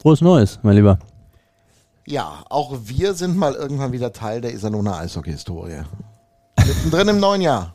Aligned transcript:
Frohes 0.00 0.20
Neues, 0.20 0.58
mein 0.62 0.76
Lieber. 0.76 0.98
Ja, 2.06 2.42
auch 2.48 2.76
wir 2.84 3.14
sind 3.14 3.36
mal 3.36 3.54
irgendwann 3.54 3.92
wieder 3.92 4.12
Teil 4.12 4.40
der 4.40 4.52
Iserlohner 4.54 4.96
Eishockey-Historie. 4.98 5.82
Mittendrin 6.58 7.08
im 7.08 7.20
neuen 7.20 7.42
Jahr, 7.42 7.74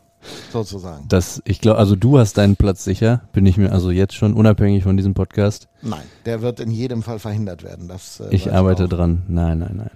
sozusagen. 0.52 1.06
Das, 1.08 1.40
ich 1.44 1.60
glaube, 1.60 1.78
also 1.78 1.94
du 1.96 2.18
hast 2.18 2.36
deinen 2.36 2.56
Platz 2.56 2.84
sicher, 2.84 3.22
bin 3.32 3.46
ich 3.46 3.56
mir 3.56 3.72
also 3.72 3.90
jetzt 3.90 4.14
schon 4.14 4.34
unabhängig 4.34 4.82
von 4.82 4.96
diesem 4.96 5.14
Podcast. 5.14 5.68
Nein, 5.82 6.02
der 6.24 6.42
wird 6.42 6.60
in 6.60 6.70
jedem 6.70 7.02
Fall 7.02 7.18
verhindert 7.18 7.62
werden. 7.62 7.88
Das, 7.88 8.20
äh, 8.20 8.28
Ich 8.34 8.52
arbeite 8.52 8.84
auch. 8.84 8.88
dran. 8.88 9.22
Nein, 9.28 9.60
nein, 9.60 9.74
nein. 9.76 9.90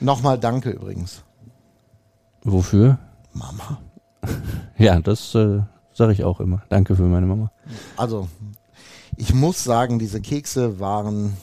Nochmal 0.00 0.38
danke 0.38 0.70
übrigens. 0.70 1.22
Wofür? 2.42 2.98
Mama. 3.32 3.78
Ja, 4.78 5.00
das 5.00 5.34
äh, 5.34 5.60
sage 5.94 6.12
ich 6.12 6.22
auch 6.24 6.38
immer. 6.40 6.60
Danke 6.68 6.96
für 6.96 7.04
meine 7.04 7.24
Mama. 7.26 7.50
Also, 7.96 8.28
ich 9.16 9.34
muss 9.34 9.64
sagen, 9.64 9.98
diese 9.98 10.20
Kekse 10.20 10.78
waren 10.78 11.36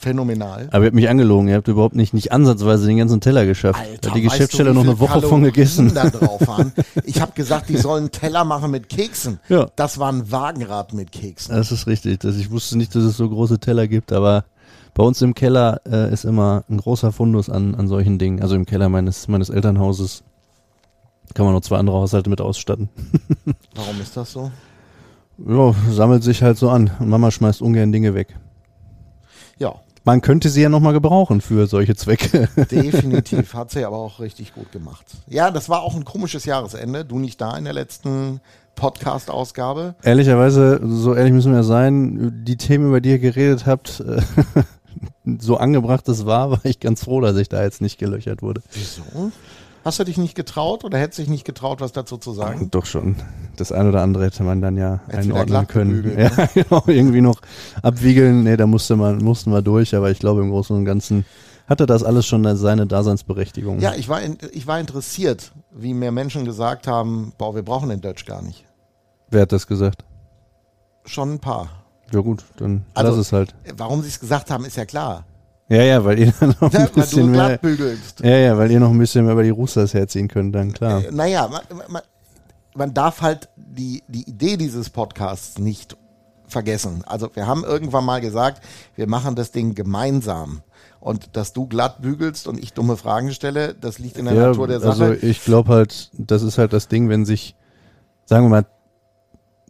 phänomenal. 0.00 0.68
Aber 0.72 0.84
ihr 0.84 0.86
habt 0.86 0.94
mich 0.94 1.08
angelogen, 1.08 1.48
ihr 1.48 1.56
habt 1.56 1.68
überhaupt 1.68 1.94
nicht, 1.94 2.14
nicht 2.14 2.32
ansatzweise 2.32 2.86
den 2.86 2.96
ganzen 2.96 3.20
Teller 3.20 3.44
geschafft. 3.44 3.80
da 4.00 4.10
hat 4.10 4.16
die 4.16 4.22
Geschäftsstelle 4.22 4.72
noch 4.72 4.82
eine 4.82 4.98
Woche 4.98 5.20
von 5.20 5.20
Kalorien 5.20 5.44
gegessen. 5.44 5.92
Da 5.94 6.08
drauf 6.08 6.46
waren? 6.46 6.72
Ich 7.04 7.20
habe 7.20 7.32
gesagt, 7.32 7.68
die 7.68 7.76
sollen 7.76 8.04
einen 8.04 8.12
Teller 8.12 8.44
machen 8.44 8.70
mit 8.70 8.88
Keksen. 8.88 9.40
Ja. 9.48 9.68
Das 9.76 9.98
war 9.98 10.10
ein 10.10 10.30
Wagenrad 10.30 10.94
mit 10.94 11.12
Keksen. 11.12 11.54
Das 11.54 11.70
ist 11.70 11.86
richtig. 11.86 12.20
Das, 12.20 12.36
ich 12.36 12.50
wusste 12.50 12.78
nicht, 12.78 12.94
dass 12.94 13.04
es 13.04 13.16
so 13.16 13.28
große 13.28 13.58
Teller 13.58 13.88
gibt, 13.88 14.12
aber 14.12 14.44
bei 14.94 15.02
uns 15.02 15.20
im 15.22 15.34
Keller 15.34 15.80
äh, 15.86 16.12
ist 16.12 16.24
immer 16.24 16.64
ein 16.70 16.78
großer 16.78 17.12
Fundus 17.12 17.50
an, 17.50 17.74
an 17.74 17.86
solchen 17.86 18.18
Dingen. 18.18 18.40
Also 18.42 18.54
im 18.54 18.66
Keller 18.66 18.88
meines, 18.88 19.28
meines 19.28 19.50
Elternhauses 19.50 20.22
kann 21.34 21.44
man 21.44 21.54
noch 21.54 21.60
zwei 21.60 21.76
andere 21.76 21.96
Haushalte 21.96 22.30
mit 22.30 22.40
ausstatten. 22.40 22.88
Warum 23.74 24.00
ist 24.00 24.16
das 24.16 24.32
so? 24.32 24.50
Ja, 25.46 25.74
sammelt 25.90 26.22
sich 26.22 26.42
halt 26.42 26.58
so 26.58 26.70
an. 26.70 26.90
Und 26.98 27.08
Mama 27.08 27.30
schmeißt 27.30 27.62
ungern 27.62 27.92
Dinge 27.92 28.14
weg. 28.14 28.36
Ja, 29.58 29.74
Man 30.04 30.20
könnte 30.22 30.48
sie 30.48 30.62
ja 30.62 30.68
nochmal 30.68 30.92
gebrauchen 30.94 31.40
für 31.40 31.66
solche 31.66 31.94
Zwecke. 31.94 32.48
definitiv. 32.70 33.52
Hat 33.54 33.70
sie 33.70 33.84
aber 33.84 33.98
auch 33.98 34.20
richtig 34.20 34.54
gut 34.54 34.72
gemacht. 34.72 35.04
Ja, 35.28 35.50
das 35.50 35.68
war 35.68 35.82
auch 35.82 35.94
ein 35.94 36.04
komisches 36.04 36.44
Jahresende. 36.46 37.04
Du 37.04 37.18
nicht 37.18 37.40
da 37.40 37.56
in 37.56 37.64
der 37.64 37.74
letzten 37.74 38.40
Podcast-Ausgabe. 38.76 39.94
Ehrlicherweise, 40.02 40.80
so 40.82 41.14
ehrlich 41.14 41.32
müssen 41.32 41.52
wir 41.52 41.64
sein, 41.64 42.44
die 42.44 42.56
Themen, 42.56 42.88
über 42.88 43.00
die 43.02 43.10
ihr 43.10 43.18
geredet 43.18 43.66
habt, 43.66 44.02
so 45.38 45.56
angebracht 45.58 46.08
es 46.08 46.24
war, 46.24 46.50
war 46.50 46.64
ich 46.64 46.80
ganz 46.80 47.04
froh, 47.04 47.20
dass 47.20 47.36
ich 47.36 47.48
da 47.50 47.62
jetzt 47.62 47.82
nicht 47.82 47.98
gelöchert 47.98 48.40
wurde. 48.42 48.62
Wieso? 48.72 49.32
Hast 49.84 49.98
du 49.98 50.04
dich 50.04 50.18
nicht 50.18 50.34
getraut 50.34 50.84
oder 50.84 50.98
hättest 50.98 51.18
dich 51.20 51.28
nicht 51.28 51.44
getraut, 51.44 51.80
was 51.80 51.92
dazu 51.92 52.18
zu 52.18 52.32
sagen? 52.32 52.70
Doch 52.70 52.84
schon. 52.86 53.16
Das 53.56 53.72
eine 53.72 53.88
oder 53.88 54.02
andere 54.02 54.24
hätte 54.26 54.42
man 54.42 54.60
dann 54.60 54.76
ja 54.76 55.00
wieder 55.08 55.18
einordnen 55.18 55.66
können. 55.66 56.02
gebügelt, 56.02 56.18
Ja, 56.36 56.46
genau, 56.54 56.82
irgendwie 56.86 57.20
noch 57.22 57.40
abwiegeln. 57.82 58.42
Nee, 58.44 58.56
da 58.56 58.66
musste 58.66 58.96
man, 58.96 59.18
mussten 59.18 59.50
wir 59.52 59.62
durch, 59.62 59.94
aber 59.94 60.10
ich 60.10 60.18
glaube 60.18 60.42
im 60.42 60.50
Großen 60.50 60.76
und 60.76 60.84
Ganzen 60.84 61.24
hatte 61.66 61.86
das 61.86 62.02
alles 62.02 62.26
schon 62.26 62.56
seine 62.56 62.86
Daseinsberechtigung. 62.86 63.80
Ja, 63.80 63.94
ich 63.94 64.08
war, 64.08 64.20
in, 64.20 64.36
ich 64.52 64.66
war 64.66 64.80
interessiert, 64.80 65.52
wie 65.70 65.94
mir 65.94 66.10
Menschen 66.12 66.44
gesagt 66.44 66.86
haben, 66.86 67.32
boah, 67.38 67.54
wir 67.54 67.62
brauchen 67.62 67.88
den 67.88 68.00
Dutch 68.00 68.26
gar 68.26 68.42
nicht. 68.42 68.64
Wer 69.30 69.42
hat 69.42 69.52
das 69.52 69.66
gesagt? 69.66 70.04
Schon 71.06 71.34
ein 71.34 71.38
paar. 71.38 71.68
Ja 72.12 72.20
gut, 72.20 72.44
dann 72.56 72.84
Also- 72.94 73.10
lass 73.12 73.18
es 73.20 73.32
halt. 73.32 73.54
Warum 73.76 74.02
sie 74.02 74.08
es 74.08 74.18
gesagt 74.20 74.50
haben, 74.50 74.64
ist 74.64 74.76
ja 74.76 74.84
klar. 74.84 75.24
Ja, 75.70 75.82
ja, 75.82 76.04
weil 76.04 76.18
ihr 76.18 76.34
dann 76.38 76.54
noch 76.60 76.72
Ja, 76.72 76.80
ein 76.80 76.90
bisschen 76.90 77.30
mehr, 77.30 77.60
ja, 78.22 78.36
ja, 78.36 78.58
weil 78.58 78.70
ihr 78.72 78.80
noch 78.80 78.90
ein 78.90 78.98
bisschen 78.98 79.24
mehr 79.24 79.34
über 79.34 79.44
die 79.44 79.50
Roosters 79.50 79.94
herziehen 79.94 80.26
könnt, 80.26 80.54
dann 80.54 80.72
klar. 80.72 81.04
Äh, 81.04 81.12
naja, 81.12 81.48
man, 81.48 81.62
man, 81.88 82.02
man 82.74 82.92
darf 82.92 83.22
halt 83.22 83.48
die, 83.56 84.02
die 84.08 84.28
Idee 84.28 84.56
dieses 84.56 84.90
Podcasts 84.90 85.58
nicht 85.58 85.96
vergessen. 86.48 87.04
Also 87.06 87.30
wir 87.34 87.46
haben 87.46 87.62
irgendwann 87.62 88.04
mal 88.04 88.20
gesagt, 88.20 88.62
wir 88.96 89.08
machen 89.08 89.36
das 89.36 89.52
Ding 89.52 89.76
gemeinsam. 89.76 90.62
Und 90.98 91.36
dass 91.36 91.52
du 91.52 91.66
glatt 91.66 92.02
bügelst 92.02 92.48
und 92.48 92.58
ich 92.62 92.74
dumme 92.74 92.96
Fragen 92.96 93.32
stelle, 93.32 93.74
das 93.74 93.98
liegt 94.00 94.18
in 94.18 94.26
der 94.26 94.34
ja, 94.34 94.46
Natur 94.48 94.66
der 94.66 94.80
Sache. 94.80 95.04
also 95.04 95.26
ich 95.26 95.44
glaube 95.44 95.72
halt, 95.72 96.10
das 96.12 96.42
ist 96.42 96.58
halt 96.58 96.72
das 96.72 96.88
Ding, 96.88 97.08
wenn 97.08 97.24
sich, 97.24 97.54
sagen 98.26 98.44
wir 98.44 98.50
mal, 98.50 98.66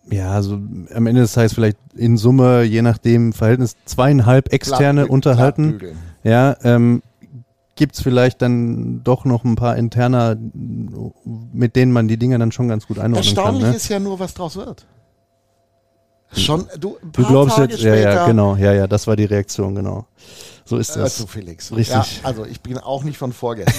ja, 0.09 0.41
so 0.43 0.55
am 0.95 1.07
Ende 1.07 1.21
des 1.23 1.33
Tages 1.33 1.55
vielleicht 1.55 1.79
in 1.95 2.17
Summe, 2.17 2.63
je 2.63 2.83
nachdem 2.83 3.33
Verhältnis, 3.33 3.77
zweieinhalb 3.85 4.53
externe 4.53 5.03
Glatt 5.03 5.09
bü- 5.11 5.13
unterhalten. 5.13 5.81
Ja, 6.23 6.57
ähm, 6.65 7.03
gibt's 7.77 8.03
vielleicht 8.03 8.43
dann 8.43 9.03
doch 9.05 9.25
noch 9.25 9.45
ein 9.45 9.57
paar 9.57 9.77
interner, 9.77 10.37
mit 11.53 11.77
denen 11.77 11.93
man 11.93 12.09
die 12.09 12.17
Dinge 12.19 12.39
dann 12.39 12.53
schon 12.53 12.69
ganz 12.69 12.87
gut 12.87 12.99
einordnen 12.99 13.35
kann. 13.35 13.45
Erstaunlich 13.45 13.71
Ne? 13.71 13.77
ist 13.77 13.89
ja 13.89 13.99
nur, 14.01 14.19
was 14.19 14.35
draus 14.35 14.57
wird. 14.57 14.87
Schon, 16.33 16.67
du, 16.79 16.97
Du 17.13 17.25
glaubst 17.27 17.57
Tage 17.57 17.73
jetzt, 17.73 17.83
ja, 17.83 17.95
ja, 17.95 18.11
später, 18.13 18.27
genau, 18.27 18.55
ja, 18.55 18.73
ja, 18.73 18.87
das 18.87 19.07
war 19.09 19.17
die 19.17 19.25
Reaktion, 19.25 19.75
genau. 19.75 20.07
So 20.71 20.79
ist 20.79 20.95
Hör 20.95 21.03
das. 21.03 21.17
zu, 21.17 21.27
Felix. 21.27 21.73
Richtig. 21.73 21.89
Ja, 21.97 22.05
also 22.23 22.45
ich 22.45 22.61
bin 22.61 22.79
auch 22.79 23.03
nicht 23.03 23.19
von 23.19 23.33
vorgestern. 23.33 23.75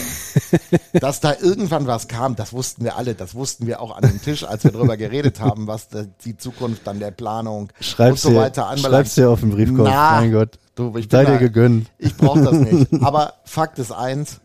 Dass 1.00 1.22
da 1.22 1.34
irgendwann 1.40 1.88
was 1.88 2.10
kam, 2.10 2.36
das 2.36 2.52
wussten 2.52 2.84
wir 2.84 2.98
alle. 2.98 3.16
Das 3.16 3.34
wussten 3.34 3.66
wir 3.66 3.80
auch 3.80 3.96
an 3.96 4.02
dem 4.02 4.22
Tisch, 4.22 4.44
als 4.44 4.66
wir 4.66 4.72
darüber 4.72 4.98
geredet 4.98 5.40
haben, 5.40 5.68
was 5.68 5.88
die 6.26 6.36
Zukunft 6.36 6.86
dann 6.86 7.00
der 7.00 7.12
Planung 7.12 7.72
Schreib's 7.80 8.26
und 8.26 8.34
so 8.34 8.38
weiter 8.38 8.68
anbelangt. 8.68 8.94
schreib's 8.94 9.16
dir 9.16 9.30
auf 9.30 9.40
den 9.40 9.52
Briefkopf, 9.52 9.88
Na, 9.90 10.20
mein 10.20 10.34
Gott. 10.34 10.60
Du, 10.76 10.94
ich 10.98 11.08
Sei 11.10 11.24
dir 11.24 11.38
gegönnt. 11.38 11.90
Ich 11.98 12.18
brauche 12.18 12.42
das 12.42 12.56
nicht. 12.56 12.88
Aber 13.02 13.36
Fakt 13.46 13.80
ist 13.80 13.94
eins, 13.94 14.42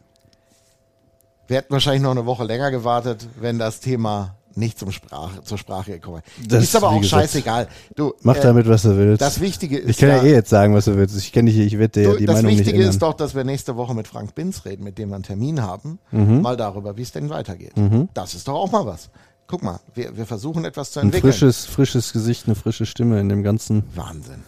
wir 1.48 1.56
hätten 1.56 1.72
wahrscheinlich 1.72 2.02
noch 2.04 2.12
eine 2.12 2.26
Woche 2.26 2.44
länger 2.44 2.70
gewartet, 2.70 3.26
wenn 3.40 3.58
das 3.58 3.80
Thema 3.80 4.36
nicht 4.56 4.78
zum 4.78 4.90
Sprache, 4.92 5.42
zur 5.44 5.58
Sprache 5.58 5.92
gekommen. 5.92 6.22
Das, 6.48 6.64
Ist 6.64 6.76
aber 6.76 6.88
auch 6.90 7.00
gesagt, 7.00 7.22
scheißegal. 7.24 7.68
Du, 7.94 8.14
Mach 8.22 8.36
äh, 8.36 8.40
damit, 8.40 8.68
was 8.68 8.82
du 8.82 8.96
willst. 8.96 9.20
das 9.22 9.40
Wichtige 9.40 9.78
ist 9.78 9.90
ich 9.90 9.98
kann 9.98 10.08
ja, 10.08 10.16
ja, 10.16 10.22
eh 10.24 10.32
jetzt 10.32 10.50
sagen, 10.50 10.74
was 10.74 10.86
du 10.86 10.96
willst. 10.96 11.16
Ich 11.16 11.32
kenne 11.32 11.50
dich, 11.50 11.60
ich 11.60 11.78
werde 11.78 12.00
dir 12.00 12.10
du, 12.12 12.16
die 12.18 12.26
das 12.26 12.36
Meinung 12.36 12.50
nicht 12.50 12.60
Wichtige 12.60 12.76
ändern. 12.78 12.90
ist 12.90 13.02
doch, 13.02 13.14
dass 13.14 13.34
wir 13.34 13.44
nächste 13.44 13.76
Woche 13.76 13.94
mit 13.94 14.08
Frank 14.08 14.34
Binz 14.34 14.64
reden, 14.64 14.84
mit 14.84 14.98
dem 14.98 15.10
wir 15.10 15.14
einen 15.16 15.24
Termin 15.24 15.62
haben, 15.62 15.98
Mhm. 16.10 16.40
mal 16.42 16.56
darüber, 16.56 16.96
wie 16.96 17.02
es 17.02 17.12
denn 17.12 17.28
weitergeht. 17.30 17.72
Das 18.14 18.34
ist 18.34 18.48
doch 18.48 18.54
auch 18.54 18.70
mal 18.72 18.86
was. 18.86 19.10
Guck 19.48 19.62
mal, 19.62 19.78
wir, 19.94 20.16
wir 20.16 20.26
versuchen 20.26 20.64
etwas 20.64 20.90
zu 20.90 20.98
ein 21.00 21.06
entwickeln. 21.06 21.32
frisches, 21.32 21.66
frisches 21.66 22.12
Gesicht, 22.12 22.46
eine 22.46 22.56
frische 22.56 22.84
Stimme 22.86 23.20
in 23.20 23.28
dem 23.28 23.42
Ganzen. 23.44 23.84
Wahnsinn. 23.94 24.42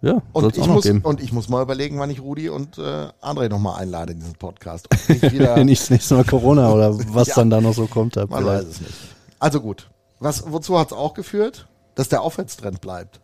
Ja, 0.00 0.22
Und 0.32 0.56
ich, 0.56 0.64
muss, 0.66 0.84
geben. 0.84 1.00
und 1.00 1.20
ich 1.20 1.32
muss 1.32 1.48
mal 1.48 1.60
überlegen, 1.62 1.98
wann 1.98 2.08
ich 2.10 2.20
Rudi 2.20 2.48
und 2.50 2.78
äh, 2.78 3.08
André 3.20 3.48
nochmal 3.48 3.80
einlade 3.80 4.12
in 4.12 4.20
diesen 4.20 4.34
Podcast. 4.34 4.86
Wenn 5.08 5.66
ich 5.68 5.80
das 5.80 5.90
nächste 5.90 6.14
Mal 6.14 6.22
Corona 6.24 6.70
oder 6.72 6.96
was 7.14 7.26
Ja. 7.28 7.34
dann 7.34 7.50
da 7.50 7.60
noch 7.60 7.74
so 7.74 7.86
kommt. 7.86 8.16
Hab 8.16 8.30
Man 8.30 8.44
vielleicht. 8.44 8.66
weiß 8.68 8.74
es 8.74 8.80
nicht. 8.80 8.94
Also 9.38 9.60
gut. 9.60 9.90
Was, 10.20 10.50
wozu 10.50 10.78
hat 10.78 10.88
es 10.88 10.92
auch 10.92 11.14
geführt? 11.14 11.68
Dass 11.94 12.08
der 12.08 12.22
Aufwärtstrend 12.22 12.80
bleibt. 12.80 13.20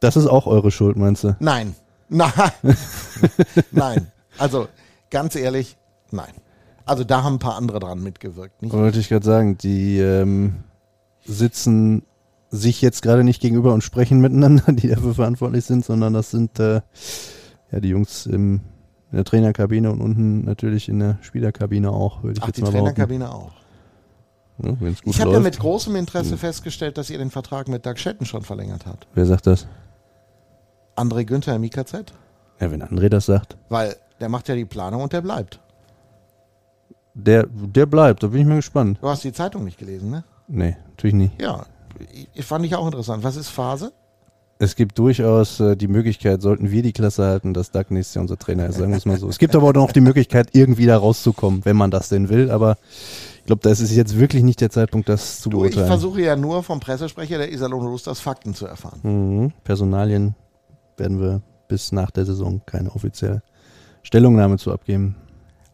Das 0.00 0.16
ist 0.16 0.26
auch 0.26 0.46
eure 0.46 0.70
Schuld, 0.70 0.96
meinst 0.96 1.24
du? 1.24 1.36
Nein. 1.38 1.74
Nein. 2.08 2.32
nein. 3.70 4.12
Also 4.36 4.68
ganz 5.10 5.34
ehrlich, 5.34 5.78
nein. 6.10 6.32
Also 6.84 7.04
da 7.04 7.22
haben 7.22 7.36
ein 7.36 7.38
paar 7.38 7.56
andere 7.56 7.78
dran 7.80 8.02
mitgewirkt. 8.02 8.60
Nicht? 8.60 8.72
Wollte 8.74 8.98
ich 8.98 9.08
gerade 9.08 9.24
sagen, 9.24 9.56
die 9.56 9.98
ähm, 9.98 10.56
sitzen 11.24 12.02
sich 12.50 12.82
jetzt 12.82 13.00
gerade 13.00 13.24
nicht 13.24 13.40
gegenüber 13.40 13.72
und 13.72 13.82
sprechen 13.82 14.20
miteinander, 14.20 14.72
die 14.72 14.88
dafür 14.88 15.14
verantwortlich 15.14 15.64
sind, 15.64 15.84
sondern 15.84 16.12
das 16.12 16.30
sind 16.30 16.58
äh, 16.60 16.82
ja 17.70 17.80
die 17.80 17.88
Jungs 17.88 18.26
im, 18.26 18.60
in 19.10 19.16
der 19.16 19.24
Trainerkabine 19.24 19.90
und 19.90 20.02
unten 20.02 20.44
natürlich 20.44 20.88
in 20.88 20.98
der 20.98 21.18
Spielerkabine 21.22 21.90
auch, 21.90 22.22
würde 22.22 22.36
ich 22.36 22.42
Ach, 22.42 22.48
jetzt 22.48 22.58
die 22.58 22.62
mal. 22.62 22.72
Trainerkabine 22.72 23.32
auch. 23.32 23.52
Gut 24.60 24.78
Ich 25.04 25.20
habe 25.20 25.32
ja 25.32 25.40
mit 25.40 25.58
großem 25.58 25.96
Interesse 25.96 26.36
festgestellt, 26.36 26.98
dass 26.98 27.10
ihr 27.10 27.18
den 27.18 27.30
Vertrag 27.30 27.68
mit 27.68 27.84
Doug 27.86 27.96
Schetten 27.96 28.26
schon 28.26 28.42
verlängert 28.42 28.86
habt. 28.86 29.06
Wer 29.14 29.26
sagt 29.26 29.46
das? 29.46 29.66
André 30.96 31.24
Günther 31.24 31.56
im 31.56 31.64
IKZ. 31.64 32.12
Ja, 32.60 32.70
wenn 32.70 32.82
André 32.82 33.08
das 33.08 33.26
sagt. 33.26 33.56
Weil 33.68 33.96
der 34.20 34.28
macht 34.28 34.48
ja 34.48 34.54
die 34.54 34.64
Planung 34.64 35.02
und 35.02 35.12
der 35.12 35.22
bleibt. 35.22 35.58
Der, 37.14 37.46
der 37.46 37.86
bleibt, 37.86 38.22
da 38.22 38.28
bin 38.28 38.40
ich 38.40 38.46
mal 38.46 38.56
gespannt. 38.56 38.98
Du 39.00 39.08
hast 39.08 39.24
die 39.24 39.32
Zeitung 39.32 39.64
nicht 39.64 39.78
gelesen, 39.78 40.10
ne? 40.10 40.24
Nee, 40.48 40.76
natürlich 40.88 41.14
nicht. 41.14 41.40
Ja. 41.40 41.66
Ich, 42.34 42.44
fand 42.44 42.64
ich 42.64 42.74
auch 42.74 42.86
interessant. 42.86 43.22
Was 43.24 43.36
ist 43.36 43.48
Phase? 43.48 43.92
Es 44.58 44.76
gibt 44.76 44.98
durchaus 44.98 45.60
äh, 45.60 45.76
die 45.76 45.88
Möglichkeit, 45.88 46.40
sollten 46.40 46.70
wir 46.70 46.82
die 46.82 46.92
Klasse 46.92 47.24
halten, 47.24 47.52
dass 47.52 47.70
Doug 47.70 47.86
nächstes 47.90 48.14
Jahr 48.14 48.22
unser 48.22 48.38
Trainer 48.38 48.66
ist, 48.66 48.76
sagen 48.76 48.92
wir 48.92 48.98
es 48.98 49.06
mal 49.06 49.18
so. 49.18 49.28
Es 49.28 49.38
gibt 49.38 49.56
aber 49.56 49.70
auch 49.70 49.74
noch 49.74 49.92
die 49.92 50.00
Möglichkeit, 50.00 50.50
irgendwie 50.52 50.86
da 50.86 50.96
rauszukommen, 50.96 51.64
wenn 51.64 51.76
man 51.76 51.90
das 51.90 52.08
denn 52.08 52.28
will, 52.28 52.50
aber 52.50 52.76
ich 53.42 53.46
glaube, 53.46 53.62
das 53.62 53.80
ist 53.80 53.92
jetzt 53.94 54.18
wirklich 54.18 54.42
nicht 54.42 54.60
der 54.60 54.70
Zeitpunkt, 54.70 55.08
das 55.08 55.40
zu 55.40 55.50
Du, 55.50 55.58
ich 55.64 55.72
beurteilen. 55.72 55.86
versuche 55.88 56.22
ja 56.22 56.36
nur 56.36 56.62
vom 56.62 56.80
Pressesprecher 56.80 57.38
der 57.38 57.52
Iserlohn 57.52 57.84
Roosters 57.86 58.20
Fakten 58.20 58.54
zu 58.54 58.66
erfahren. 58.66 59.00
Mhm. 59.02 59.52
Personalien 59.64 60.34
werden 60.96 61.20
wir 61.20 61.42
bis 61.68 61.92
nach 61.92 62.10
der 62.10 62.24
Saison 62.24 62.60
keine 62.66 62.90
offizielle 62.92 63.42
Stellungnahme 64.02 64.58
zu 64.58 64.72
abgeben. 64.72 65.16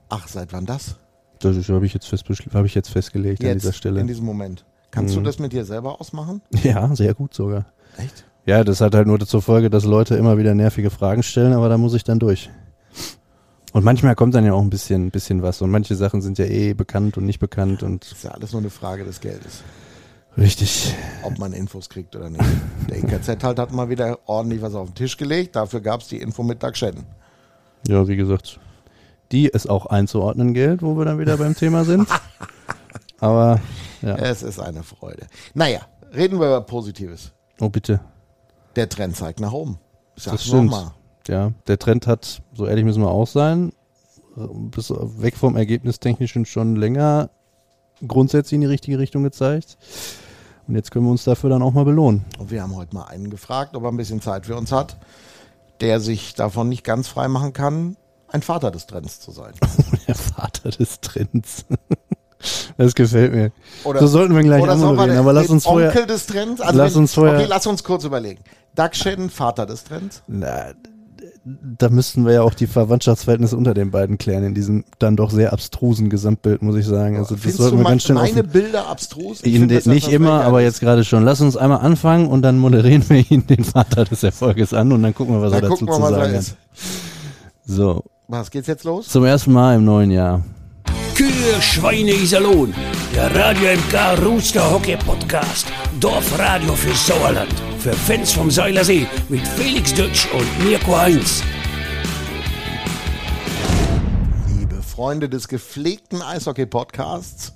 Ach, 0.09 0.27
seit 0.29 0.53
wann 0.53 0.65
das? 0.67 0.97
Das 1.41 1.57
habe 1.69 1.87
ich, 1.87 1.95
jetzt 1.95 2.07
fest, 2.09 2.25
hab 2.53 2.65
ich 2.65 2.75
jetzt 2.75 2.89
festgelegt 2.91 3.45
an 3.45 3.53
dieser 3.55 3.69
in 3.69 3.75
Stelle. 3.75 4.05
diesem 4.05 4.25
Moment. 4.25 4.65
Kannst 4.91 5.15
Mhm. 5.15 5.21
du 5.21 5.25
das 5.27 5.39
mit 5.39 5.53
dir 5.53 5.65
selber 5.65 6.01
ausmachen? 6.01 6.41
Ja, 6.63 6.95
sehr 6.97 7.15
gut 7.15 7.35
sogar. 7.35 7.67
Echt? 7.99 8.25
Ja, 8.47 8.65
das 8.65 8.81
hat 8.81 8.95
halt 8.95 9.07
nur 9.07 9.19
zur 9.21 9.43
Folge, 9.43 9.69
dass 9.69 9.85
Leute 9.85 10.17
immer 10.17 10.39
wieder 10.39 10.55
nervige 10.55 10.89
Fragen 10.91 11.23
stellen, 11.23 11.53
aber 11.53 11.69
da 11.69 11.77
muss 11.77 11.93
ich 11.95 12.03
dann 12.05 12.19
durch. 12.19 12.49
Und 13.73 13.85
manchmal 13.85 14.15
kommt 14.15 14.35
dann 14.35 14.45
ja 14.45 14.53
auch 14.53 14.63
ein 14.63 14.71
bisschen, 14.71 15.11
bisschen 15.11 15.43
was. 15.43 15.61
Und 15.63 15.71
manche 15.71 15.95
Sachen 15.95 16.23
sind 16.23 16.39
ja 16.39 16.47
eh 16.47 16.75
bekannt 16.75 17.17
und 17.17 17.27
nicht 17.27 17.39
bekannt 17.39 17.83
und 17.83 18.05
Das 18.05 18.13
ist 18.13 18.25
ja 18.25 18.31
alles 18.31 18.53
nur 18.53 18.63
eine 18.63 18.71
Frage 18.71 19.05
des 19.05 19.21
Geldes. 19.21 19.63
Richtig. 20.37 20.95
ob 21.25 21.39
man 21.39 21.53
Infos 21.53 21.89
kriegt 21.89 22.15
oder 22.15 22.31
nicht. 22.31 22.45
Der 22.89 22.99
IKZ 22.99 23.43
halt 23.43 23.59
hat 23.59 23.73
mal 23.73 23.89
wieder 23.89 24.21
ordentlich 24.27 24.63
was 24.63 24.75
auf 24.75 24.91
den 24.91 24.95
Tisch 24.95 25.17
gelegt. 25.17 25.57
Dafür 25.57 25.81
gab 25.81 26.01
es 26.01 26.09
die 26.09 26.19
Info 26.19 26.43
mit 26.43 26.63
Doug 26.63 26.75
Shedden. 26.75 27.05
Ja, 27.87 28.07
wie 28.07 28.17
gesagt, 28.17 28.61
die 29.33 29.47
ist 29.47 29.69
auch 29.69 29.87
einzuordnen 29.87 30.55
Geld, 30.55 30.83
wo 30.83 30.97
wir 30.97 31.05
dann 31.05 31.19
wieder 31.19 31.37
beim 31.37 31.55
Thema 31.55 31.85
sind. 31.85 32.09
Aber, 33.21 33.61
ja. 34.01 34.17
Es 34.17 34.43
ist 34.43 34.61
eine 34.61 34.83
Freude. 34.83 35.27
Naja, 35.55 35.81
reden 36.15 36.39
wir 36.39 36.47
über 36.47 36.61
Positives. 36.61 37.33
Oh, 37.61 37.69
bitte. 37.69 38.01
Der 38.77 38.89
Trend 38.89 39.17
zeigt 39.17 39.41
nach 39.41 39.53
oben. 39.53 39.79
Das 40.15 40.25
Sag's 40.25 40.53
nochmal. 40.53 40.93
Ja, 41.29 41.53
der 41.67 41.79
Trend 41.79 42.07
hat, 42.07 42.43
so 42.55 42.67
ehrlich 42.67 42.85
müssen 42.85 43.03
wir 43.03 43.11
auch 43.11 43.27
sein, 43.27 43.73
bis 44.37 44.91
weg 44.91 45.37
vom 45.37 45.57
Ergebnistechnischen 45.57 46.45
schon 46.47 46.77
länger 46.77 47.31
grundsätzlich 48.07 48.55
in 48.55 48.61
die 48.63 48.67
richtige 48.67 48.99
Richtung 48.99 49.23
gezeigt. 49.23 49.77
Und 50.67 50.75
jetzt 50.75 50.91
können 50.91 51.05
wir 51.07 51.11
uns 51.11 51.25
dafür 51.25 51.51
dann 51.51 51.63
auch 51.63 51.73
mal 51.73 51.85
belohnen. 51.85 52.25
Und 52.39 52.51
wir 52.51 52.63
haben 52.63 52.77
heute 52.77 52.95
mal 52.95 53.05
einen 53.05 53.31
gefragt, 53.31 53.75
ob 53.75 53.85
er 53.85 53.91
ein 53.91 53.97
bisschen 53.97 54.21
Zeit 54.21 54.47
für 54.47 54.57
uns 54.57 54.71
hat, 54.71 54.97
der 55.81 56.01
sich 56.01 56.35
davon 56.35 56.69
nicht 56.69 56.85
ganz 56.85 57.09
frei 57.09 57.29
machen 57.29 57.53
kann, 57.53 57.97
ein 58.29 58.43
Vater 58.43 58.71
des 58.71 58.87
Trends 58.87 59.21
zu 59.21 59.31
sein. 59.31 59.55
Der 60.07 60.15
Vater 60.15 60.71
des 60.71 61.01
Trends. 61.01 61.65
Das 62.77 62.95
gefällt 62.95 63.33
mir. 63.35 63.51
Oder- 63.83 63.99
so 63.99 64.07
sollten 64.07 64.33
wir 64.37 64.43
gleich 64.45 64.63
anmoderieren. 64.63 65.19
Aber 65.19 65.33
lass 65.33 65.49
uns 65.49 65.65
vorher. 65.65 65.89
Onkel 65.89 66.07
des 66.07 66.27
Trends? 66.27 66.61
Also 66.61 66.79
lass 66.79 66.95
wenn, 66.95 67.01
uns 67.01 67.15
vorher- 67.15 67.35
Okay, 67.37 67.47
lass 67.49 67.67
uns 67.67 67.83
kurz 67.83 68.05
überlegen. 68.05 68.41
Shedden, 68.93 69.29
Vater 69.29 69.67
des 69.67 69.83
Trends? 69.83 70.23
Na, 70.29 70.67
da 71.45 71.89
müssten 71.89 72.27
wir 72.27 72.33
ja 72.35 72.43
auch 72.43 72.55
die 72.55 72.67
Verwandtschaftsverhältnisse 72.67 73.57
unter 73.57 73.75
den 73.75 73.91
beiden 73.91 74.19
klären 74.19 74.45
in 74.45 74.55
diesem 74.55 74.85
dann 74.99 75.17
doch 75.17 75.31
sehr 75.31 75.53
abstrusen 75.53 76.11
Gesamtbild, 76.11 76.63
muss 76.63 76.77
ich 76.77 76.87
sagen. 76.87 77.17
Also 77.17 77.35
das 77.35 77.43
Findest 77.43 77.59
sollten 77.63 77.79
wir 77.79 77.85
ganz 77.85 78.03
schön 78.05 78.17
meine 78.17 78.45
Bilder 78.45 78.87
abstrus? 78.89 79.41
Find 79.41 79.71
das 79.71 79.87
nicht 79.87 80.09
immer, 80.09 80.43
aber 80.45 80.61
jetzt 80.63 80.81
gerade 80.81 81.05
schon. 81.05 81.25
Lass 81.25 81.41
uns 81.41 81.57
einmal 81.57 81.81
anfangen 81.81 82.27
und 82.29 82.43
dann 82.43 82.59
moderieren 82.59 83.05
wir 83.09 83.25
ihn 83.31 83.47
den 83.47 83.65
Vater 83.65 84.05
des 84.05 84.23
Erfolges 84.23 84.73
an 84.75 84.93
und 84.93 85.03
dann 85.03 85.15
gucken 85.15 85.35
wir, 85.35 85.43
was 85.43 85.53
er 85.53 85.61
Dann 85.61 85.71
dazu 85.71 85.87
gucken 85.87 86.03
wir 86.03 86.09
zu 86.09 86.15
sagen 86.15 86.33
er 86.33 86.39
hat. 86.39 86.41
ist. 86.41 86.57
So, 87.67 88.05
Was 88.29 88.51
geht's 88.51 88.67
jetzt 88.69 88.85
los? 88.85 89.09
zum 89.09 89.25
ersten 89.25 89.53
Mal 89.53 89.77
im 89.77 89.85
neuen 89.85 90.11
Jahr. 90.11 90.43
Kühe, 91.15 91.29
Schweine, 91.61 92.13
Iserlohn. 92.13 92.73
Der 93.15 93.35
Radio 93.35 93.71
MK 93.73 94.25
Rooster 94.25 94.71
Hockey 94.71 94.97
Podcast. 94.97 95.67
Dorfradio 95.99 96.75
für 96.75 96.95
Sauerland. 96.95 97.53
Für 97.81 97.93
Fans 97.93 98.33
vom 98.33 98.51
Seilersee 98.51 99.07
mit 99.29 99.47
Felix 99.47 99.95
Dutsch 99.95 100.27
und 100.33 100.65
Mirko 100.65 100.97
Heinz. 100.97 101.43
Liebe 104.49 104.83
Freunde 104.83 105.29
des 105.29 105.47
gepflegten 105.47 106.21
Eishockey-Podcasts, 106.21 107.53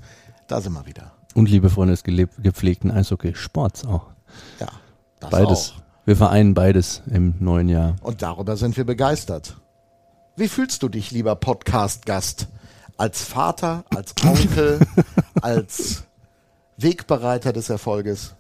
da 0.47 0.61
sind 0.61 0.75
wir 0.75 0.87
wieder. 0.87 1.13
Und 1.35 1.49
liebe 1.49 1.71
Freunde 1.71 1.95
des 1.95 2.05
gepflegten 2.05 2.91
Eishockey-Sports 2.93 3.85
auch. 3.85 4.07
Ja, 4.61 4.69
das 5.19 5.31
Beides. 5.31 5.73
auch. 5.77 5.83
Wir 6.05 6.17
vereinen 6.17 6.55
beides 6.55 7.03
im 7.11 7.35
neuen 7.41 7.69
Jahr. 7.69 7.97
Und 8.03 8.23
darüber 8.23 8.57
sind 8.57 8.77
wir 8.77 8.85
begeistert. 8.85 9.57
Wie 10.37 10.49
fühlst 10.49 10.83
du 10.85 10.89
dich, 10.89 11.11
lieber 11.11 11.35
Podcast-Gast? 11.35 12.49
Als 12.97 13.23
Vater, 13.25 13.85
als 13.95 14.15
Onkel, 14.25 14.81
als 15.43 16.05
Wegbereiter 16.77 17.53
des 17.53 17.71
Erfolges? 17.71 18.35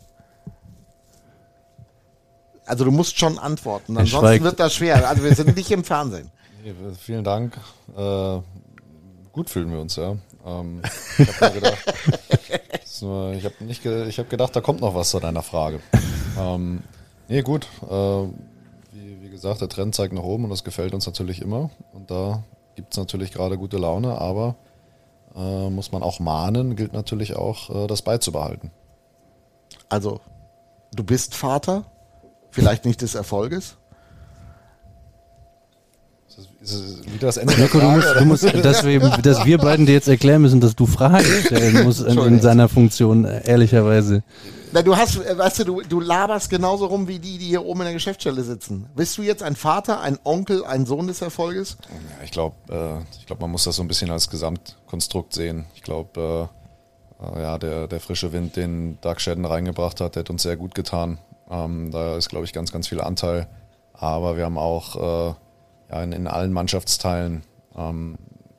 Also 2.66 2.84
du 2.84 2.90
musst 2.90 3.18
schon 3.18 3.38
antworten, 3.38 3.96
ansonsten 3.96 4.18
schweigt. 4.26 4.44
wird 4.44 4.60
das 4.60 4.74
schwer. 4.74 5.08
Also 5.08 5.24
wir 5.24 5.34
sind 5.34 5.56
nicht 5.56 5.70
im 5.70 5.82
Fernsehen. 5.84 6.30
Nee, 6.64 6.74
vielen 6.98 7.24
Dank. 7.24 7.58
Äh, 7.96 8.38
gut 9.32 9.50
fühlen 9.50 9.72
wir 9.72 9.80
uns, 9.80 9.96
ja. 9.96 10.16
Ähm, 10.46 10.80
ich 11.18 11.40
habe 11.40 11.54
gedacht, 11.54 11.94
das 12.06 12.84
ist 12.84 13.02
nur- 13.02 13.32
ich 13.32 13.44
habe 13.44 13.54
nicht, 13.64 13.82
ge 13.82 14.06
ich 14.06 14.18
habe 14.18 14.28
gedacht, 14.28 14.54
da 14.54 14.60
kommt 14.60 14.80
noch 14.80 14.94
was 14.94 15.10
zu 15.10 15.18
deiner 15.20 15.42
Frage. 15.42 15.80
Ähm, 16.38 16.82
nee, 17.28 17.42
gut. 17.42 17.66
Äh, 17.82 17.94
wie, 18.92 19.22
wie 19.22 19.28
gesagt, 19.30 19.60
der 19.60 19.68
Trend 19.68 19.94
zeigt 19.94 20.12
nach 20.12 20.22
oben 20.22 20.44
und 20.44 20.50
das 20.50 20.62
gefällt 20.64 20.94
uns 20.94 21.06
natürlich 21.06 21.42
immer. 21.42 21.70
Und 21.92 22.10
da 22.10 22.44
gibt 22.76 22.92
es 22.92 22.96
natürlich 22.98 23.32
gerade 23.32 23.58
gute 23.58 23.76
Laune, 23.78 24.18
aber 24.20 24.54
äh, 25.34 25.68
muss 25.70 25.90
man 25.92 26.02
auch 26.02 26.20
mahnen, 26.20 26.76
gilt 26.76 26.92
natürlich 26.92 27.34
auch, 27.36 27.70
äh, 27.84 27.86
das 27.88 28.02
beizubehalten. 28.02 28.70
Also 29.88 30.20
du 30.94 31.02
bist 31.04 31.34
Vater, 31.34 31.84
vielleicht 32.52 32.84
nicht 32.84 33.02
des 33.02 33.14
Erfolges. 33.16 33.76
Wieder 36.60 37.26
das 37.26 37.38
Ende 37.38 37.54
der 37.54 37.64
Mirko, 37.64 37.80
du 37.80 37.88
musst, 37.88 38.14
du 38.14 38.24
musst, 38.24 38.64
dass 38.64 38.84
wir, 38.84 39.00
dass 39.00 39.44
wir 39.44 39.58
beiden 39.58 39.84
dir 39.84 39.92
jetzt 39.92 40.06
erklären 40.06 40.42
müssen, 40.42 40.60
dass 40.60 40.76
du 40.76 40.86
Fragen 40.86 41.26
stellen 41.44 41.82
musst 41.82 42.02
in, 42.02 42.16
in 42.18 42.40
seiner 42.40 42.68
Funktion, 42.68 43.24
äh, 43.24 43.42
ehrlicherweise. 43.44 44.22
Na, 44.70 44.80
du 44.80 44.96
hast, 44.96 45.16
äh, 45.16 45.36
weißt 45.36 45.60
du, 45.60 45.64
du, 45.64 45.82
du 45.82 46.00
laberst 46.00 46.50
genauso 46.50 46.86
rum 46.86 47.08
wie 47.08 47.18
die, 47.18 47.36
die 47.36 47.46
hier 47.46 47.64
oben 47.64 47.80
in 47.80 47.86
der 47.86 47.94
Geschäftsstelle 47.94 48.42
sitzen. 48.42 48.86
Bist 48.94 49.18
du 49.18 49.22
jetzt 49.22 49.42
ein 49.42 49.56
Vater, 49.56 50.00
ein 50.00 50.18
Onkel, 50.22 50.64
ein 50.64 50.86
Sohn 50.86 51.08
des 51.08 51.20
Erfolges? 51.20 51.76
Ja, 51.90 52.24
ich 52.24 52.30
glaube, 52.30 52.54
äh, 52.70 53.18
ich 53.18 53.26
glaube, 53.26 53.42
man 53.42 53.50
muss 53.50 53.64
das 53.64 53.76
so 53.76 53.82
ein 53.82 53.88
bisschen 53.88 54.10
als 54.10 54.30
Gesamtkonstrukt 54.30 55.34
sehen. 55.34 55.66
Ich 55.74 55.82
glaube, 55.82 56.48
äh, 57.20 57.36
äh, 57.38 57.42
ja, 57.42 57.58
der, 57.58 57.88
der 57.88 58.00
frische 58.00 58.32
Wind, 58.32 58.56
den 58.56 58.98
Doug 59.00 59.18
Shedden 59.18 59.44
reingebracht 59.44 60.00
hat, 60.00 60.14
der 60.14 60.20
hat 60.20 60.30
uns 60.30 60.42
sehr 60.42 60.56
gut 60.56 60.74
getan. 60.74 61.18
Ähm, 61.52 61.90
da 61.90 62.16
ist, 62.16 62.30
glaube 62.30 62.46
ich, 62.46 62.52
ganz, 62.52 62.72
ganz 62.72 62.88
viel 62.88 63.00
Anteil. 63.00 63.46
Aber 63.92 64.36
wir 64.36 64.44
haben 64.44 64.58
auch 64.58 64.96
äh, 64.96 65.34
ja, 65.90 66.02
in, 66.02 66.12
in 66.12 66.26
allen 66.26 66.52
Mannschaftsteilen 66.52 67.42
ähm, 67.76 68.16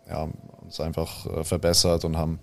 ja, 0.08 0.30
uns 0.62 0.80
einfach 0.80 1.26
äh, 1.26 1.44
verbessert 1.44 2.06
und 2.06 2.18
haben 2.18 2.40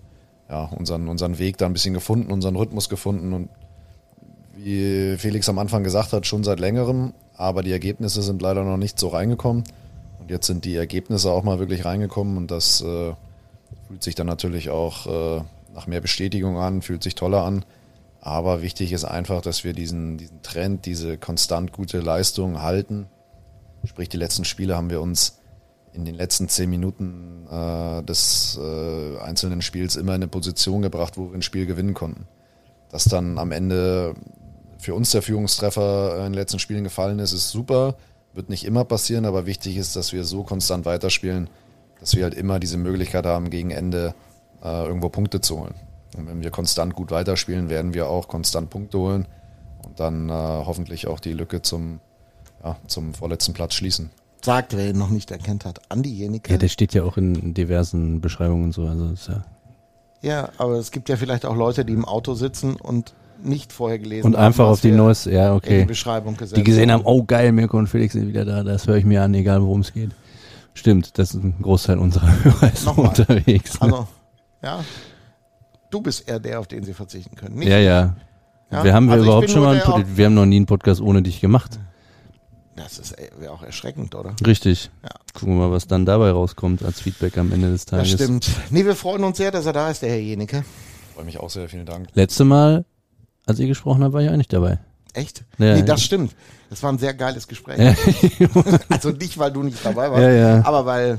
ja, 0.49 0.65
unseren, 0.65 1.07
unseren 1.07 1.39
Weg 1.39 1.57
da 1.57 1.65
ein 1.65 1.73
bisschen 1.73 1.93
gefunden, 1.93 2.31
unseren 2.31 2.55
Rhythmus 2.55 2.89
gefunden 2.89 3.33
und 3.33 3.49
wie 4.55 5.15
Felix 5.17 5.47
am 5.49 5.57
Anfang 5.57 5.83
gesagt 5.83 6.13
hat, 6.13 6.27
schon 6.27 6.43
seit 6.43 6.59
längerem, 6.59 7.13
aber 7.35 7.63
die 7.63 7.71
Ergebnisse 7.71 8.21
sind 8.21 8.41
leider 8.41 8.63
noch 8.63 8.77
nicht 8.77 8.99
so 8.99 9.07
reingekommen. 9.07 9.63
Und 10.19 10.29
jetzt 10.29 10.45
sind 10.45 10.65
die 10.65 10.75
Ergebnisse 10.75 11.31
auch 11.31 11.43
mal 11.43 11.57
wirklich 11.57 11.85
reingekommen 11.85 12.37
und 12.37 12.51
das 12.51 12.81
äh, 12.81 13.13
fühlt 13.87 14.03
sich 14.03 14.13
dann 14.13 14.27
natürlich 14.27 14.69
auch 14.69 15.07
äh, 15.07 15.43
nach 15.73 15.87
mehr 15.87 16.01
Bestätigung 16.01 16.57
an, 16.57 16.81
fühlt 16.81 17.01
sich 17.01 17.15
toller 17.15 17.43
an. 17.43 17.65
Aber 18.21 18.61
wichtig 18.61 18.93
ist 18.93 19.03
einfach, 19.03 19.41
dass 19.41 19.63
wir 19.63 19.73
diesen, 19.73 20.17
diesen 20.17 20.43
Trend, 20.43 20.85
diese 20.85 21.17
konstant 21.17 21.71
gute 21.71 21.99
Leistung 21.99 22.61
halten. 22.61 23.07
Sprich, 23.83 24.09
die 24.09 24.17
letzten 24.17 24.45
Spiele 24.45 24.77
haben 24.77 24.91
wir 24.91 25.01
uns 25.01 25.39
in 25.93 26.05
den 26.05 26.15
letzten 26.15 26.47
zehn 26.47 26.69
Minuten 26.69 27.47
äh, 27.51 28.03
des 28.03 28.59
äh, 28.61 29.17
einzelnen 29.19 29.63
Spiels 29.63 29.95
immer 29.95 30.11
in 30.11 30.21
eine 30.21 30.27
Position 30.27 30.83
gebracht, 30.83 31.17
wo 31.17 31.29
wir 31.29 31.33
ein 31.33 31.41
Spiel 31.41 31.65
gewinnen 31.65 31.95
konnten. 31.95 32.27
Dass 32.89 33.05
dann 33.05 33.39
am 33.39 33.51
Ende 33.51 34.13
für 34.77 34.93
uns 34.93 35.11
der 35.11 35.23
Führungstreffer 35.23 36.17
in 36.17 36.23
den 36.23 36.33
letzten 36.33 36.59
Spielen 36.59 36.83
gefallen 36.83 37.19
ist, 37.19 37.33
ist 37.33 37.49
super. 37.49 37.95
Wird 38.33 38.49
nicht 38.49 38.65
immer 38.65 38.85
passieren, 38.85 39.25
aber 39.25 39.47
wichtig 39.47 39.77
ist, 39.77 39.95
dass 39.95 40.13
wir 40.13 40.23
so 40.23 40.43
konstant 40.43 40.85
weiterspielen, 40.85 41.49
dass 41.99 42.15
wir 42.15 42.23
halt 42.23 42.35
immer 42.35 42.59
diese 42.59 42.77
Möglichkeit 42.77 43.25
haben, 43.25 43.49
gegen 43.49 43.71
Ende 43.71 44.13
äh, 44.63 44.85
irgendwo 44.85 45.09
Punkte 45.09 45.41
zu 45.41 45.59
holen. 45.59 45.75
Und 46.17 46.27
wenn 46.27 46.41
wir 46.43 46.51
konstant 46.51 46.95
gut 46.95 47.11
weiterspielen, 47.11 47.69
werden 47.69 47.93
wir 47.93 48.07
auch 48.07 48.27
konstant 48.27 48.69
Punkte 48.69 48.97
holen 48.99 49.27
und 49.85 49.99
dann 49.99 50.29
äh, 50.29 50.33
hoffentlich 50.33 51.07
auch 51.07 51.19
die 51.19 51.33
Lücke 51.33 51.61
zum, 51.61 51.99
ja, 52.63 52.77
zum 52.87 53.13
vorletzten 53.13 53.53
Platz 53.53 53.73
schließen. 53.73 54.09
Sagt, 54.43 54.75
wer 54.75 54.89
ihn 54.89 54.97
noch 54.97 55.09
nicht 55.09 55.31
erkannt 55.31 55.65
hat, 55.65 55.79
Andi 55.89 56.09
Jenicke. 56.09 56.51
Ja, 56.51 56.57
der 56.57 56.67
steht 56.67 56.93
ja 56.93 57.03
auch 57.03 57.17
in 57.17 57.53
diversen 57.53 58.21
Beschreibungen 58.21 58.65
und 58.65 58.71
so. 58.73 58.87
Also 58.87 59.07
ist 59.11 59.27
ja 59.27 59.43
Ja, 60.21 60.49
aber 60.57 60.73
es 60.73 60.91
gibt 60.91 61.09
ja 61.09 61.15
vielleicht 61.15 61.45
auch 61.45 61.55
Leute, 61.55 61.85
die 61.85 61.93
im 61.93 62.05
Auto 62.05 62.33
sitzen 62.33 62.75
und 62.75 63.13
nicht 63.43 63.73
vorher 63.73 63.99
gelesen 63.99 64.27
und 64.27 64.37
haben, 64.37 64.45
einfach 64.45 64.67
auf 64.67 64.81
die 64.81 64.91
neueste, 64.91 65.31
ja, 65.31 65.47
in 65.53 65.59
die 65.61 65.67
okay. 65.67 65.85
Beschreibung 65.85 66.37
gesetzt 66.37 66.57
Die 66.57 66.63
gesehen 66.63 66.91
haben, 66.91 67.03
oh 67.05 67.23
geil, 67.23 67.51
Mirko 67.51 67.77
und 67.77 67.87
Felix 67.87 68.13
sind 68.13 68.27
wieder 68.27 68.45
da, 68.45 68.63
das 68.63 68.87
höre 68.87 68.97
ich 68.97 69.05
mir 69.05 69.23
an, 69.23 69.33
egal 69.33 69.61
worum 69.61 69.81
es 69.81 69.93
geht. 69.93 70.11
Stimmt, 70.73 71.17
das 71.17 71.33
ist 71.33 71.43
ein 71.43 71.55
Großteil 71.61 71.97
unserer 71.97 72.31
Hörer 72.43 72.71
ist 72.73 72.85
Nochmal. 72.85 73.07
unterwegs. 73.09 73.79
ne? 73.79 73.81
Also, 73.81 74.07
ja, 74.63 74.83
du 75.91 76.01
bist 76.01 76.27
eher 76.27 76.39
der, 76.39 76.59
auf 76.59 76.67
den 76.67 76.83
sie 76.83 76.93
verzichten 76.93 77.35
können. 77.35 77.55
Nicht? 77.55 77.69
ja, 77.69 77.77
ja. 77.77 78.15
Ja, 78.71 78.83
Wir 78.85 78.93
haben 78.93 79.07
wir 79.07 79.13
also 79.13 79.25
überhaupt 79.25 79.49
schon 79.49 79.61
mal, 79.63 79.81
einen 79.81 80.17
wir 80.17 80.25
haben 80.25 80.33
noch 80.33 80.45
nie 80.45 80.55
einen 80.55 80.65
Podcast 80.65 81.01
ohne 81.01 81.21
dich 81.21 81.41
gemacht. 81.41 81.77
Das 82.77 82.97
ist 82.99 83.11
äh, 83.19 83.29
wäre 83.37 83.51
auch 83.51 83.63
erschreckend, 83.63 84.15
oder? 84.15 84.33
Richtig. 84.45 84.89
Ja. 85.03 85.09
Gucken 85.33 85.55
wir 85.57 85.67
mal, 85.67 85.71
was 85.71 85.87
dann 85.87 86.05
dabei 86.05 86.31
rauskommt 86.31 86.83
als 86.83 87.01
Feedback 87.01 87.37
am 87.37 87.51
Ende 87.51 87.69
des 87.69 87.85
Das 87.85 87.99
Tages. 88.07 88.13
stimmt. 88.13 88.49
Nee, 88.69 88.85
wir 88.85 88.95
freuen 88.95 89.23
uns 89.25 89.37
sehr, 89.37 89.51
dass 89.51 89.65
er 89.65 89.73
da 89.73 89.89
ist, 89.91 90.01
der 90.01 90.09
Herr 90.09 90.19
Jenicke. 90.19 90.63
Freue 91.13 91.25
mich 91.25 91.37
auch 91.37 91.49
sehr, 91.49 91.67
vielen 91.67 91.85
Dank. 91.85 92.07
Letzte 92.13 92.45
Mal, 92.45 92.85
als 93.45 93.59
ihr 93.59 93.67
gesprochen 93.67 94.03
habt, 94.03 94.13
war 94.13 94.21
ich 94.21 94.29
auch 94.29 94.37
nicht 94.37 94.53
dabei. 94.53 94.79
Echt? 95.13 95.39
Ja, 95.57 95.73
nee, 95.73 95.79
ja. 95.79 95.81
das 95.81 96.01
stimmt. 96.01 96.33
Das 96.69 96.81
war 96.81 96.93
ein 96.93 96.97
sehr 96.97 97.13
geiles 97.13 97.49
Gespräch. 97.49 97.77
Ja. 97.77 97.93
Also 98.89 99.09
nicht, 99.09 99.37
weil 99.37 99.51
du 99.51 99.63
nicht 99.63 99.83
dabei 99.83 100.09
warst, 100.09 100.21
Ja, 100.23 100.31
ja. 100.31 100.65
aber 100.65 100.85
weil 100.85 101.17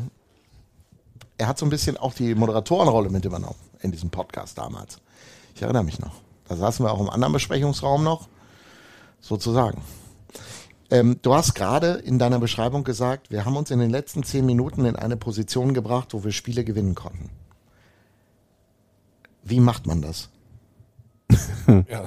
er 1.43 1.49
hat 1.49 1.59
so 1.59 1.67
ein 1.67 1.71
bisschen 1.71 1.97
auch 1.97 2.15
die 2.15 2.37
Moderatorenrolle 2.37 3.11
mit 3.11 3.25
übernommen 3.25 3.59
in 3.81 3.91
diesem 3.91 4.11
Podcast 4.11 4.59
damals. 4.59 4.99
Ich 5.57 5.63
erinnere 5.63 5.83
mich 5.83 5.99
noch. 5.99 6.15
Da 6.47 6.55
saßen 6.55 6.87
wir 6.87 6.93
auch 6.93 7.01
im 7.01 7.11
anderen 7.11 7.33
Besprechungsraum 7.33 8.05
noch, 8.05 8.29
sozusagen. 9.21 9.83
Ähm, 10.89 11.19
du 11.23 11.35
hast 11.35 11.55
gerade 11.55 11.95
in 11.95 12.21
deiner 12.21 12.39
Beschreibung 12.39 12.85
gesagt, 12.85 13.33
wir 13.33 13.45
haben 13.45 13.57
uns 13.57 13.73
in 13.73 13.81
den 13.81 13.91
letzten 13.91 14.23
zehn 14.23 14.47
Minuten 14.47 14.85
in 14.85 14.95
eine 14.95 15.17
Position 15.17 15.75
gebracht, 15.75 16.15
wo 16.15 16.23
wir 16.23 16.31
Spiele 16.31 16.63
gewinnen 16.63 16.95
konnten. 16.95 17.29
Wie 19.43 19.59
macht 19.59 19.89
man 19.89 20.01
das? 20.01 20.29
Ja. 21.89 22.05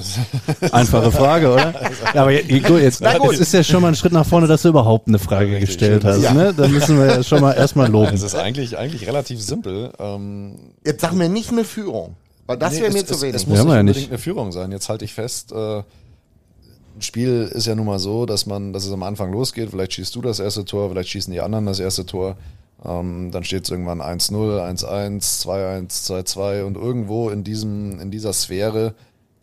Einfache 0.72 1.12
Frage, 1.12 1.52
oder? 1.52 1.74
Ja, 2.14 2.22
aber 2.22 2.32
jetzt, 2.32 2.70
jetzt, 2.70 3.02
Na 3.02 3.18
gut. 3.18 3.32
jetzt 3.32 3.42
ist 3.42 3.54
ja 3.54 3.64
schon 3.64 3.82
mal 3.82 3.90
ein 3.90 3.96
Schritt 3.96 4.12
nach 4.12 4.26
vorne, 4.26 4.48
dass 4.48 4.64
du 4.64 4.70
überhaupt 4.70 5.08
eine 5.08 5.20
Frage 5.20 5.54
ja, 5.54 5.60
gestellt 5.60 6.04
hast. 6.04 6.22
Ja. 6.22 6.34
Ne? 6.34 6.54
Da 6.54 6.68
müssen 6.68 6.98
wir 6.98 7.06
ja 7.08 7.24
schon 7.24 7.42
mal 7.42 7.54
erstmal 7.54 7.90
loben. 7.90 8.14
Es 8.14 8.22
ist 8.22 8.36
eigentlich, 8.36 8.78
eigentlich 8.78 9.08
relativ 9.08 9.42
simpel. 9.42 9.92
Ähm, 9.98 10.56
jetzt 10.86 11.02
sag 11.02 11.14
mir 11.14 11.30
nicht 11.30 11.52
eine 11.52 11.64
Führung, 11.64 12.16
weil 12.46 12.58
das 12.58 12.74
nee, 12.74 12.82
wäre 12.82 12.94
mir 12.94 13.06
zu 13.06 13.22
wenig. 13.22 13.36
Es, 13.36 13.42
es 13.44 13.48
muss 13.48 13.60
nicht 13.60 13.68
unbedingt 13.68 13.96
nicht. 13.96 14.10
eine 14.10 14.18
Führung 14.18 14.52
sein. 14.52 14.72
Jetzt 14.72 14.90
halte 14.90 15.06
ich 15.06 15.14
fest, 15.14 15.52
äh, 15.52 15.78
ein 15.78 17.02
Spiel 17.02 17.50
ist 17.54 17.68
ja 17.68 17.76
nun 17.76 17.86
mal 17.86 18.00
so, 18.00 18.26
dass 18.26 18.46
man, 18.46 18.72
dass 18.72 18.86
es 18.86 18.92
am 18.92 19.04
Anfang 19.04 19.32
losgeht. 19.32 19.70
Vielleicht 19.72 19.94
schießt 19.94 20.16
du 20.16 20.22
das 20.22 20.40
erste 20.40 20.66
Tor, 20.66 20.90
vielleicht 20.90 21.10
schießen 21.10 21.32
die 21.34 21.42
anderen 21.42 21.66
das 21.66 21.80
erste 21.80 22.06
Tor. 22.06 22.38
Ähm, 22.84 23.32
dann 23.32 23.44
steht 23.44 23.66
es 23.66 23.70
irgendwann 23.70 24.02
1-0, 24.02 24.32
1-1, 24.32 25.46
2-1, 25.46 26.06
2-2 26.08 26.64
und 26.64 26.78
irgendwo 26.78 27.30
in 27.30 27.44
diesem, 27.44 28.00
in 28.00 28.12
dieser 28.12 28.34
Sphäre 28.34 28.94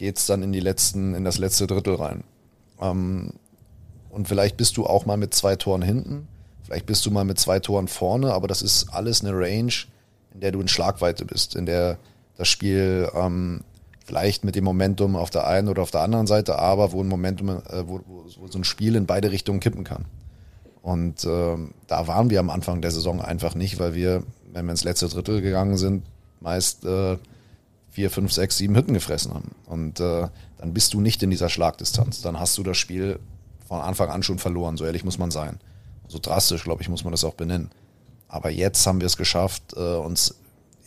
geht 0.02 0.18
es 0.18 0.26
dann 0.26 0.42
in 0.42 0.50
die 0.50 0.58
letzten, 0.58 1.14
in 1.14 1.22
das 1.22 1.38
letzte 1.38 1.68
Drittel 1.68 1.94
rein. 1.94 2.24
Ähm, 2.80 3.34
und 4.10 4.26
vielleicht 4.26 4.56
bist 4.56 4.76
du 4.76 4.84
auch 4.84 5.06
mal 5.06 5.16
mit 5.16 5.32
zwei 5.32 5.54
Toren 5.54 5.80
hinten, 5.80 6.26
vielleicht 6.64 6.86
bist 6.86 7.06
du 7.06 7.12
mal 7.12 7.24
mit 7.24 7.38
zwei 7.38 7.60
Toren 7.60 7.86
vorne, 7.86 8.34
aber 8.34 8.48
das 8.48 8.62
ist 8.62 8.92
alles 8.92 9.24
eine 9.24 9.32
Range, 9.32 9.72
in 10.34 10.40
der 10.40 10.50
du 10.50 10.60
in 10.60 10.66
Schlagweite 10.66 11.24
bist, 11.24 11.54
in 11.54 11.66
der 11.66 11.98
das 12.36 12.48
Spiel 12.48 13.08
ähm, 13.14 13.60
vielleicht 14.04 14.42
mit 14.42 14.56
dem 14.56 14.64
Momentum 14.64 15.14
auf 15.14 15.30
der 15.30 15.46
einen 15.46 15.68
oder 15.68 15.82
auf 15.82 15.92
der 15.92 16.00
anderen 16.00 16.26
Seite, 16.26 16.58
aber 16.58 16.90
wo 16.90 17.00
ein 17.00 17.06
Momentum, 17.06 17.50
äh, 17.50 17.86
wo, 17.86 18.00
wo, 18.04 18.24
wo, 18.40 18.48
so 18.48 18.58
ein 18.58 18.64
Spiel 18.64 18.96
in 18.96 19.06
beide 19.06 19.30
Richtungen 19.30 19.60
kippen 19.60 19.84
kann. 19.84 20.06
Und 20.82 21.24
äh, 21.24 21.56
da 21.86 22.08
waren 22.08 22.28
wir 22.28 22.40
am 22.40 22.50
Anfang 22.50 22.82
der 22.82 22.90
Saison 22.90 23.20
einfach 23.20 23.54
nicht, 23.54 23.78
weil 23.78 23.94
wir, 23.94 24.24
wenn 24.52 24.64
wir 24.66 24.72
ins 24.72 24.82
letzte 24.82 25.06
Drittel 25.06 25.42
gegangen 25.42 25.76
sind, 25.76 26.02
meist 26.40 26.84
äh, 26.84 27.18
vier, 27.92 28.10
fünf, 28.10 28.32
sechs, 28.32 28.56
sieben 28.56 28.74
Hütten 28.74 28.94
gefressen 28.94 29.34
haben. 29.34 29.52
Und 29.66 30.00
äh, 30.00 30.28
dann 30.58 30.74
bist 30.74 30.94
du 30.94 31.00
nicht 31.00 31.22
in 31.22 31.30
dieser 31.30 31.50
Schlagdistanz. 31.50 32.22
Dann 32.22 32.40
hast 32.40 32.56
du 32.58 32.62
das 32.62 32.78
Spiel 32.78 33.20
von 33.68 33.80
Anfang 33.80 34.08
an 34.08 34.22
schon 34.22 34.38
verloren. 34.38 34.76
So 34.76 34.84
ehrlich 34.84 35.04
muss 35.04 35.18
man 35.18 35.30
sein. 35.30 35.60
So 36.08 36.18
drastisch, 36.20 36.64
glaube 36.64 36.82
ich, 36.82 36.88
muss 36.88 37.04
man 37.04 37.12
das 37.12 37.22
auch 37.22 37.34
benennen. 37.34 37.70
Aber 38.28 38.50
jetzt 38.50 38.86
haben 38.86 39.00
wir 39.00 39.06
es 39.06 39.18
geschafft, 39.18 39.74
äh, 39.76 39.96
uns 39.96 40.34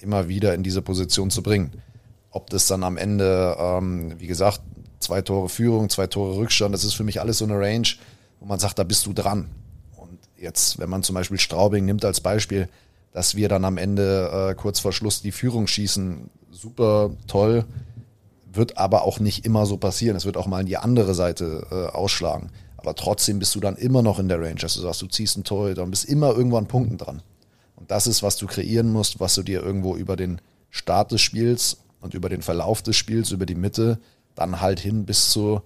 immer 0.02 0.28
wieder 0.28 0.56
in 0.56 0.64
diese 0.64 0.82
Position 0.82 1.30
zu 1.30 1.44
bringen. 1.44 1.74
Ob 2.32 2.50
das 2.50 2.66
dann 2.68 2.84
am 2.84 2.98
Ende, 2.98 3.56
ähm, 3.60 4.20
wie 4.20 4.28
gesagt, 4.28 4.62
zwei 5.00 5.22
Tore 5.22 5.48
Führung, 5.48 5.90
zwei 5.90 6.08
Tore 6.08 6.38
Rückstand, 6.38 6.74
das 6.74 6.84
ist 6.84 6.96
für 6.96 7.04
mich 7.04 7.22
alles 7.22 7.38
so 7.38 7.46
eine 7.46 7.60
Range, 7.60 7.88
wo 8.40 8.48
man 8.48 8.60
sagt, 8.60 8.80
da 8.80 8.84
bist 8.84 9.06
du 9.06 9.14
dran. 9.14 9.50
Und 9.96 10.20
jetzt, 10.38 10.80
wenn 10.80 10.90
man 10.90 11.04
zum 11.04 11.14
Beispiel 11.14 11.38
Straubing 11.38 11.86
nimmt 11.86 12.04
als 12.04 12.20
Beispiel, 12.20 12.68
dass 13.16 13.36
wir 13.36 13.48
dann 13.48 13.64
am 13.64 13.78
Ende 13.78 14.50
äh, 14.50 14.56
kurz 14.56 14.82
vor 14.82 14.92
Schluss 14.92 15.22
die 15.22 15.32
Führung 15.32 15.68
schießen, 15.68 16.30
super 16.52 17.12
toll, 17.28 17.64
wird 18.52 18.78
aber 18.78 19.04
auch 19.04 19.22
nicht 19.22 19.46
immer 19.46 19.66
so 19.66 19.78
passieren. 19.78 20.18
Es 20.18 20.26
wird 20.26 20.36
auch 20.36 20.48
mal 20.48 20.60
in 20.60 20.66
die 20.66 20.76
andere 20.76 21.14
Seite 21.14 21.66
äh, 21.72 21.96
ausschlagen. 21.96 22.50
Aber 22.76 22.94
trotzdem 22.94 23.40
bist 23.40 23.56
du 23.56 23.62
dann 23.62 23.78
immer 23.78 24.02
noch 24.02 24.20
in 24.20 24.28
der 24.28 24.42
Range, 24.42 24.56
dass 24.56 24.74
du 24.74 24.82
sagst, 24.82 25.02
du 25.02 25.08
ziehst 25.08 25.38
ein 25.38 25.46
Torhüter 25.46 25.84
und 25.84 25.92
bist 25.92 26.04
immer 26.04 26.36
irgendwo 26.36 26.58
an 26.58 26.66
Punkten 26.66 26.98
dran. 26.98 27.22
Und 27.78 27.90
das 27.90 28.06
ist, 28.06 28.22
was 28.22 28.36
du 28.36 28.48
kreieren 28.48 28.92
musst, 28.92 29.22
was 29.22 29.34
du 29.34 29.44
dir 29.44 29.64
irgendwo 29.64 29.96
über 29.96 30.18
den 30.18 30.42
Start 30.70 31.14
des 31.14 31.22
Spiels 31.22 31.78
und 32.02 32.16
über 32.16 32.28
den 32.28 32.42
Verlauf 32.42 32.82
des 32.82 32.98
Spiels, 32.98 33.32
über 33.32 33.46
die 33.46 33.56
Mitte, 33.56 33.98
dann 34.36 34.60
halt 34.60 34.82
hin 34.82 35.06
bis 35.06 35.30
zu, 35.30 35.62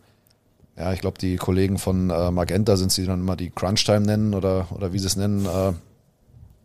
ja, 0.77 0.93
ich 0.93 1.01
glaube, 1.01 1.17
die 1.17 1.37
Kollegen 1.37 1.79
von 1.79 2.11
äh, 2.11 2.29
Magenta 2.29 2.77
sind 2.77 2.91
sie 2.91 3.07
dann 3.07 3.21
immer 3.21 3.35
die 3.35 3.49
Crunch-Time 3.49 4.01
nennen 4.01 4.35
oder, 4.35 4.67
oder 4.69 4.93
wie 4.93 4.99
sie 4.99 5.07
es 5.07 5.15
nennen, 5.15 5.47
äh, 5.47 5.73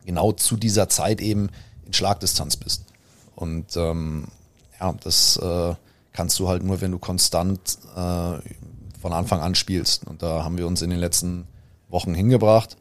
genau 0.05 0.33
zu 0.33 0.57
dieser 0.57 0.89
Zeit 0.89 1.21
eben 1.21 1.51
in 1.87 1.93
Schlagdistanz 1.93 2.57
bist. 2.57 2.85
Und 3.35 3.77
ähm, 3.77 4.27
ja, 4.81 4.93
das 5.03 5.37
äh, 5.37 5.75
kannst 6.13 6.39
du 6.39 6.49
halt 6.49 6.63
nur, 6.63 6.81
wenn 6.81 6.93
du 6.93 6.99
konstant 6.99 7.79
äh, 7.95 8.39
von 9.01 9.13
Anfang 9.13 9.41
an 9.41 9.55
spielst. 9.55 10.07
Und 10.07 10.23
da 10.23 10.45
haben 10.45 10.57
wir 10.57 10.67
uns 10.67 10.83
in 10.83 10.91
den 10.91 10.99
letzten 10.99 11.47
Wochen 11.89 12.15
hingebracht. 12.15 12.77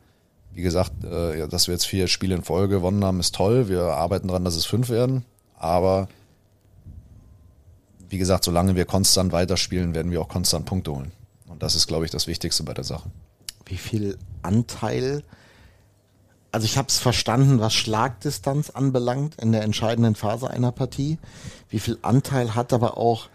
Wie 0.54 0.62
gesagt, 0.62 1.04
äh, 1.04 1.40
ja, 1.40 1.48
dass 1.48 1.68
wir 1.68 1.74
jetzt 1.74 1.88
vier 1.88 2.08
Spiele 2.08 2.36
in 2.36 2.44
Folge 2.44 2.76
gewonnen 2.76 3.04
haben, 3.04 3.20
ist 3.20 3.36
toll. 3.36 3.68
Wir 3.68 3.84
arbeiten 3.84 4.28
daran, 4.28 4.46
dass 4.46 4.56
es 4.56 4.66
fünf 4.66 4.90
werden. 4.90 5.26
Aber 5.58 6.08
wie 8.10 8.20
gesagt, 8.20 8.44
solange 8.44 8.76
wir 8.76 8.86
konstant 8.86 9.32
weiterspielen, 9.32 9.96
werden 9.96 10.12
wir 10.12 10.22
auch 10.22 10.28
konstant 10.28 10.66
Punkte 10.66 10.92
holen. 10.92 11.12
Und 11.48 11.64
das 11.64 11.76
ist, 11.76 11.88
glaube 11.88 12.06
ich, 12.06 12.12
das 12.12 12.28
Wichtigste 12.28 12.64
bei 12.64 12.74
der 12.74 12.84
Sache. 12.84 13.10
Wie 13.66 13.78
viel 13.78 14.18
Anteil, 14.44 15.24
also 16.54 16.66
ich 16.66 16.78
habe 16.78 16.88
es 16.88 17.00
verstanden, 17.00 17.60
was 17.60 17.74
Schlagdistanz 17.74 18.70
anbelangt 18.70 19.42
in 19.42 19.52
der 19.52 19.64
entscheidenden 19.64 20.14
Phase 20.14 20.52
einer 20.52 20.72
Partie. 20.72 21.18
Wie 21.68 21.80
viel 21.80 21.98
Anteil 22.04 22.54
hat 22.54 22.74
aber 22.74 22.96
auch, 22.96 23.28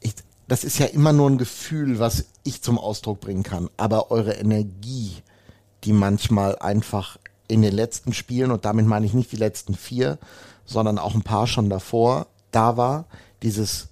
ich, 0.00 0.14
das 0.46 0.62
ist 0.62 0.78
ja 0.78 0.86
immer 0.86 1.12
nur 1.12 1.28
ein 1.28 1.36
Gefühl, 1.36 1.98
was 1.98 2.26
ich 2.44 2.62
zum 2.62 2.78
Ausdruck 2.78 3.20
bringen 3.20 3.42
kann, 3.42 3.68
aber 3.76 4.12
eure 4.12 4.34
Energie, 4.34 5.16
die 5.82 5.92
manchmal 5.92 6.56
einfach 6.60 7.18
in 7.48 7.60
den 7.60 7.74
letzten 7.74 8.12
Spielen, 8.12 8.52
und 8.52 8.64
damit 8.64 8.86
meine 8.86 9.04
ich 9.04 9.12
nicht 9.12 9.32
die 9.32 9.36
letzten 9.36 9.74
vier, 9.74 10.18
sondern 10.64 10.96
auch 10.96 11.16
ein 11.16 11.22
paar 11.22 11.48
schon 11.48 11.68
davor, 11.68 12.28
da 12.52 12.76
war, 12.76 13.06
dieses, 13.42 13.88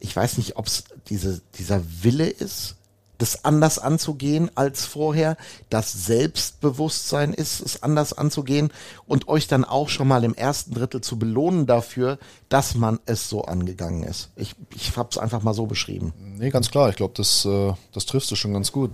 ich 0.00 0.14
weiß 0.14 0.36
nicht, 0.36 0.56
ob 0.56 0.66
es 0.66 0.84
diese, 1.08 1.40
dieser 1.54 1.82
Wille 2.02 2.28
ist, 2.28 2.76
das 3.18 3.44
anders 3.44 3.78
anzugehen 3.78 4.50
als 4.54 4.86
vorher, 4.86 5.36
das 5.70 5.92
Selbstbewusstsein 5.92 7.34
ist, 7.34 7.60
es 7.60 7.82
anders 7.82 8.12
anzugehen 8.12 8.70
und 9.06 9.28
euch 9.28 9.48
dann 9.48 9.64
auch 9.64 9.88
schon 9.88 10.08
mal 10.08 10.24
im 10.24 10.34
ersten 10.34 10.74
Drittel 10.74 11.00
zu 11.00 11.18
belohnen 11.18 11.66
dafür, 11.66 12.18
dass 12.48 12.74
man 12.74 13.00
es 13.06 13.28
so 13.28 13.42
angegangen 13.42 14.04
ist. 14.04 14.30
Ich, 14.36 14.54
ich 14.74 14.96
habe 14.96 15.08
es 15.10 15.18
einfach 15.18 15.42
mal 15.42 15.54
so 15.54 15.66
beschrieben. 15.66 16.12
Nee, 16.38 16.50
ganz 16.50 16.70
klar. 16.70 16.88
Ich 16.88 16.96
glaube, 16.96 17.14
das, 17.16 17.44
äh, 17.44 17.72
das 17.92 18.06
triffst 18.06 18.30
du 18.30 18.36
schon 18.36 18.52
ganz 18.52 18.72
gut. 18.72 18.90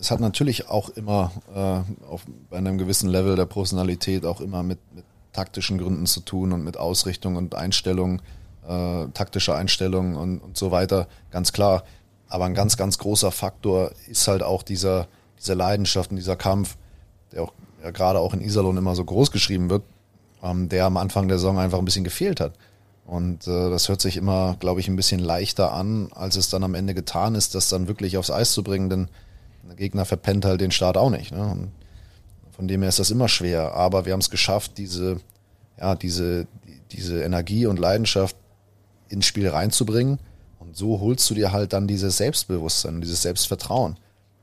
Es 0.00 0.10
hat 0.10 0.20
natürlich 0.20 0.68
auch 0.68 0.88
immer 0.90 1.30
äh, 1.54 2.06
auf, 2.06 2.24
bei 2.48 2.56
einem 2.56 2.78
gewissen 2.78 3.08
Level 3.08 3.36
der 3.36 3.46
Personalität 3.46 4.24
auch 4.24 4.40
immer 4.40 4.62
mit, 4.62 4.78
mit 4.94 5.04
taktischen 5.32 5.78
Gründen 5.78 6.06
zu 6.06 6.20
tun 6.20 6.52
und 6.52 6.64
mit 6.64 6.76
Ausrichtung 6.76 7.36
und 7.36 7.54
Einstellung, 7.54 8.20
äh, 8.66 9.06
taktischer 9.14 9.56
Einstellung 9.56 10.16
und, 10.16 10.38
und 10.38 10.56
so 10.56 10.70
weiter, 10.70 11.06
ganz 11.30 11.52
klar. 11.52 11.84
Aber 12.30 12.46
ein 12.46 12.54
ganz, 12.54 12.76
ganz 12.76 12.96
großer 12.98 13.32
Faktor 13.32 13.90
ist 14.08 14.26
halt 14.28 14.42
auch 14.42 14.62
dieser, 14.62 15.08
diese 15.38 15.54
Leidenschaft 15.54 16.10
und 16.10 16.16
dieser 16.16 16.36
Kampf, 16.36 16.76
der 17.32 17.42
auch 17.42 17.52
ja, 17.82 17.90
gerade 17.90 18.20
auch 18.20 18.32
in 18.32 18.40
Iserlohn 18.40 18.76
immer 18.76 18.94
so 18.94 19.04
groß 19.04 19.30
geschrieben 19.32 19.68
wird, 19.68 19.82
ähm, 20.42 20.68
der 20.68 20.86
am 20.86 20.96
Anfang 20.96 21.28
der 21.28 21.38
Saison 21.38 21.58
einfach 21.58 21.78
ein 21.78 21.84
bisschen 21.84 22.04
gefehlt 22.04 22.40
hat. 22.40 22.52
Und 23.04 23.48
äh, 23.48 23.70
das 23.70 23.88
hört 23.88 24.00
sich 24.00 24.16
immer, 24.16 24.56
glaube 24.60 24.78
ich, 24.78 24.86
ein 24.86 24.94
bisschen 24.94 25.18
leichter 25.18 25.72
an, 25.72 26.10
als 26.12 26.36
es 26.36 26.48
dann 26.48 26.62
am 26.62 26.74
Ende 26.74 26.94
getan 26.94 27.34
ist, 27.34 27.56
das 27.56 27.68
dann 27.68 27.88
wirklich 27.88 28.16
aufs 28.16 28.30
Eis 28.30 28.52
zu 28.52 28.62
bringen, 28.62 28.88
denn 28.88 29.08
der 29.66 29.74
Gegner 29.74 30.04
verpennt 30.04 30.44
halt 30.44 30.60
den 30.60 30.70
Start 30.70 30.96
auch 30.96 31.10
nicht. 31.10 31.32
Ne? 31.32 31.42
Und 31.42 31.72
von 32.52 32.68
dem 32.68 32.82
her 32.82 32.88
ist 32.88 33.00
das 33.00 33.10
immer 33.10 33.28
schwer, 33.28 33.74
aber 33.74 34.06
wir 34.06 34.12
haben 34.12 34.20
es 34.20 34.30
geschafft, 34.30 34.78
diese, 34.78 35.20
ja, 35.78 35.96
diese, 35.96 36.46
diese 36.92 37.22
Energie 37.22 37.66
und 37.66 37.80
Leidenschaft 37.80 38.36
ins 39.08 39.26
Spiel 39.26 39.48
reinzubringen. 39.48 40.20
Und 40.60 40.76
so 40.76 41.00
holst 41.00 41.28
du 41.28 41.34
dir 41.34 41.50
halt 41.50 41.72
dann 41.72 41.88
dieses 41.88 42.18
Selbstbewusstsein, 42.18 43.00
dieses 43.00 43.22
Selbstvertrauen. 43.22 43.96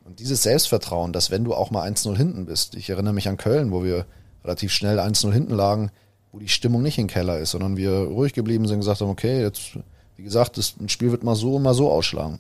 Und 0.04 0.20
dieses 0.20 0.44
Selbstvertrauen, 0.44 1.14
dass 1.14 1.32
wenn 1.32 1.44
du 1.44 1.54
auch 1.54 1.72
mal 1.72 1.90
1-0 1.90 2.18
hinten 2.18 2.46
bist, 2.46 2.76
ich 2.76 2.90
erinnere 2.90 3.14
mich 3.14 3.30
an 3.30 3.38
Köln, 3.38 3.72
wo 3.72 3.84
wir 3.84 4.06
relativ 4.44 4.72
schnell 4.72 5.00
1-0 5.00 5.32
hinten 5.32 5.54
lagen, 5.54 5.92
wo 6.32 6.40
die 6.40 6.50
Stimmung 6.50 6.82
nicht 6.82 6.98
im 6.98 7.08
Keller 7.08 7.40
ist, 7.40 7.52
sondern 7.52 7.78
wir 7.78 7.92
ruhig 7.92 8.34
geblieben 8.34 8.66
sind 8.66 8.76
und 8.76 8.82
gesagt 8.82 9.02
haben, 9.02 9.10
okay, 9.10 9.42
jetzt, 9.42 9.78
wie 10.16 10.24
gesagt, 10.24 10.58
das, 10.58 10.76
Spiel 10.88 11.12
wird 11.12 11.24
mal 11.24 11.36
so 11.36 11.56
und 11.56 11.64
mal 11.64 11.74
so 11.74 11.92
ausschlagen. 11.92 12.40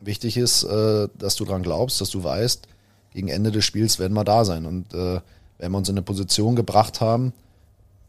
Wichtig 0.00 0.36
ist, 0.36 0.64
äh, 0.64 1.08
dass 1.18 1.36
du 1.36 1.44
dran 1.44 1.62
glaubst, 1.62 2.00
dass 2.00 2.10
du 2.10 2.22
weißt, 2.22 2.68
gegen 3.12 3.28
Ende 3.28 3.50
des 3.50 3.64
Spiels 3.64 3.98
werden 3.98 4.14
wir 4.14 4.24
da 4.24 4.44
sein. 4.44 4.66
Und 4.66 4.92
äh, 4.92 5.20
werden 5.58 5.72
wir 5.72 5.78
uns 5.78 5.88
in 5.88 5.94
eine 5.94 6.02
Position 6.02 6.54
gebracht 6.54 7.00
haben, 7.00 7.32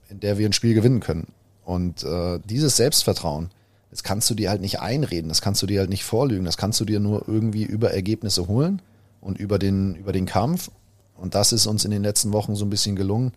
in 0.09 0.19
der 0.19 0.37
wir 0.37 0.47
ein 0.47 0.53
Spiel 0.53 0.73
gewinnen 0.73 0.99
können. 0.99 1.27
Und 1.63 2.03
äh, 2.03 2.39
dieses 2.45 2.75
Selbstvertrauen, 2.77 3.49
das 3.97 4.03
kannst 4.03 4.29
du 4.29 4.35
dir 4.35 4.49
halt 4.49 4.61
nicht 4.61 4.79
einreden, 4.79 5.29
das 5.29 5.41
kannst 5.41 5.61
du 5.61 5.65
dir 5.65 5.79
halt 5.79 5.89
nicht 5.89 6.03
vorlügen, 6.03 6.45
das 6.45 6.57
kannst 6.57 6.79
du 6.79 6.85
dir 6.85 6.99
nur 6.99 7.27
irgendwie 7.27 7.63
über 7.63 7.91
Ergebnisse 7.91 8.47
holen 8.47 8.81
und 9.21 9.39
über 9.39 9.59
den, 9.59 9.95
über 9.95 10.11
den 10.11 10.25
Kampf. 10.25 10.69
Und 11.15 11.33
das 11.33 11.51
ist 11.51 11.65
uns 11.65 11.83
in 11.83 11.91
den 11.91 12.03
letzten 12.03 12.31
Wochen 12.31 12.55
so 12.55 12.65
ein 12.65 12.69
bisschen 12.69 12.95
gelungen, 12.95 13.33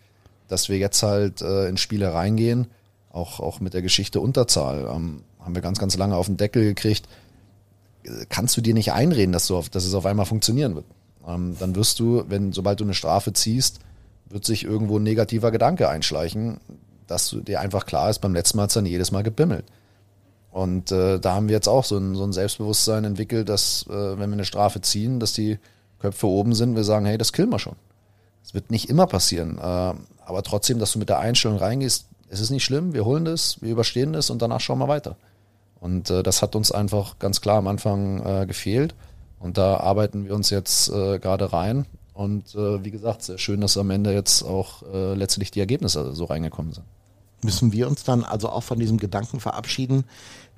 dass 0.47 0.69
wir 0.69 0.77
jetzt 0.77 1.01
halt 1.01 1.41
äh, 1.41 1.67
in 1.67 1.77
Spiele 1.77 2.13
reingehen, 2.13 2.67
auch, 3.11 3.39
auch 3.39 3.59
mit 3.59 3.73
der 3.73 3.81
Geschichte 3.81 4.19
Unterzahl. 4.19 4.87
Ähm, 4.93 5.23
haben 5.39 5.55
wir 5.55 5.61
ganz, 5.61 5.79
ganz 5.79 5.97
lange 5.97 6.15
auf 6.15 6.27
den 6.27 6.37
Deckel 6.37 6.63
gekriegt. 6.63 7.07
Äh, 8.03 8.25
kannst 8.29 8.55
du 8.55 8.61
dir 8.61 8.75
nicht 8.75 8.91
einreden, 8.91 9.31
dass, 9.31 9.47
du 9.47 9.57
auf, 9.57 9.69
dass 9.69 9.85
es 9.85 9.95
auf 9.95 10.05
einmal 10.05 10.25
funktionieren 10.25 10.75
wird 10.75 10.85
ähm, 11.27 11.55
dann 11.59 11.75
wirst 11.75 11.99
du, 11.99 12.23
wenn 12.27 12.51
sobald 12.53 12.79
du 12.79 12.83
eine 12.83 12.93
Strafe 12.93 13.33
ziehst, 13.33 13.79
wird 14.29 14.45
sich 14.45 14.63
irgendwo 14.63 14.97
ein 14.97 15.03
negativer 15.03 15.51
Gedanke 15.51 15.89
einschleichen, 15.89 16.59
dass 17.07 17.35
dir 17.45 17.59
einfach 17.59 17.85
klar 17.85 18.09
ist, 18.09 18.19
beim 18.19 18.33
letzten 18.33 18.57
Mal 18.57 18.63
hat 18.63 18.69
es 18.69 18.75
dann 18.75 18.85
jedes 18.85 19.11
Mal 19.11 19.23
gebimmelt. 19.23 19.65
Und 20.51 20.91
äh, 20.91 21.19
da 21.19 21.33
haben 21.33 21.47
wir 21.47 21.55
jetzt 21.55 21.69
auch 21.69 21.85
so 21.85 21.97
ein, 21.97 22.15
so 22.15 22.23
ein 22.23 22.33
Selbstbewusstsein 22.33 23.05
entwickelt, 23.05 23.47
dass 23.47 23.85
äh, 23.89 24.19
wenn 24.19 24.29
wir 24.29 24.33
eine 24.33 24.45
Strafe 24.45 24.81
ziehen, 24.81 25.19
dass 25.19 25.33
die 25.33 25.59
Köpfe 25.99 26.27
oben 26.27 26.53
sind, 26.53 26.75
wir 26.75 26.83
sagen, 26.83 27.05
hey, 27.05 27.17
das 27.17 27.31
killen 27.31 27.49
wir 27.49 27.59
schon. 27.59 27.75
Das 28.43 28.53
wird 28.53 28.69
nicht 28.69 28.89
immer 28.89 29.07
passieren. 29.07 29.57
Äh, 29.57 29.61
aber 29.61 30.43
trotzdem, 30.43 30.79
dass 30.79 30.91
du 30.91 30.99
mit 30.99 31.09
der 31.09 31.19
Einstellung 31.19 31.57
reingehst, 31.57 32.07
es 32.29 32.39
ist 32.39 32.49
nicht 32.49 32.63
schlimm, 32.63 32.93
wir 32.93 33.05
holen 33.05 33.25
das, 33.25 33.61
wir 33.61 33.71
überstehen 33.71 34.13
das 34.13 34.29
und 34.29 34.41
danach 34.41 34.59
schauen 34.59 34.79
wir 34.79 34.87
weiter. 34.87 35.15
Und 35.79 36.09
äh, 36.09 36.23
das 36.23 36.41
hat 36.41 36.55
uns 36.55 36.71
einfach 36.71 37.17
ganz 37.19 37.41
klar 37.41 37.57
am 37.57 37.67
Anfang 37.67 38.25
äh, 38.25 38.45
gefehlt. 38.45 38.93
Und 39.39 39.57
da 39.57 39.77
arbeiten 39.77 40.25
wir 40.25 40.35
uns 40.35 40.49
jetzt 40.49 40.89
äh, 40.89 41.17
gerade 41.19 41.51
rein. 41.51 41.85
Und 42.13 42.53
wie 42.55 42.91
gesagt, 42.91 43.23
sehr 43.23 43.39
schön, 43.39 43.61
dass 43.61 43.77
am 43.77 43.89
Ende 43.89 44.13
jetzt 44.13 44.43
auch 44.43 44.83
letztlich 45.15 45.49
die 45.49 45.61
Ergebnisse 45.61 46.13
so 46.13 46.25
reingekommen 46.25 46.71
sind. 46.71 46.85
Müssen 47.41 47.71
wir 47.71 47.87
uns 47.87 48.03
dann 48.03 48.23
also 48.23 48.49
auch 48.49 48.61
von 48.61 48.77
diesem 48.77 48.97
Gedanken 48.97 49.39
verabschieden, 49.39 50.03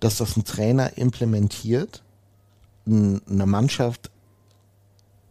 dass 0.04 0.18
das 0.18 0.36
ein 0.36 0.44
Trainer 0.44 0.98
implementiert, 0.98 2.04
eine 2.86 3.46
Mannschaft 3.46 4.12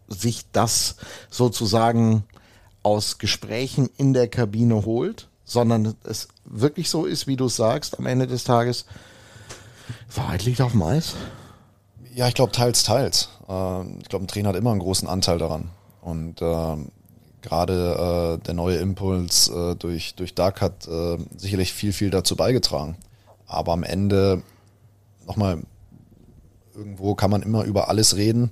sich 0.09 0.45
das 0.52 0.97
sozusagen 1.31 2.25
aus 2.83 3.19
Gesprächen 3.19 3.91
in 3.97 4.14
der 4.14 4.29
Kabine 4.29 4.85
holt, 4.85 5.29
sondern 5.45 5.95
es 6.05 6.29
wirklich 6.45 6.88
so 6.88 7.05
ist, 7.05 7.26
wie 7.26 7.37
du 7.37 7.47
es 7.47 7.57
sagst, 7.57 7.99
am 7.99 8.07
Ende 8.07 8.26
des 8.26 8.45
Tages, 8.45 8.87
Wahrheit 10.14 10.45
liegt 10.45 10.61
auf 10.61 10.73
dem 10.73 10.83
Eis. 10.83 11.14
Ja, 12.14 12.29
ich 12.29 12.35
glaube 12.35 12.52
teils, 12.52 12.83
teils. 12.83 13.29
Ähm, 13.49 13.99
ich 14.02 14.09
glaube, 14.09 14.25
ein 14.25 14.29
Trainer 14.29 14.50
hat 14.50 14.57
immer 14.57 14.71
einen 14.71 14.81
großen 14.81 15.09
Anteil 15.09 15.38
daran. 15.38 15.71
Und 16.00 16.41
ähm, 16.41 16.88
gerade 17.43 18.38
äh, 18.41 18.45
der 18.45 18.55
neue 18.55 18.76
Impuls 18.76 19.49
äh, 19.49 19.76
durch, 19.76 20.14
durch 20.14 20.35
Dark 20.35 20.61
hat 20.61 20.88
äh, 20.88 21.19
sicherlich 21.37 21.73
viel, 21.73 21.93
viel 21.93 22.11
dazu 22.11 22.37
beigetragen. 22.37 22.97
Aber 23.47 23.73
am 23.73 23.83
Ende, 23.83 24.43
nochmal, 25.26 25.62
irgendwo 26.75 27.14
kann 27.14 27.31
man 27.31 27.43
immer 27.43 27.64
über 27.64 27.88
alles 27.88 28.17
reden. 28.17 28.50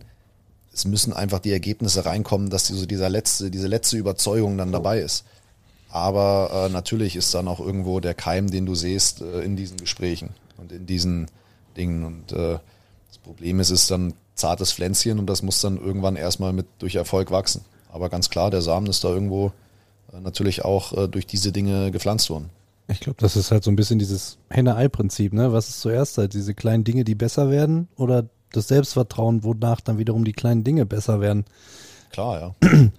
Es 0.72 0.84
müssen 0.84 1.12
einfach 1.12 1.40
die 1.40 1.52
Ergebnisse 1.52 2.04
reinkommen, 2.04 2.50
dass 2.50 2.64
die, 2.64 2.74
so 2.74 2.86
dieser 2.86 3.08
letzte, 3.08 3.50
diese 3.50 3.66
letzte 3.66 3.96
Überzeugung 3.96 4.56
dann 4.56 4.72
dabei 4.72 5.00
ist. 5.00 5.24
Aber 5.90 6.50
äh, 6.52 6.68
natürlich 6.72 7.16
ist 7.16 7.34
dann 7.34 7.48
auch 7.48 7.58
irgendwo 7.58 7.98
der 7.98 8.14
Keim, 8.14 8.50
den 8.50 8.66
du 8.66 8.74
siehst, 8.74 9.22
äh, 9.22 9.40
in 9.40 9.56
diesen 9.56 9.76
Gesprächen 9.78 10.30
und 10.56 10.70
in 10.70 10.86
diesen 10.86 11.26
Dingen. 11.76 12.04
Und 12.04 12.32
äh, 12.32 12.58
das 13.08 13.18
Problem 13.22 13.58
ist, 13.58 13.70
es 13.70 13.82
ist 13.82 13.90
dann 13.90 14.14
zartes 14.36 14.72
Pflänzchen 14.72 15.18
und 15.18 15.26
das 15.26 15.42
muss 15.42 15.60
dann 15.60 15.78
irgendwann 15.78 16.16
erstmal 16.16 16.52
mit 16.52 16.66
durch 16.78 16.94
Erfolg 16.94 17.30
wachsen. 17.30 17.64
Aber 17.92 18.08
ganz 18.08 18.30
klar, 18.30 18.50
der 18.50 18.62
Samen 18.62 18.86
ist 18.86 19.02
da 19.02 19.08
irgendwo 19.08 19.52
äh, 20.12 20.20
natürlich 20.20 20.64
auch 20.64 20.92
äh, 20.96 21.08
durch 21.08 21.26
diese 21.26 21.50
Dinge 21.50 21.90
gepflanzt 21.90 22.30
worden. 22.30 22.50
Ich 22.90 23.00
glaube, 23.00 23.18
das 23.20 23.36
ist 23.36 23.52
halt 23.52 23.62
so 23.62 23.70
ein 23.70 23.76
bisschen 23.76 23.98
dieses 23.98 24.38
Henne-Ei-Prinzip, 24.50 25.32
ne? 25.32 25.52
Was 25.52 25.68
ist 25.68 25.80
zuerst 25.80 26.18
halt 26.18 26.34
diese 26.34 26.54
kleinen 26.54 26.84
Dinge, 26.84 27.04
die 27.04 27.14
besser 27.14 27.50
werden 27.50 27.88
oder 27.96 28.28
das 28.52 28.68
Selbstvertrauen, 28.68 29.44
wonach 29.44 29.80
dann 29.80 29.98
wiederum 29.98 30.24
die 30.24 30.32
kleinen 30.32 30.64
Dinge 30.64 30.86
besser 30.86 31.20
werden? 31.20 31.44
Klar, 32.10 32.56
ja. 32.62 32.68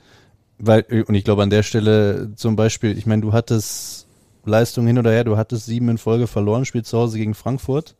Weil, 0.58 0.86
und 1.08 1.16
ich 1.16 1.24
glaube 1.24 1.44
an 1.44 1.50
der 1.50 1.64
Stelle 1.64 2.34
zum 2.36 2.56
Beispiel, 2.56 2.98
ich 2.98 3.06
meine, 3.06 3.22
du 3.22 3.34
hattest 3.34 4.08
Leistung 4.46 4.88
hin 4.88 4.98
oder 4.98 5.12
her, 5.12 5.24
du 5.24 5.38
hattest 5.38 5.66
sieben 5.66 5.90
in 5.90 5.98
Folge 5.98 6.28
verloren, 6.28 6.66
spielt 6.66 6.86
zu 6.86 6.98
Hause 6.98 7.18
gegen 7.18 7.34
Frankfurt. 7.34 7.96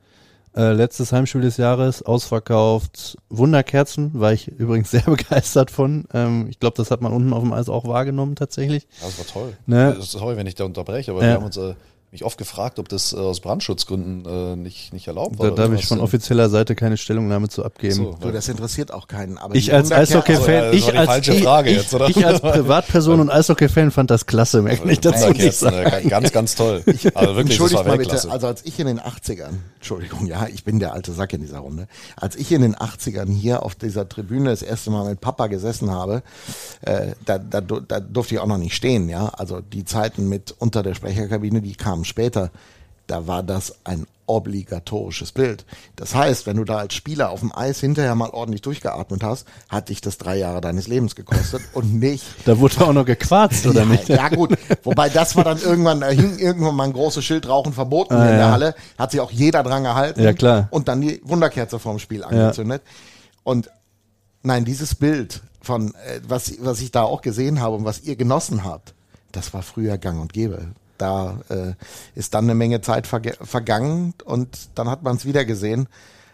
Äh, 0.56 0.74
letztes 0.74 1.14
Heimspiel 1.14 1.42
des 1.42 1.56
Jahres, 1.58 2.02
ausverkauft, 2.04 3.18
Wunderkerzen, 3.30 4.12
war 4.20 4.34
ich 4.34 4.48
übrigens 4.50 4.92
sehr 4.92 5.02
begeistert 5.04 5.72
von. 5.72 6.06
Ähm, 6.14 6.48
ich 6.50 6.60
glaube, 6.60 6.76
das 6.76 6.92
hat 6.92 7.02
man 7.02 7.14
unten 7.14 7.32
auf 7.34 7.42
dem 7.42 7.54
Eis 7.54 7.70
auch 7.70 7.86
wahrgenommen 7.88 8.36
tatsächlich. 8.36 8.88
Das 9.02 9.18
war 9.18 9.26
toll. 9.28 9.54
Ne? 9.66 9.94
Das 9.96 10.06
ist 10.06 10.18
toll, 10.20 10.36
wenn 10.36 10.48
ich 10.48 10.56
da 10.56 10.66
unterbreche, 10.66 11.12
aber 11.12 11.22
Ja. 11.22 11.28
wir 11.30 11.34
haben 11.36 11.46
uns 11.46 11.56
äh, 11.58 11.74
mich 12.12 12.26
oft 12.26 12.38
gefragt, 12.38 12.78
ob 12.78 12.90
das 12.90 13.14
äh, 13.14 13.16
aus 13.16 13.40
Brandschutzgründen 13.40 14.26
äh, 14.26 14.56
nicht, 14.58 14.92
nicht 14.94 15.08
erlaubt 15.08 15.40
war. 15.40 15.50
Da 15.50 15.56
darf 15.56 15.72
ich 15.74 15.80
was 15.84 15.88
von 15.88 16.00
denn? 16.00 16.04
offizieller 16.04 16.50
Seite 16.50 16.76
keine 16.76 16.98
Stellungnahme 16.98 17.48
zu 17.48 17.64
abgeben. 17.64 17.96
So, 17.96 18.18
So, 18.22 18.32
das 18.32 18.50
interessiert 18.50 18.92
auch 18.94 19.08
keinen. 19.08 19.38
Aber 19.38 19.56
Ich 19.56 19.74
als 19.74 19.94
Eishockey-Fan, 19.94 20.64
Also, 20.66 20.72
ja, 20.72 20.72
ich 20.74 20.84
war 20.86 20.92
die 20.92 20.98
als 20.98 21.08
falsche 21.08 21.34
ich, 21.36 21.44
Frage 21.44 21.70
ich, 21.70 21.78
jetzt, 21.78 21.94
oder? 21.94 22.10
ich 22.10 22.26
als 22.26 22.42
Privatperson 22.42 23.22
und 23.22 23.30
Eishockey-Fan 23.30 23.92
fand 23.92 24.12
das 24.12 24.26
klasse, 24.26 24.62
möchte 24.62 24.92
ich 24.92 25.00
dazu 25.00 25.30
nicht 25.30 25.62
Wunderkerzen, 25.62 25.70
sagen. 25.70 26.06
äh, 26.06 26.10
Ganz, 26.10 26.32
ganz 26.34 26.56
toll. 26.56 26.84
Also 26.86 26.98
wirklich, 26.98 27.14
das 27.14 27.38
Entschuldigt 27.38 27.76
war 27.80 27.86
mal 27.86 27.98
bitte, 27.98 28.30
also 28.30 28.48
als 28.48 28.66
ich 28.66 28.78
in 28.80 28.88
den 28.88 29.00
80ern, 29.00 29.52
Entschuldigung, 29.76 30.28
ja, 30.28 30.48
ich 30.54 30.66
bin 30.66 30.80
der 30.80 30.92
alte 30.94 31.14
Sack 31.14 31.32
in 31.32 31.40
dieser 31.42 31.60
Runde, 31.60 31.88
als 32.18 32.36
ich 32.36 32.52
in 32.52 32.62
den 32.62 32.76
80ern 32.76 33.30
hier 33.32 33.64
auf 33.64 33.76
dieser 33.76 34.08
Tribüne 34.10 34.50
das 34.50 34.62
erste 34.64 34.92
Mal 34.92 35.08
mit 35.10 35.22
Papa 35.22 35.48
gesessen 35.48 35.90
habe, 35.92 36.24
äh, 36.82 37.14
da, 37.26 37.38
da, 37.38 37.62
du- 37.62 37.80
da 37.80 38.02
durfte 38.02 38.36
ich 38.36 38.42
auch 38.42 38.48
noch 38.48 38.58
nicht 38.58 38.76
stehen, 38.76 39.08
ja, 39.08 39.30
also 39.30 39.62
die 39.62 39.86
Zeiten 39.86 40.28
mit 40.28 40.54
unter 40.60 40.84
der 40.84 40.94
Sprecherkabine, 40.94 41.62
die 41.62 41.76
kamen 41.76 42.01
später, 42.06 42.52
da 43.08 43.28
war 43.28 43.44
das 43.44 43.76
ein 43.84 44.06
obligatorisches 44.26 45.34
Bild. 45.34 45.66
Das 45.98 46.16
heißt, 46.16 46.46
wenn 46.46 46.56
du 46.56 46.64
da 46.64 46.78
als 46.78 46.94
Spieler 46.94 47.32
auf 47.32 47.42
dem 47.42 47.54
Eis 47.54 47.82
hinterher 47.82 48.16
mal 48.16 48.30
ordentlich 48.30 48.62
durchgeatmet 48.62 49.24
hast, 49.24 49.46
hat 49.68 49.90
dich 49.90 50.00
das 50.00 50.18
drei 50.18 50.38
Jahre 50.38 50.62
deines 50.62 50.88
Lebens 50.88 51.16
gekostet 51.16 51.62
und 51.74 51.96
nicht 51.96 52.24
Da 52.46 52.58
wurde 52.58 52.80
auch 52.82 52.94
noch 52.94 53.06
gequarzt, 53.06 53.68
oder 53.68 53.82
ja, 53.82 53.86
nicht? 53.86 54.08
Ja 54.08 54.30
gut, 54.30 54.58
wobei 54.84 55.10
das 55.10 55.36
war 55.36 55.44
dann 55.44 55.60
irgendwann, 55.60 56.00
da 56.00 56.08
hing 56.08 56.40
irgendwann 56.40 56.76
mal 56.76 56.86
ein 56.86 56.94
großes 56.94 57.26
Schild 57.26 57.50
Rauchen 57.50 57.74
verboten 57.74 58.14
Ah, 58.14 58.24
in 58.24 58.32
der 58.32 58.40
ja. 58.40 58.52
Halle, 58.52 58.76
hat 58.98 59.12
sich 59.12 59.20
auch 59.20 59.32
jeder 59.32 59.64
dran 59.64 59.84
gehalten. 59.84 60.24
Ja, 60.24 60.32
klar. 60.32 60.70
Und 60.72 60.88
dann 60.88 61.02
die 61.02 61.20
Wunderkerze 61.26 61.80
vorm 61.80 62.00
Spiel 62.00 62.24
angezündet. 62.24 62.84
Und 63.44 63.70
nein, 64.44 64.64
dieses 64.64 64.96
Bild 64.96 65.42
von, 65.62 65.94
äh, 65.96 66.22
was, 66.26 66.54
was 66.60 66.80
ich 66.80 66.92
da 66.92 67.04
auch 67.04 67.22
gesehen 67.22 67.60
habe 67.60 67.76
und 67.76 67.84
was 67.84 68.02
ihr 68.04 68.16
genossen 68.16 68.64
habt, 68.64 68.94
das 69.34 69.54
war 69.54 69.62
früher 69.62 69.98
gang 69.98 70.22
und 70.22 70.32
gäbe. 70.32 70.68
Da 71.02 71.42
äh, 71.50 71.74
ist 72.14 72.34
dann 72.34 72.46
eine 72.46 72.56
Menge 72.56 72.82
Zeit 72.82 73.08
verge 73.08 73.34
vergangen 73.42 74.14
und 74.24 74.70
dann 74.76 74.90
hat 74.90 75.04
man 75.04 75.16
es 75.16 75.26
wieder 75.26 75.46
gesehen. 75.46 75.88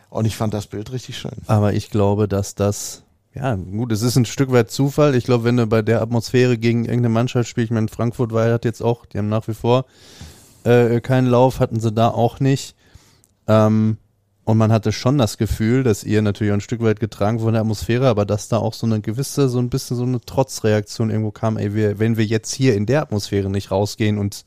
Und 0.09 0.25
ich 0.25 0.35
fand 0.35 0.53
das 0.53 0.67
Bild 0.67 0.91
richtig 0.91 1.17
schön. 1.17 1.31
Aber 1.47 1.73
ich 1.73 1.89
glaube, 1.89 2.27
dass 2.27 2.55
das, 2.55 3.03
ja, 3.33 3.55
gut, 3.55 3.91
es 3.91 4.01
ist 4.01 4.15
ein 4.15 4.25
Stück 4.25 4.51
weit 4.51 4.71
Zufall. 4.71 5.15
Ich 5.15 5.25
glaube, 5.25 5.43
wenn 5.43 5.57
du 5.57 5.67
bei 5.67 5.81
der 5.81 6.01
Atmosphäre 6.01 6.57
gegen 6.57 6.85
irgendeine 6.85 7.13
Mannschaft 7.13 7.49
spielst, 7.49 7.71
ich 7.71 7.73
meine, 7.73 7.87
Frankfurt 7.87 8.31
war 8.31 8.51
hat 8.51 8.65
jetzt 8.65 8.81
auch, 8.81 9.05
die 9.05 9.17
haben 9.17 9.29
nach 9.29 9.47
wie 9.47 9.53
vor 9.53 9.85
äh, 10.63 11.01
keinen 11.01 11.27
Lauf, 11.27 11.59
hatten 11.59 11.79
sie 11.79 11.91
da 11.91 12.09
auch 12.09 12.39
nicht. 12.39 12.75
Ähm, 13.47 13.97
und 14.47 14.57
man 14.57 14.71
hatte 14.71 14.93
schon 14.93 15.17
das 15.17 15.37
Gefühl, 15.37 15.83
dass 15.83 16.05
ihr 16.05 16.21
natürlich 16.21 16.53
ein 16.53 16.61
Stück 16.61 16.81
weit 16.81 17.01
getragen 17.01 17.41
von 17.41 17.51
der 17.51 17.63
Atmosphäre, 17.63 18.07
aber 18.07 18.25
dass 18.25 18.47
da 18.47 18.55
auch 18.55 18.73
so 18.73 18.85
eine 18.85 19.01
gewisse, 19.01 19.49
so 19.49 19.59
ein 19.59 19.69
bisschen 19.69 19.97
so 19.97 20.03
eine 20.03 20.21
Trotzreaktion 20.21 21.09
irgendwo 21.09 21.31
kam, 21.31 21.57
ey, 21.57 21.75
wir, 21.75 21.99
wenn 21.99 22.15
wir 22.15 22.23
jetzt 22.23 22.53
hier 22.53 22.73
in 22.73 22.85
der 22.85 23.01
Atmosphäre 23.01 23.49
nicht 23.49 23.71
rausgehen 23.71 24.17
und 24.17 24.45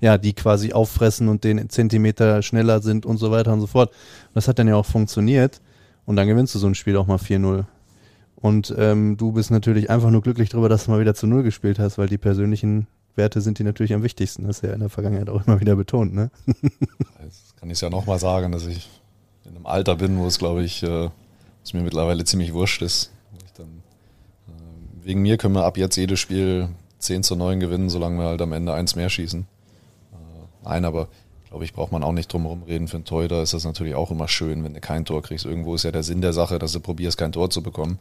ja, 0.00 0.16
die 0.16 0.32
quasi 0.32 0.72
auffressen 0.72 1.28
und 1.28 1.44
den 1.44 1.68
Zentimeter 1.68 2.40
schneller 2.40 2.80
sind 2.80 3.04
und 3.04 3.18
so 3.18 3.30
weiter 3.30 3.52
und 3.52 3.60
so 3.60 3.66
fort. 3.66 3.92
Das 4.32 4.48
hat 4.48 4.58
dann 4.58 4.68
ja 4.68 4.74
auch 4.74 4.86
funktioniert. 4.86 5.60
Und 6.06 6.16
dann 6.16 6.28
gewinnst 6.28 6.54
du 6.54 6.58
so 6.58 6.66
ein 6.66 6.74
Spiel 6.74 6.96
auch 6.96 7.06
mal 7.06 7.18
4-0. 7.18 7.66
Und 8.36 8.74
ähm, 8.78 9.18
du 9.18 9.32
bist 9.32 9.50
natürlich 9.50 9.90
einfach 9.90 10.08
nur 10.08 10.22
glücklich 10.22 10.48
darüber, 10.48 10.70
dass 10.70 10.86
du 10.86 10.92
mal 10.92 11.00
wieder 11.00 11.14
zu 11.14 11.26
Null 11.26 11.42
gespielt 11.42 11.78
hast, 11.78 11.98
weil 11.98 12.08
die 12.08 12.16
persönlichen 12.16 12.86
Werte 13.16 13.42
sind 13.42 13.58
die 13.58 13.64
natürlich 13.64 13.92
am 13.92 14.02
wichtigsten. 14.02 14.46
Das 14.46 14.56
ist 14.56 14.62
ja 14.62 14.72
in 14.72 14.80
der 14.80 14.88
Vergangenheit 14.88 15.28
auch 15.28 15.46
immer 15.46 15.60
wieder 15.60 15.76
betont, 15.76 16.14
ne? 16.14 16.30
Jetzt 17.22 17.54
kann 17.60 17.68
ich 17.68 17.74
es 17.74 17.82
ja 17.82 17.90
nochmal 17.90 18.18
sagen, 18.18 18.50
dass 18.50 18.66
ich 18.66 19.01
in 19.44 19.56
einem 19.56 19.66
Alter 19.66 19.96
bin, 19.96 20.18
wo 20.18 20.26
es, 20.26 20.38
glaube 20.38 20.62
ich, 20.62 20.82
äh, 20.82 21.10
was 21.62 21.72
mir 21.72 21.82
mittlerweile 21.82 22.24
ziemlich 22.24 22.52
wurscht 22.52 22.82
ist. 22.82 23.10
Dann, 23.56 23.82
äh, 24.48 25.06
wegen 25.06 25.22
mir 25.22 25.36
können 25.36 25.54
wir 25.54 25.64
ab 25.64 25.76
jetzt 25.76 25.96
jedes 25.96 26.20
Spiel 26.20 26.68
10 26.98 27.22
zu 27.22 27.36
9 27.36 27.60
gewinnen, 27.60 27.90
solange 27.90 28.18
wir 28.18 28.26
halt 28.26 28.42
am 28.42 28.52
Ende 28.52 28.72
eins 28.72 28.96
mehr 28.96 29.10
schießen. 29.10 29.42
Äh, 29.42 30.16
nein, 30.64 30.84
aber 30.84 31.08
glaube 31.48 31.64
ich, 31.64 31.72
braucht 31.72 31.92
man 31.92 32.02
auch 32.02 32.12
nicht 32.12 32.32
drum 32.32 32.42
herum 32.42 32.62
reden. 32.62 32.88
Für 32.88 32.96
einen 32.96 33.04
Torhüter 33.04 33.42
ist 33.42 33.52
das 33.52 33.64
natürlich 33.64 33.94
auch 33.94 34.10
immer 34.10 34.28
schön, 34.28 34.64
wenn 34.64 34.74
du 34.74 34.80
kein 34.80 35.04
Tor 35.04 35.22
kriegst. 35.22 35.44
Irgendwo 35.44 35.74
ist 35.74 35.82
ja 35.82 35.90
der 35.90 36.02
Sinn 36.02 36.22
der 36.22 36.32
Sache, 36.32 36.58
dass 36.58 36.72
du 36.72 36.80
probierst, 36.80 37.18
kein 37.18 37.32
Tor 37.32 37.50
zu 37.50 37.62
bekommen. 37.62 37.98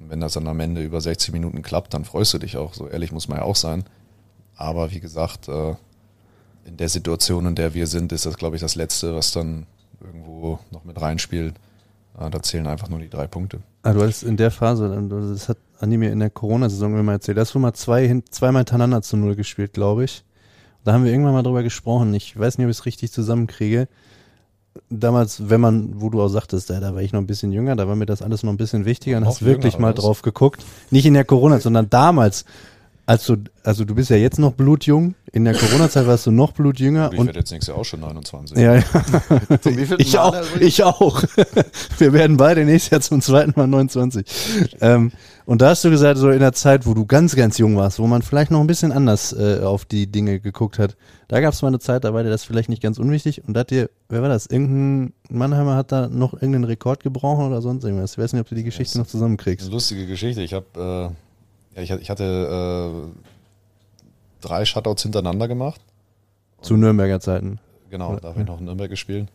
Und 0.00 0.10
wenn 0.10 0.20
das 0.20 0.34
dann 0.34 0.46
am 0.46 0.60
Ende 0.60 0.82
über 0.82 1.00
60 1.00 1.32
Minuten 1.32 1.62
klappt, 1.62 1.92
dann 1.92 2.04
freust 2.04 2.32
du 2.34 2.38
dich 2.38 2.56
auch. 2.56 2.72
So 2.72 2.88
ehrlich 2.88 3.12
muss 3.12 3.28
man 3.28 3.38
ja 3.38 3.44
auch 3.44 3.56
sein. 3.56 3.84
Aber 4.56 4.90
wie 4.90 5.00
gesagt, 5.00 5.48
äh, 5.48 5.74
in 6.64 6.76
der 6.76 6.88
Situation, 6.88 7.46
in 7.46 7.54
der 7.54 7.74
wir 7.74 7.86
sind, 7.86 8.12
ist 8.12 8.26
das, 8.26 8.36
glaube 8.36 8.56
ich, 8.56 8.62
das 8.62 8.74
Letzte, 8.74 9.14
was 9.14 9.32
dann 9.32 9.66
irgendwo 10.04 10.58
noch 10.70 10.84
mit 10.84 11.00
reinspielt. 11.00 11.54
Äh, 12.18 12.30
Da 12.30 12.42
zählen 12.42 12.66
einfach 12.66 12.88
nur 12.88 12.98
die 13.00 13.08
drei 13.10 13.26
Punkte. 13.26 13.60
Ah, 13.82 13.92
du 13.92 14.02
hattest 14.02 14.22
in 14.24 14.36
der 14.36 14.50
Phase, 14.50 14.88
das 15.08 15.48
hat 15.48 15.58
Andi 15.80 15.96
mir 15.96 16.10
in 16.12 16.18
der 16.18 16.30
Corona-Saison 16.30 16.98
immer 16.98 17.12
erzählt, 17.12 17.38
da 17.38 17.42
hast 17.42 17.54
du 17.54 17.58
mal 17.60 17.72
zwei, 17.74 18.06
hin- 18.06 18.24
zweimal 18.30 18.60
hintereinander 18.60 19.02
zu 19.02 19.16
Null 19.16 19.36
gespielt, 19.36 19.72
glaube 19.72 20.04
ich. 20.04 20.24
Da 20.84 20.92
haben 20.92 21.04
wir 21.04 21.12
irgendwann 21.12 21.32
mal 21.34 21.42
drüber 21.42 21.62
gesprochen. 21.62 22.12
Ich 22.14 22.36
weiß 22.38 22.58
nicht, 22.58 22.64
ob 22.66 22.70
ich 22.70 22.78
es 22.78 22.86
richtig 22.86 23.12
zusammenkriege. 23.12 23.88
Damals, 24.90 25.48
wenn 25.50 25.60
man, 25.60 26.00
wo 26.00 26.08
du 26.08 26.22
auch 26.22 26.28
sagtest, 26.28 26.70
ja, 26.70 26.78
da 26.80 26.94
war 26.94 27.02
ich 27.02 27.12
noch 27.12 27.20
ein 27.20 27.26
bisschen 27.26 27.50
jünger, 27.52 27.74
da 27.76 27.88
war 27.88 27.96
mir 27.96 28.06
das 28.06 28.22
alles 28.22 28.42
noch 28.44 28.52
ein 28.52 28.56
bisschen 28.56 28.84
wichtiger 28.84 29.16
und 29.18 29.26
hast 29.26 29.44
wirklich 29.44 29.78
mal 29.78 29.92
drauf 29.92 30.22
geguckt. 30.22 30.64
Nicht 30.90 31.04
in 31.06 31.14
der 31.14 31.24
Corona, 31.24 31.58
sondern 31.60 31.90
damals. 31.90 32.44
Als 33.08 33.24
du, 33.24 33.36
also 33.62 33.86
du 33.86 33.94
bist 33.94 34.10
ja 34.10 34.16
jetzt 34.16 34.38
noch 34.38 34.52
blutjung. 34.52 35.14
In 35.32 35.46
der 35.46 35.54
Corona-Zeit 35.54 36.06
warst 36.06 36.26
du 36.26 36.30
noch 36.30 36.52
blutjünger. 36.52 37.08
Ich 37.10 37.18
und 37.18 37.24
werde 37.28 37.38
jetzt 37.38 37.50
nächstes 37.50 37.68
Jahr 37.68 37.78
auch 37.78 37.84
schon 37.86 38.00
29. 38.00 38.58
ja, 38.58 38.74
ja. 38.74 38.84
Ich 39.96 40.12
Mal 40.12 40.20
auch, 40.20 40.36
ich 40.60 40.82
auch. 40.84 41.22
Wir 41.98 42.12
werden 42.12 42.36
beide 42.36 42.66
nächstes 42.66 42.90
Jahr 42.90 43.00
zum 43.00 43.22
zweiten 43.22 43.54
Mal 43.56 43.66
29. 43.66 44.26
Ähm, 44.82 45.10
und 45.46 45.62
da 45.62 45.70
hast 45.70 45.84
du 45.84 45.90
gesagt, 45.90 46.18
so 46.18 46.28
in 46.28 46.40
der 46.40 46.52
Zeit, 46.52 46.84
wo 46.84 46.92
du 46.92 47.06
ganz, 47.06 47.34
ganz 47.34 47.56
jung 47.56 47.76
warst, 47.76 47.98
wo 47.98 48.06
man 48.06 48.20
vielleicht 48.20 48.50
noch 48.50 48.60
ein 48.60 48.66
bisschen 48.66 48.92
anders 48.92 49.32
äh, 49.32 49.60
auf 49.62 49.86
die 49.86 50.12
Dinge 50.12 50.38
geguckt 50.38 50.78
hat, 50.78 50.94
da 51.28 51.40
gab 51.40 51.54
es 51.54 51.62
mal 51.62 51.68
eine 51.68 51.78
Zeit, 51.78 52.04
da 52.04 52.12
war 52.12 52.22
dir 52.24 52.28
das 52.28 52.44
vielleicht 52.44 52.68
nicht 52.68 52.82
ganz 52.82 52.98
unwichtig. 52.98 53.42
Und 53.48 53.54
da 53.54 53.60
hat 53.60 53.70
dir, 53.70 53.88
wer 54.10 54.20
war 54.20 54.28
das? 54.28 54.44
Irgendein 54.44 55.14
Mannheimer 55.30 55.76
hat 55.76 55.92
da 55.92 56.08
noch 56.08 56.34
irgendeinen 56.34 56.64
Rekord 56.64 57.02
gebrochen 57.02 57.46
oder 57.46 57.62
sonst 57.62 57.84
irgendwas. 57.84 58.12
Ich 58.12 58.18
weiß 58.18 58.34
nicht, 58.34 58.42
ob 58.42 58.50
du 58.50 58.54
die 58.54 58.64
Geschichte 58.64 58.98
noch 58.98 59.06
zusammenkriegst. 59.06 59.64
eine 59.64 59.74
lustige 59.74 60.06
Geschichte. 60.06 60.42
Ich 60.42 60.52
habe, 60.52 61.10
äh, 61.14 61.27
ja, 61.78 61.82
ich, 61.82 61.90
hatte- 61.92 62.02
ich 62.02 62.10
hatte 62.10 63.12
äh, 63.14 64.46
drei 64.46 64.64
Shutouts 64.64 65.02
hintereinander 65.02 65.48
gemacht 65.48 65.80
Zu 66.60 66.76
Nürnberger 66.76 67.20
Zeiten. 67.20 67.58
Genau, 67.90 68.16
da 68.16 68.28
habe 68.28 68.40
ich 68.42 68.46
noch 68.46 68.58
in 68.58 68.66
Nürnberg 68.66 68.90
gespielt. 68.90 69.28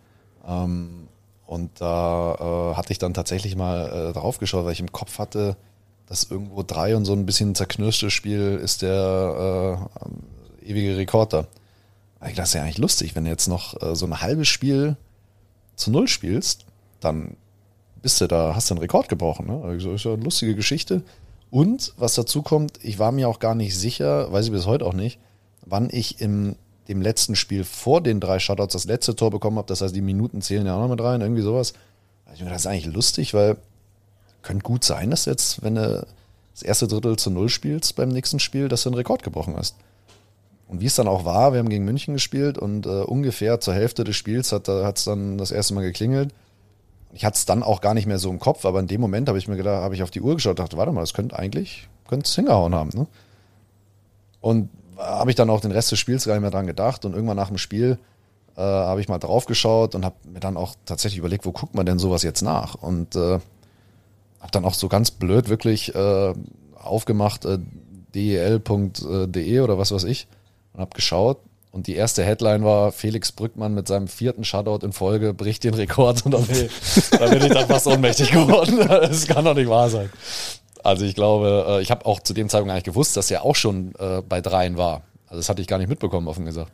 Ähm, 0.47 1.07
und 1.47 1.81
da 1.81 2.71
äh, 2.71 2.75
hatte 2.75 2.91
ich 2.91 2.99
dann 2.99 3.13
tatsächlich 3.13 3.55
mal 3.55 4.09
äh, 4.09 4.13
drauf 4.13 4.37
geschaut, 4.37 4.65
weil 4.65 4.73
ich 4.73 4.79
im 4.79 4.91
Kopf 4.91 5.19
hatte, 5.19 5.55
dass 6.07 6.29
irgendwo 6.29 6.63
drei 6.63 6.95
und 6.95 7.05
so 7.05 7.13
ein 7.13 7.25
bisschen 7.25 7.55
zerknirschtes 7.55 8.13
Spiel 8.13 8.59
ist 8.63 8.81
der 8.81 9.79
äh, 10.61 10.69
ewige 10.69 10.97
Rekord 10.97 11.33
da. 11.33 11.47
Ich 12.21 12.27
dachte, 12.29 12.35
das 12.37 12.49
ist 12.49 12.53
ja 12.55 12.61
eigentlich 12.63 12.77
lustig, 12.77 13.15
wenn 13.15 13.25
du 13.25 13.29
jetzt 13.29 13.47
noch 13.47 13.81
äh, 13.81 13.95
so 13.95 14.05
ein 14.05 14.21
halbes 14.21 14.47
Spiel 14.47 14.95
zu 15.75 15.91
null 15.91 16.07
spielst, 16.07 16.65
dann 16.99 17.35
bist 18.01 18.21
du 18.21 18.27
da, 18.27 18.53
hast 18.55 18.69
du 18.69 18.75
einen 18.75 18.81
Rekord 18.81 19.09
gebrochen. 19.09 19.47
Ne? 19.47 19.61
Also 19.63 19.93
ist 19.93 20.05
ja 20.05 20.13
eine 20.13 20.23
lustige 20.23 20.55
Geschichte. 20.55 21.03
Und 21.53 21.93
was 21.97 22.15
dazu 22.15 22.41
kommt, 22.41 22.83
ich 22.83 22.97
war 22.97 23.11
mir 23.11 23.29
auch 23.29 23.37
gar 23.37 23.53
nicht 23.53 23.77
sicher, 23.77 24.31
weiß 24.31 24.45
ich 24.47 24.51
bis 24.51 24.65
heute 24.65 24.87
auch 24.87 24.93
nicht, 24.93 25.19
wann 25.63 25.87
ich 25.91 26.19
im 26.19 26.55
dem 26.87 26.99
letzten 26.99 27.35
Spiel 27.35 27.63
vor 27.63 28.01
den 28.01 28.19
drei 28.19 28.39
Shutouts 28.39 28.73
das 28.73 28.85
letzte 28.85 29.15
Tor 29.15 29.29
bekommen 29.29 29.59
habe. 29.59 29.67
Das 29.67 29.81
heißt, 29.81 29.95
die 29.95 30.01
Minuten 30.01 30.41
zählen 30.41 30.65
ja 30.65 30.75
auch 30.75 30.81
noch 30.81 30.89
mit 30.89 30.99
rein, 30.99 31.21
irgendwie 31.21 31.43
sowas. 31.43 31.73
Das 32.25 32.41
ist 32.41 32.65
eigentlich 32.65 32.91
lustig, 32.91 33.35
weil 33.35 33.57
könnte 34.41 34.63
gut 34.63 34.83
sein, 34.83 35.11
dass 35.11 35.25
jetzt, 35.25 35.61
wenn 35.61 35.75
du 35.75 36.03
das 36.55 36.63
erste 36.63 36.87
Drittel 36.87 37.17
zu 37.17 37.29
Null 37.29 37.49
spielst 37.49 37.95
beim 37.95 38.09
nächsten 38.09 38.39
Spiel, 38.39 38.67
dass 38.67 38.81
du 38.81 38.89
einen 38.89 38.95
Rekord 38.95 39.21
gebrochen 39.21 39.55
hast. 39.55 39.75
Und 40.67 40.81
wie 40.81 40.87
es 40.87 40.95
dann 40.95 41.07
auch 41.07 41.23
war, 41.23 41.53
wir 41.53 41.59
haben 41.59 41.69
gegen 41.69 41.85
München 41.85 42.15
gespielt 42.15 42.57
und 42.57 42.87
äh, 42.87 43.03
ungefähr 43.03 43.59
zur 43.59 43.75
Hälfte 43.75 44.03
des 44.03 44.15
Spiels 44.15 44.51
hat 44.51 44.67
es 44.67 45.03
dann 45.03 45.37
das 45.37 45.51
erste 45.51 45.75
Mal 45.75 45.81
geklingelt. 45.81 46.33
Ich 47.13 47.25
hatte 47.25 47.35
es 47.35 47.45
dann 47.45 47.63
auch 47.63 47.79
gar 47.79 47.93
nicht 47.93 48.07
mehr 48.07 48.19
so 48.19 48.29
im 48.29 48.39
Kopf, 48.39 48.65
aber 48.65 48.79
in 48.79 48.87
dem 48.87 48.99
Moment 48.99 49.27
habe 49.27 49.37
ich 49.37 49.47
mir 49.47 49.55
gedacht, 49.55 49.83
habe 49.83 49.95
ich 49.95 50.03
auf 50.03 50.11
die 50.11 50.21
Uhr 50.21 50.35
geschaut 50.35 50.59
dachte, 50.59 50.77
warte 50.77 50.91
mal, 50.91 51.01
das 51.01 51.13
könnte 51.13 51.37
eigentlich, 51.37 51.87
könnte 52.07 52.25
es 52.25 52.35
hingehauen 52.35 52.73
haben. 52.73 52.89
Ne? 52.93 53.07
Und 54.41 54.69
habe 54.97 55.29
ich 55.29 55.35
dann 55.35 55.49
auch 55.49 55.61
den 55.61 55.71
Rest 55.71 55.91
des 55.91 55.99
Spiels 55.99 56.25
gar 56.25 56.33
nicht 56.33 56.41
mehr 56.41 56.51
dran 56.51 56.67
gedacht 56.67 57.05
und 57.05 57.13
irgendwann 57.13 57.37
nach 57.37 57.49
dem 57.49 57.57
Spiel 57.57 57.99
äh, 58.55 58.61
habe 58.61 59.01
ich 59.01 59.07
mal 59.07 59.19
drauf 59.19 59.45
geschaut 59.45 59.95
und 59.95 60.05
habe 60.05 60.15
mir 60.27 60.39
dann 60.39 60.57
auch 60.57 60.75
tatsächlich 60.85 61.19
überlegt, 61.19 61.45
wo 61.45 61.51
guckt 61.51 61.75
man 61.75 61.85
denn 61.85 61.99
sowas 61.99 62.23
jetzt 62.23 62.41
nach? 62.41 62.75
Und 62.75 63.15
äh, 63.15 63.39
habe 64.39 64.51
dann 64.51 64.65
auch 64.65 64.73
so 64.73 64.89
ganz 64.89 65.11
blöd 65.11 65.49
wirklich 65.49 65.93
äh, 65.95 66.33
aufgemacht, 66.75 67.45
äh, 67.45 67.59
del.de 68.13 69.59
oder 69.61 69.77
was 69.77 69.91
weiß 69.91 70.03
ich 70.03 70.27
und 70.73 70.81
habe 70.81 70.95
geschaut 70.95 71.39
und 71.73 71.87
die 71.87 71.95
erste 71.95 72.23
Headline 72.23 72.63
war, 72.63 72.91
Felix 72.91 73.31
Brückmann 73.31 73.73
mit 73.73 73.87
seinem 73.87 74.07
vierten 74.07 74.43
Shutout 74.43 74.85
in 74.85 74.93
Folge 74.93 75.33
bricht 75.33 75.63
den 75.63 75.73
Rekord 75.73 76.23
und 76.23 76.31
da 76.31 76.37
bin, 76.37 76.69
da 77.19 77.25
bin 77.25 77.41
ich 77.41 77.51
dann 77.51 77.67
fast 77.67 77.87
ohnmächtig 77.87 78.31
geworden. 78.31 78.77
Das 78.87 79.25
kann 79.25 79.43
doch 79.43 79.55
nicht 79.55 79.67
wahr 79.67 79.89
sein. 79.89 80.11
Also 80.83 81.03
ich 81.03 81.15
glaube, 81.15 81.65
äh, 81.67 81.81
ich 81.81 81.89
habe 81.89 82.05
auch 82.05 82.19
zu 82.19 82.35
dem 82.35 82.47
Zeitpunkt 82.47 82.69
gar 82.69 82.75
nicht 82.75 82.85
gewusst, 82.85 83.17
dass 83.17 83.31
er 83.31 83.43
auch 83.43 83.55
schon 83.55 83.95
äh, 83.97 84.21
bei 84.21 84.39
dreien 84.39 84.77
war. 84.77 85.01
Also 85.25 85.37
das 85.37 85.49
hatte 85.49 85.63
ich 85.63 85.67
gar 85.67 85.79
nicht 85.79 85.87
mitbekommen, 85.87 86.27
offen 86.27 86.45
gesagt. 86.45 86.71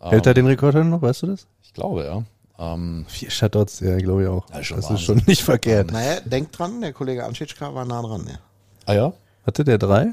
Hält 0.00 0.26
er 0.26 0.34
den 0.34 0.46
Rekord 0.46 0.74
noch, 0.74 1.02
weißt 1.02 1.22
du 1.22 1.26
das? 1.28 1.46
Ich 1.62 1.72
glaube, 1.72 2.04
ja. 2.04 2.24
Ähm, 2.58 3.04
Vier 3.06 3.30
Shutouts, 3.30 3.78
ja, 3.78 3.96
glaube 3.98 4.24
ich 4.24 4.28
auch. 4.28 4.44
Ja, 4.50 4.58
das 4.58 4.90
ist 4.90 5.02
schon 5.02 5.22
nicht 5.28 5.42
verkehrt. 5.42 5.92
Naja, 5.92 6.18
denkt 6.24 6.58
dran, 6.58 6.80
der 6.80 6.92
Kollege 6.92 7.24
Anschitschka 7.24 7.72
war 7.72 7.84
nah 7.84 8.02
dran. 8.02 8.26
Ja. 8.28 8.38
Ah 8.86 8.94
ja? 8.94 9.12
Hatte 9.46 9.62
der 9.62 9.78
drei? 9.78 10.08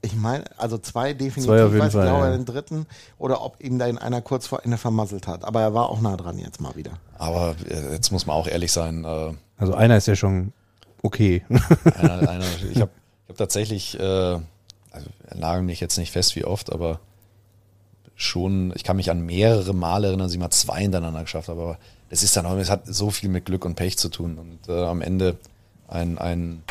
Ich 0.00 0.14
meine, 0.14 0.44
also 0.56 0.78
zwei 0.78 1.12
definitiv, 1.12 1.44
zwei 1.46 1.64
auf 1.64 1.72
jeden 1.72 1.84
weiß 1.84 1.92
Fall, 1.92 2.06
genau 2.06 2.24
ja. 2.24 2.30
den 2.30 2.44
dritten 2.44 2.86
oder 3.18 3.42
ob 3.42 3.62
ihm 3.62 3.78
da 3.78 3.86
in 3.86 3.98
einer 3.98 4.20
kurz 4.20 4.46
vor 4.46 4.64
Ende 4.64 4.78
vermasselt 4.78 5.26
hat. 5.26 5.44
Aber 5.44 5.60
er 5.60 5.74
war 5.74 5.88
auch 5.88 6.00
nah 6.00 6.16
dran 6.16 6.38
jetzt 6.38 6.60
mal 6.60 6.76
wieder. 6.76 6.92
Aber 7.18 7.56
äh, 7.68 7.92
jetzt 7.92 8.12
muss 8.12 8.24
man 8.26 8.36
auch 8.36 8.46
ehrlich 8.46 8.70
sein. 8.70 9.04
Äh, 9.04 9.32
Also 9.56 9.74
einer 9.74 9.96
ist 9.96 10.06
ja 10.06 10.14
schon 10.14 10.52
okay. 11.02 11.44
einer, 11.96 12.28
einer, 12.28 12.44
ich 12.70 12.80
habe 12.80 12.90
ich 13.24 13.28
hab 13.28 13.36
tatsächlich, 13.36 13.98
äh, 13.98 14.02
also 14.02 15.08
nagel 15.34 15.62
mich 15.62 15.80
jetzt 15.80 15.98
nicht 15.98 16.12
fest 16.12 16.36
wie 16.36 16.44
oft, 16.44 16.72
aber 16.72 17.00
schon, 18.14 18.72
ich 18.74 18.84
kann 18.84 18.96
mich 18.96 19.10
an 19.10 19.20
mehrere 19.20 19.72
Male 19.74 20.08
erinnern, 20.08 20.26
dass 20.26 20.32
ich 20.32 20.40
mal 20.40 20.50
zwei 20.50 20.80
hintereinander 20.80 21.22
geschafft 21.22 21.48
habe. 21.48 21.60
Aber 21.60 21.78
das 22.10 22.22
ist 22.22 22.36
dann 22.36 22.46
auch, 22.46 22.56
es 22.56 22.70
hat 22.70 22.86
so 22.86 23.10
viel 23.10 23.28
mit 23.28 23.44
Glück 23.44 23.64
und 23.64 23.74
Pech 23.74 23.96
zu 23.96 24.08
tun. 24.08 24.38
Und 24.38 24.68
äh, 24.68 24.84
am 24.84 25.02
Ende 25.02 25.36
ein, 25.86 26.18
ein 26.18 26.62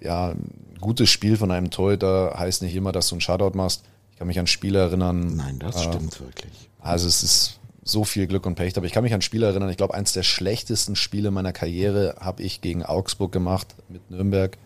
äh, 0.00 0.04
ja, 0.04 0.30
ein 0.30 0.65
gutes 0.80 1.10
Spiel 1.10 1.36
von 1.36 1.50
einem 1.50 1.70
Torhüter 1.70 2.34
heißt 2.38 2.62
nicht 2.62 2.74
immer, 2.74 2.92
dass 2.92 3.08
du 3.08 3.14
einen 3.14 3.20
Shutout 3.20 3.56
machst. 3.56 3.82
Ich 4.12 4.18
kann 4.18 4.26
mich 4.26 4.38
an 4.38 4.46
Spiele 4.46 4.78
erinnern. 4.78 5.36
Nein, 5.36 5.58
das 5.58 5.76
äh, 5.76 5.84
stimmt 5.84 6.20
wirklich. 6.20 6.70
Also 6.80 7.06
es 7.06 7.22
ist 7.22 7.58
so 7.82 8.04
viel 8.04 8.26
Glück 8.26 8.46
und 8.46 8.56
Pech. 8.56 8.76
Aber 8.76 8.86
ich 8.86 8.92
kann 8.92 9.04
mich 9.04 9.14
an 9.14 9.22
Spiele 9.22 9.46
erinnern. 9.46 9.70
Ich 9.70 9.76
glaube, 9.76 9.94
eins 9.94 10.12
der 10.12 10.22
schlechtesten 10.22 10.96
Spiele 10.96 11.30
meiner 11.30 11.52
Karriere 11.52 12.16
habe 12.20 12.42
ich 12.42 12.60
gegen 12.60 12.84
Augsburg 12.84 13.32
gemacht 13.32 13.74
mit 13.88 14.10
Nürnberg. 14.10 14.58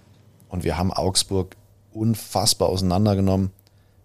Und 0.49 0.65
wir 0.65 0.79
haben 0.79 0.93
Augsburg 0.93 1.57
unfassbar 1.93 2.69
auseinandergenommen. 2.69 3.51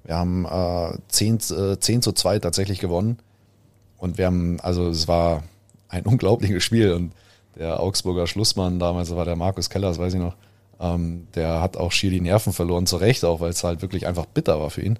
Wir 0.04 0.16
haben 0.16 0.46
äh, 0.46 0.98
10, 1.08 1.40
äh, 1.52 1.80
10 1.80 2.02
zu 2.02 2.12
2 2.12 2.40
tatsächlich 2.40 2.80
gewonnen. 2.80 3.20
Und 3.98 4.18
wir 4.18 4.28
haben, 4.28 4.60
also 4.60 4.90
es 4.90 5.08
war 5.08 5.44
ein 5.88 6.04
unglaubliches 6.06 6.64
Spiel. 6.64 6.94
Und 6.94 7.14
der 7.56 7.80
Augsburger 7.80 8.28
Schlussmann 8.28 8.80
damals 8.80 9.16
war 9.16 9.26
der 9.26 9.36
Markus 9.36 9.70
Keller, 9.70 9.88
das 9.88 9.98
weiß 9.98 10.14
ich 10.14 10.20
noch. 10.20 10.36
Ähm, 10.80 11.28
der 11.36 11.62
hat 11.62 11.78
auch 11.78 11.92
schier 11.92 12.10
die 12.12 12.22
Nerven 12.22 12.54
verloren, 12.54 12.86
zu 12.86 12.98
Recht 12.98 13.24
auch, 13.24 13.40
weil 13.40 13.52
es 13.52 13.64
halt 13.64 13.82
wirklich 13.82 14.08
einfach 14.08 14.26
bitter 14.26 14.60
war 14.60 14.70
für 14.70 14.82
ihn. 14.82 15.00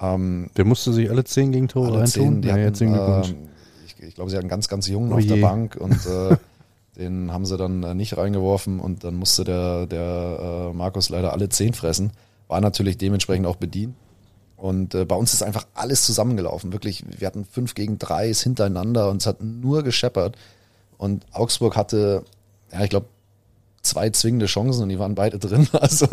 Ähm, 0.00 0.50
Der 0.56 0.64
musste 0.64 0.92
sich 0.92 1.08
alle 1.10 1.24
zehn 1.24 1.52
Gegentore 1.52 1.88
alle 1.88 1.98
reintun. 2.00 2.42
zehn, 2.42 2.42
ja, 2.42 2.56
herzlichen 2.56 2.92
Glückwunsch. 2.92 3.30
ähm, 3.30 3.48
ich, 3.86 4.02
ich 4.02 4.14
glaube, 4.14 4.30
sie 4.30 4.36
hatten 4.36 4.48
ganz, 4.48 4.68
ganz 4.68 4.88
jungen 4.88 5.12
Oh 5.12 5.16
auf 5.16 5.26
der. 5.26 5.36
Bank 5.36 5.76
und 5.76 6.06
äh, 6.06 6.36
den 6.96 7.32
haben 7.32 7.46
sie 7.46 7.56
dann 7.56 7.82
äh, 7.82 7.94
nicht 7.94 8.16
reingeworfen 8.16 8.80
und 8.80 9.04
dann 9.04 9.14
musste 9.14 9.44
der, 9.44 9.86
der 9.86 10.70
äh, 10.70 10.76
Markus 10.76 11.08
leider 11.08 11.32
alle 11.32 11.48
zehn 11.48 11.72
fressen. 11.72 12.12
War 12.48 12.60
natürlich 12.60 12.98
dementsprechend 12.98 13.46
auch 13.46 13.56
bedient. 13.56 13.94
Und 14.56 14.94
äh, 14.94 15.04
bei 15.04 15.16
uns 15.16 15.32
ist 15.32 15.42
einfach 15.42 15.66
alles 15.74 16.04
zusammengelaufen. 16.04 16.72
Wirklich, 16.72 17.04
wir 17.18 17.26
hatten 17.26 17.44
fünf 17.44 17.74
gegen 17.74 17.98
drei 17.98 18.28
ist 18.28 18.42
hintereinander 18.42 19.10
und 19.10 19.22
es 19.22 19.26
hat 19.26 19.42
nur 19.42 19.82
gescheppert. 19.82 20.36
Und 20.98 21.24
Augsburg 21.32 21.74
hatte, 21.76 22.24
ja, 22.72 22.84
ich 22.84 22.90
glaube, 22.90 23.06
zwei 23.82 24.10
zwingende 24.10 24.46
Chancen 24.46 24.84
und 24.84 24.88
die 24.88 24.98
waren 24.98 25.14
beide 25.14 25.38
drin. 25.38 25.68
Also, 25.80 26.06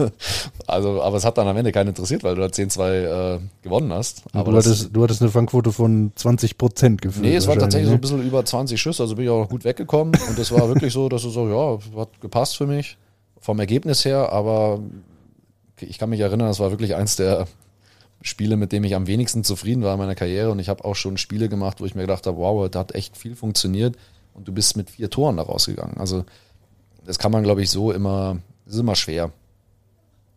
also, 0.66 1.02
aber 1.02 1.18
es 1.18 1.26
hat 1.26 1.38
dann 1.38 1.48
am 1.48 1.56
Ende 1.56 1.72
keinen 1.72 1.90
interessiert, 1.90 2.24
weil 2.24 2.36
du 2.36 2.42
da 2.42 2.48
10-2 2.48 3.36
äh, 3.36 3.40
gewonnen 3.62 3.94
hast. 3.94 4.24
Aber 4.34 4.52
du, 4.52 4.58
das- 4.58 4.66
hattest, 4.66 4.96
du 4.96 5.04
hattest 5.04 5.22
eine 5.22 5.30
Fangquote 5.32 5.72
von 5.72 6.12
20 6.16 6.58
Prozent 6.58 7.02
gefühlt. 7.02 7.26
Nee, 7.26 7.36
es 7.36 7.48
war 7.48 7.58
tatsächlich 7.58 7.88
so 7.88 7.94
ein 7.94 7.98
ne? 7.98 8.02
bisschen 8.02 8.26
über 8.26 8.44
20 8.44 8.82
Schüsse, 8.82 9.04
also 9.04 9.16
bin 9.16 9.26
ich 9.26 9.30
auch 9.32 9.48
gut 9.48 9.64
weggekommen. 9.64 10.20
Und 10.28 10.40
es 10.40 10.52
war 10.52 10.68
wirklich 10.68 10.94
so, 10.94 11.10
dass 11.10 11.24
es 11.24 11.34
so, 11.34 11.48
ja, 11.48 12.00
hat 12.00 12.20
gepasst 12.22 12.58
für 12.58 12.66
mich 12.68 12.98
vom 13.40 13.60
Ergebnis 13.60 14.04
her, 14.04 14.32
aber 14.32 14.80
ich 15.80 15.98
kann 15.98 16.10
mich 16.10 16.20
erinnern, 16.20 16.48
das 16.48 16.60
war 16.60 16.72
wirklich 16.72 16.96
eins 16.96 17.16
der 17.16 17.48
Spiele, 18.22 18.58
mit 18.58 18.72
dem 18.72 18.84
ich 18.84 18.96
am 18.96 19.08
wenigsten 19.08 19.44
zufrieden 19.44 19.84
war 19.84 19.94
in 19.94 20.00
meiner 20.00 20.16
Karriere. 20.16 20.52
Und 20.52 20.60
ich 20.60 20.68
habe 20.70 20.84
auch 20.84 20.96
schon 20.96 21.18
Spiele 21.18 21.48
gemacht, 21.48 21.80
wo 21.80 21.86
ich 21.86 21.96
mir 21.96 22.02
gedacht 22.02 22.28
habe, 22.28 22.38
wow, 22.38 22.70
da 22.70 22.80
hat 22.80 22.96
echt 22.96 23.16
viel 23.16 23.36
funktioniert 23.36 23.96
und 24.34 24.48
du 24.48 24.52
bist 24.52 24.76
mit 24.76 24.90
vier 24.90 25.10
Toren 25.10 25.38
da 25.38 25.44
rausgegangen. 25.44 25.98
Also 25.98 26.26
das 27.10 27.18
kann 27.18 27.32
man, 27.32 27.42
glaube 27.42 27.64
ich, 27.64 27.72
so 27.72 27.92
immer, 27.92 28.38
das 28.66 28.76
ist 28.76 28.80
immer 28.82 28.96
schwer. 28.96 29.32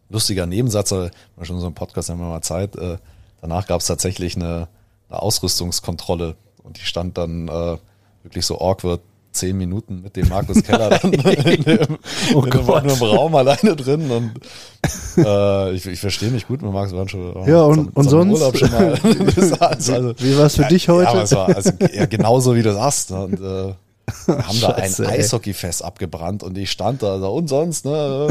Lustiger 0.09 0.47
Nebensatz, 0.47 0.91
war 0.91 1.11
schon 1.43 1.61
so 1.61 1.67
ein 1.67 1.75
Podcast, 1.75 2.09
haben 2.09 2.19
wir 2.19 2.29
mal 2.29 2.41
Zeit. 2.41 2.77
Äh, 2.77 2.97
danach 3.43 3.67
gab 3.67 3.83
es 3.83 3.87
tatsächlich 3.87 4.37
eine, 4.37 4.69
eine 5.11 5.21
Ausrüstungskontrolle 5.21 6.35
und 6.63 6.79
die 6.79 6.85
stand 6.87 7.19
dann 7.19 7.49
äh, 7.49 7.77
wirklich 8.23 8.47
so 8.47 8.59
awkward 8.59 9.03
zehn 9.33 9.59
Minuten 9.59 10.01
mit 10.01 10.17
dem 10.17 10.31
Markus 10.31 10.63
Keller 10.63 10.89
dann 10.99 11.13
in 11.13 11.63
dem, 11.63 11.99
Oh 12.35 12.43
in 12.43 12.51
dem, 12.51 13.03
Raum 13.03 13.35
alleine 13.35 13.77
drin 13.77 14.11
und 14.11 14.33
äh, 15.23 15.73
ich, 15.73 15.85
ich 15.85 16.01
verstehe 16.01 16.31
mich 16.31 16.47
gut 16.47 16.63
mit 16.63 16.73
Markus, 16.73 16.93
wir 16.93 16.99
waren 17.01 17.09
schon 17.11 17.47
Ja, 17.47 17.65
und- 17.65 17.75
zum, 17.75 17.89
und 17.89 18.05
zum 18.05 18.11
sonst? 18.11 18.33
Urlaub 18.41 18.57
schon 18.57 18.71
mal. 18.71 18.99
Also, 19.61 20.15
Wie 20.19 20.39
war 20.39 20.47
es 20.47 20.57
für 20.57 20.65
dich 20.65 20.89
heute? 20.89 21.05
ja, 21.05 21.11
aber 21.11 21.23
es 21.23 21.33
war 21.33 21.49
also, 21.55 21.71
ja, 21.93 22.07
genauso 22.07 22.55
wie 22.57 22.63
du 22.63 22.73
sagst. 22.73 23.11
Und, 23.11 23.35
äh, 23.35 23.41
wir 23.41 23.77
haben 24.29 24.61
da 24.61 24.69
ein. 24.71 24.93
Eishockeyfest 24.93 25.85
abgebrannt 25.85 26.43
und 26.43 26.57
ich 26.59 26.71
stand 26.71 27.03
da 27.03 27.19
so, 27.19 27.33
und 27.33 27.49
sonst, 27.49 27.85
ne? 27.85 28.27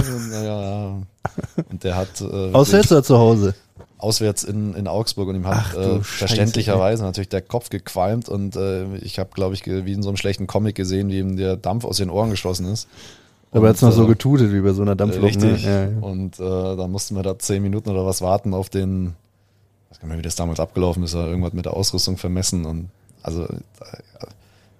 Und, 1.69 1.83
der 1.83 1.95
hat 1.95 2.21
äh, 2.21 2.51
Auswärts 2.53 2.91
oder 2.91 3.03
zu 3.03 3.17
Hause? 3.17 3.55
auswärts 4.01 4.43
in, 4.43 4.73
in 4.73 4.87
Augsburg 4.87 5.29
und 5.29 5.35
ihm 5.35 5.47
hat 5.47 5.57
Ach 5.57 5.77
äh, 5.77 6.01
verständlicherweise 6.01 7.03
natürlich 7.03 7.29
der 7.29 7.41
Kopf 7.41 7.69
gequalmt 7.69 8.29
und 8.29 8.55
äh, 8.55 8.95
ich 8.97 9.19
habe, 9.19 9.29
glaube 9.33 9.53
ich, 9.53 9.65
wie 9.65 9.93
in 9.93 10.01
so 10.01 10.09
einem 10.09 10.17
schlechten 10.17 10.47
Comic 10.47 10.75
gesehen, 10.75 11.09
wie 11.09 11.19
ihm 11.19 11.37
der 11.37 11.55
Dampf 11.55 11.85
aus 11.85 11.97
den 11.97 12.09
Ohren 12.09 12.31
geschossen 12.31 12.65
ist. 12.65 12.87
Aber 13.51 13.67
er 13.67 13.73
hat 13.73 13.81
noch 13.81 13.89
Und, 13.89 13.95
so 13.95 14.05
äh, 14.05 14.07
getutet 14.07 14.53
wie 14.53 14.61
bei 14.61 14.71
so 14.71 14.81
einer 14.81 14.95
Dampflok. 14.95 15.25
Richtig. 15.25 15.65
Ne? 15.65 15.97
Ja. 16.01 16.07
Und 16.07 16.39
äh, 16.39 16.77
dann 16.77 16.91
mussten 16.91 17.15
wir 17.15 17.23
da 17.23 17.37
zehn 17.37 17.61
Minuten 17.61 17.89
oder 17.89 18.05
was 18.05 18.21
warten 18.21 18.53
auf 18.53 18.69
den, 18.69 19.13
ich 19.85 19.91
weiß 19.91 19.99
gar 19.99 20.07
nicht 20.07 20.09
mehr, 20.09 20.17
wie 20.17 20.23
das 20.23 20.35
damals 20.35 20.59
abgelaufen 20.59 21.03
ist, 21.03 21.15
aber 21.15 21.27
irgendwas 21.27 21.53
mit 21.53 21.65
der 21.65 21.73
Ausrüstung 21.73 22.17
vermessen. 22.17 22.65
Und 22.65 22.89
also 23.23 23.43
äh, 23.43 23.57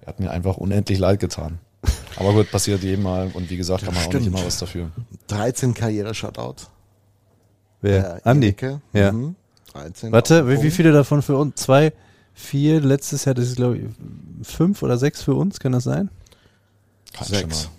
er 0.01 0.07
hat 0.07 0.19
mir 0.19 0.31
einfach 0.31 0.57
unendlich 0.57 0.99
leid 0.99 1.19
getan. 1.19 1.59
Aber 2.15 2.33
gut, 2.33 2.51
passiert 2.51 2.83
jedem 2.83 3.03
Mal 3.03 3.31
und 3.33 3.49
wie 3.49 3.57
gesagt, 3.57 3.83
kann 3.83 3.93
man 3.93 4.03
auch 4.03 4.07
nicht 4.07 4.21
Stimmt. 4.21 4.35
immer 4.37 4.45
was 4.45 4.59
dafür. 4.59 4.91
13 5.27 5.73
Karriere-Shutouts. 5.73 6.69
Wer? 7.81 8.01
Der 8.01 8.27
Andi. 8.27 8.49
Enrique. 8.49 8.81
Ja. 8.93 9.11
Mhm. 9.11 9.35
13. 9.73 10.11
Warte, 10.11 10.47
wie, 10.47 10.61
wie 10.61 10.71
viele 10.71 10.91
davon 10.91 11.21
für 11.21 11.37
uns? 11.37 11.55
Zwei, 11.55 11.93
vier, 12.33 12.81
letztes 12.81 13.25
Jahr, 13.25 13.35
das 13.35 13.47
ist 13.47 13.55
glaube 13.55 13.77
ich 13.77 13.85
fünf 14.43 14.83
oder 14.83 14.97
sechs 14.97 15.21
für 15.21 15.33
uns, 15.33 15.59
kann 15.59 15.71
das 15.71 15.85
sein? 15.85 16.09
Kein 17.13 17.27
Sechs. 17.27 17.69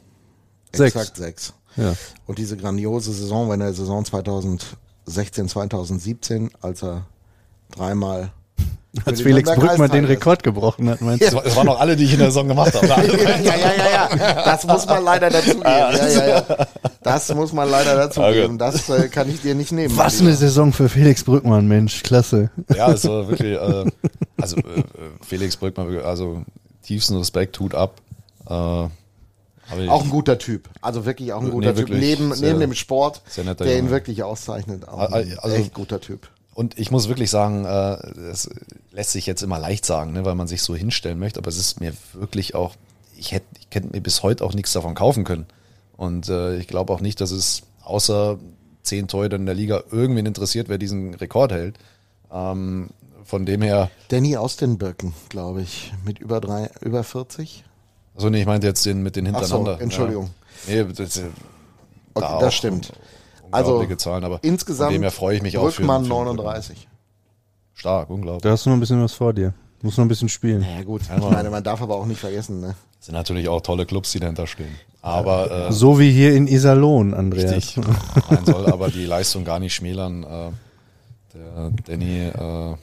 Sechs. 0.73 0.97
Exakt 0.97 1.17
sechs. 1.17 1.55
Ja. 1.77 1.95
Und 2.27 2.39
diese 2.39 2.57
grandiose 2.57 3.13
Saison, 3.13 3.51
wenn 3.51 3.61
der 3.61 3.73
Saison 3.73 4.05
2016, 4.05 5.49
2017, 5.49 6.51
als 6.61 6.83
er 6.83 7.07
dreimal 7.71 8.33
Als 9.07 9.23
Felix 9.23 9.51
Brückmann 9.51 9.91
den. 9.91 10.05
Rekord 10.05 10.43
gebrochen 10.43 10.91
hat, 10.91 11.01
meinst 11.01 11.23
du? 11.23 11.27
Es, 11.27 11.35
war- 11.35 11.47
es 11.47 11.57
waren 11.57 11.65
noch 11.67 11.81
alle, 11.81 11.97
die 11.97 12.05
ich 12.05 12.12
in 12.12 12.19
der 12.19 12.29
Saison 12.29 12.47
gemacht 12.47 12.75
habe. 12.75 12.87
ja, 12.88 13.03
ja, 13.41 13.57
ja, 13.57 14.09
ja. 14.17 14.43
Das 14.45 14.67
muss 14.67 14.85
man 14.87 15.03
leider 15.03 15.31
dazugeben. 15.31 15.62
Ja, 15.65 15.91
ja, 16.09 16.29
ja. 16.29 16.67
Das 17.03 17.35
muss 17.35 17.53
man 17.55 17.71
leider 17.71 17.97
dazugeben. 17.97 18.59
Das 18.59 18.91
äh, 18.91 19.09
kann 19.09 19.31
ich 19.31 19.41
dir 19.41 19.55
nicht 19.55 19.73
nehmen. 19.73 19.97
Was 19.97 20.21
eine. 20.21 20.35
Saison 20.35 20.75
für 20.75 20.91
Felix 20.91 21.25
Brückmann, 21.25 21.67
Mensch, 21.69 22.03
klasse. 22.03 22.51
Ja, 22.77 22.93
es 22.93 23.09
war 23.09 23.29
wirklich, 23.29 23.55
äh, 23.59 23.91
also 24.38 24.57
äh, 24.59 24.61
äh, 24.61 24.85
Felix 25.27 25.57
Brückmann, 25.57 25.99
also 26.05 26.43
tiefsten 26.83 27.17
Respekt, 27.17 27.59
Hut 27.61 27.75
ab. 27.75 27.95
Äh, 28.49 28.85
ich, 29.83 29.88
Auch 29.88 30.03
ein 30.05 30.11
guter 30.11 30.37
Typ. 30.37 30.69
Also 30.83 31.07
wirklich 31.07 31.33
auch 31.33 31.41
ein 31.41 31.47
Nee, 31.47 31.51
guter 31.53 31.69
Typ. 31.75 31.88
wirklich 31.88 31.99
Neben, 32.01 32.35
sehr- 32.35 32.49
neben 32.49 32.61
dem 32.61 32.75
Sport, 32.75 33.23
der 33.37 33.45
ihn 33.73 33.79
Junge. 33.79 33.91
wirklich 33.91 34.23
auszeichnet. 34.23 34.87
Auch 34.87 34.99
Ah, 34.99 35.07
ein 35.17 35.38
also- 35.38 35.57
echt 35.57 35.73
guter 35.73 35.99
Typ. 35.99 36.29
Und 36.55 36.79
ich 36.79 36.91
muss 36.91 37.09
wirklich 37.09 37.31
sagen, 37.31 37.65
äh, 37.65 37.97
das 38.15 38.51
lässt 38.91 39.12
sich 39.12 39.27
jetzt 39.27 39.43
immer 39.43 39.59
leicht 39.59 39.87
sagen, 39.87 40.12
ne, 40.12 40.25
weil 40.25 40.35
man 40.35 40.49
sich 40.49 40.62
so 40.62 40.75
hinstellen 40.75 41.19
möchte, 41.19 41.41
aber 41.41 41.49
es 41.49 41.57
ist 41.57 41.81
mir 41.81 41.95
wirklich 42.12 42.55
auch, 42.55 42.75
ich 43.17 43.33
hätte 43.33 43.47
ich 43.59 43.75
hätte 43.75 43.88
mir 43.88 44.03
bis 44.03 44.23
heute 44.23 44.45
auch 44.45 44.53
nichts 44.53 44.73
davon 44.73 44.95
kaufen 44.95 45.25
können. 45.25 45.47
Und 45.97 46.29
äh, 46.29 46.57
ich 46.57 46.69
glaube 46.69 46.93
auch 46.93 47.01
nicht, 47.01 47.21
dass 47.21 47.31
es 47.31 47.62
außer 47.83 48.38
zehn 48.83 49.09
Torhütern 49.09 49.43
in 49.43 49.47
der 49.47 49.55
Liga 49.55 49.83
irgendwen 49.91 50.27
interessiert, 50.27 50.69
wer 50.69 50.79
diesen 50.79 51.15
Rekord 51.15 51.53
hält. 51.53 51.79
Ähm, 52.31 52.91
von 53.25 53.47
dem 53.47 53.62
her, 53.62 53.91
Danny 54.09 54.37
aus 54.37 54.57
den 54.57 54.77
Birken, 54.79 55.15
glaube 55.29 55.62
ich, 55.62 55.93
mit 56.05 56.19
über 56.19 56.41
drei, 56.41 56.69
über 56.81 57.05
40. 57.05 57.65
also 58.15 58.29
nee, 58.29 58.41
ich 58.41 58.47
meinte 58.47 58.67
jetzt 58.67 58.85
den 58.85 59.03
mit 59.03 59.17
den 59.17 59.29
Ach 59.35 59.43
so, 59.45 59.57
hintereinander. 59.57 59.81
Entschuldigung. 59.83 60.31
Ja. 60.67 60.85
Nee, 60.85 60.93
das, 60.93 61.17
äh, 61.19 61.25
Okay, 62.15 62.27
da 62.29 62.38
das 62.41 62.55
stimmt. 62.55 62.93
Also 63.53 63.73
unglaubliche 63.73 63.97
Zahlen, 63.99 64.25
aber 64.25 64.38
insgesamt 64.43 64.95
dem 64.95 65.03
her 65.03 65.11
freue 65.11 65.37
ich 65.37 65.43
mich 65.43 65.59
auch 65.59 65.71
für, 65.71 65.83
für 65.83 65.87
39. 65.87 66.88
Stark, 67.75 68.11
unglaublich. 68.11 68.43
Da 68.43 68.51
hast 68.51 68.67
du 68.67 68.71
noch 68.71 68.77
ein 68.77 68.81
bisschen 68.81 69.03
was 69.03 69.12
vor 69.12 69.33
dir. 69.33 69.55
Muss 69.83 69.97
noch 69.97 70.05
ein 70.05 70.09
bisschen 70.09 70.29
spielen. 70.29 70.62
Ja 70.62 70.83
gut, 70.85 71.03
ich 71.03 71.09
meine, 71.21 71.51
man 71.51 71.65
darf 71.65 71.83
aber 71.83 71.97
auch 71.97 72.07
nicht 72.07 72.21
vergessen, 72.21 72.61
ne? 72.61 72.75
Das 72.99 73.07
sind 73.07 73.15
natürlich 73.15 73.49
auch 73.49 73.61
tolle 73.61 73.85
Clubs, 73.85 74.12
die 74.12 74.21
dahinter 74.21 74.47
stehen. 74.47 74.73
Aber 75.01 75.69
äh, 75.69 75.73
So 75.73 75.99
wie 75.99 76.11
hier 76.12 76.35
in 76.35 76.47
Iserlohn, 76.47 77.15
Andreas. 77.15 77.53
Richtig. 77.53 77.85
Nein, 78.31 78.45
soll 78.47 78.67
aber 78.67 78.91
die 78.91 79.05
Leistung 79.07 79.45
gar 79.45 79.59
nicht 79.59 79.75
schmälern. 79.75 80.23
Äh, 80.23 80.51
der 81.35 81.73
Danny, 81.87 82.21
äh, 82.29 82.77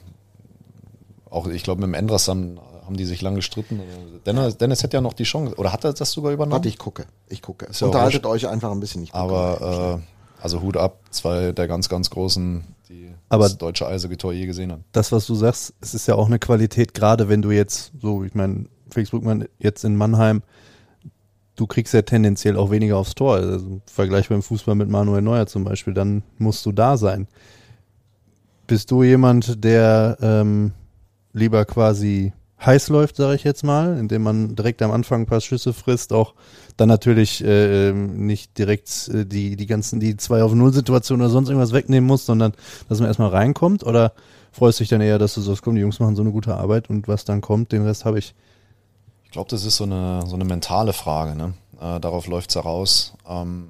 auch 1.30 1.46
ich 1.46 1.62
glaube 1.62 1.80
mit 1.80 1.88
dem 1.88 1.94
Endras 1.94 2.28
haben, 2.28 2.58
haben 2.84 2.96
die 2.98 3.06
sich 3.06 3.22
lang 3.22 3.36
gestritten. 3.36 3.80
Dennis, 4.26 4.58
Dennis 4.58 4.82
hätte 4.82 4.98
ja 4.98 5.00
noch 5.00 5.14
die 5.14 5.24
Chance, 5.24 5.54
oder 5.54 5.72
hat 5.72 5.84
er 5.84 5.94
das 5.94 6.10
sogar 6.12 6.32
übernommen? 6.32 6.52
Warte, 6.52 6.68
ich 6.68 6.76
gucke. 6.76 7.06
Ich 7.28 7.40
gucke. 7.40 7.68
auch 7.70 7.82
Unterhaltet 7.82 8.26
euch 8.26 8.46
einfach 8.46 8.70
ein 8.72 8.80
bisschen. 8.80 9.04
Ich 9.04 9.12
gucke. 9.12 9.22
aber 9.24 10.00
äh, 10.00 10.19
also 10.42 10.62
Hut 10.62 10.76
ab, 10.76 11.00
zwei 11.10 11.52
der 11.52 11.68
ganz, 11.68 11.88
ganz 11.88 12.10
großen, 12.10 12.64
die 12.88 13.10
Aber- 13.28 13.44
das 13.44 13.58
deutsche 13.58 13.86
Eishockey-Tor 13.86 14.32
je 14.32 14.46
gesehen 14.46 14.72
haben. 14.72 14.84
das, 14.92 15.12
was 15.12 15.26
du 15.26 15.34
sagst, 15.34 15.74
es 15.80 15.94
ist 15.94 16.06
ja 16.06 16.14
auch 16.14 16.26
eine 16.26 16.38
Qualität, 16.38 16.94
gerade 16.94 17.28
wenn 17.28 17.42
du 17.42 17.50
jetzt, 17.50 17.92
so, 18.00 18.24
ich 18.24 18.34
meine, 18.34 18.66
Felix 18.90 19.10
Brückmann 19.10 19.46
jetzt 19.58 19.84
in 19.84 19.96
Mannheim, 19.96 20.42
du 21.56 21.66
kriegst 21.66 21.92
ja 21.94 22.02
tendenziell 22.02 22.56
auch 22.56 22.70
weniger 22.70 22.96
aufs 22.96 23.14
Tor. 23.14 23.36
Also, 23.36 23.80
vergleichbar 23.86 24.36
im 24.36 24.42
Fußball 24.42 24.74
mit 24.74 24.88
Manuel 24.88 25.22
Neuer 25.22 25.46
zum 25.46 25.62
Beispiel, 25.64 25.92
dann 25.94 26.22
musst 26.38 26.64
du 26.66 26.72
da 26.72 26.96
sein. 26.96 27.28
Bist 28.66 28.90
du 28.90 29.02
jemand, 29.02 29.62
der 29.64 30.16
ähm, 30.22 30.72
lieber 31.32 31.64
quasi 31.64 32.32
heiß 32.64 32.88
läuft, 32.88 33.16
sage 33.16 33.34
ich 33.34 33.44
jetzt 33.44 33.64
mal, 33.64 33.96
indem 33.98 34.22
man 34.22 34.54
direkt 34.54 34.82
am 34.82 34.90
Anfang 34.90 35.22
ein 35.22 35.26
paar 35.26 35.40
Schüsse 35.40 35.72
frisst, 35.72 36.12
auch 36.12 36.34
dann 36.76 36.88
natürlich 36.88 37.42
äh, 37.44 37.92
nicht 37.92 38.58
direkt 38.58 39.08
äh, 39.08 39.24
die, 39.24 39.56
die 39.56 39.66
ganzen, 39.66 40.00
die 40.00 40.16
2 40.16 40.42
auf 40.42 40.54
0 40.54 40.72
Situation 40.72 41.20
oder 41.20 41.30
sonst 41.30 41.48
irgendwas 41.48 41.72
wegnehmen 41.72 42.06
muss, 42.06 42.26
sondern 42.26 42.52
dass 42.88 43.00
man 43.00 43.08
erstmal 43.08 43.30
reinkommt 43.30 43.84
oder 43.84 44.12
freust 44.52 44.78
du 44.78 44.82
dich 44.82 44.90
dann 44.90 45.00
eher, 45.00 45.18
dass 45.18 45.34
du 45.34 45.40
sagst, 45.40 45.62
komm, 45.62 45.74
die 45.74 45.80
Jungs 45.80 46.00
machen 46.00 46.16
so 46.16 46.22
eine 46.22 46.32
gute 46.32 46.54
Arbeit 46.54 46.90
und 46.90 47.08
was 47.08 47.24
dann 47.24 47.40
kommt, 47.40 47.72
den 47.72 47.84
Rest 47.84 48.04
habe 48.04 48.18
ich. 48.18 48.34
Ich 49.24 49.30
glaube, 49.30 49.48
das 49.48 49.64
ist 49.64 49.76
so 49.76 49.84
eine, 49.84 50.24
so 50.26 50.34
eine 50.34 50.44
mentale 50.44 50.92
Frage. 50.92 51.36
Ne? 51.36 51.54
Äh, 51.80 52.00
darauf 52.00 52.26
läuft's 52.26 52.56
heraus. 52.56 53.14
Ähm, 53.26 53.68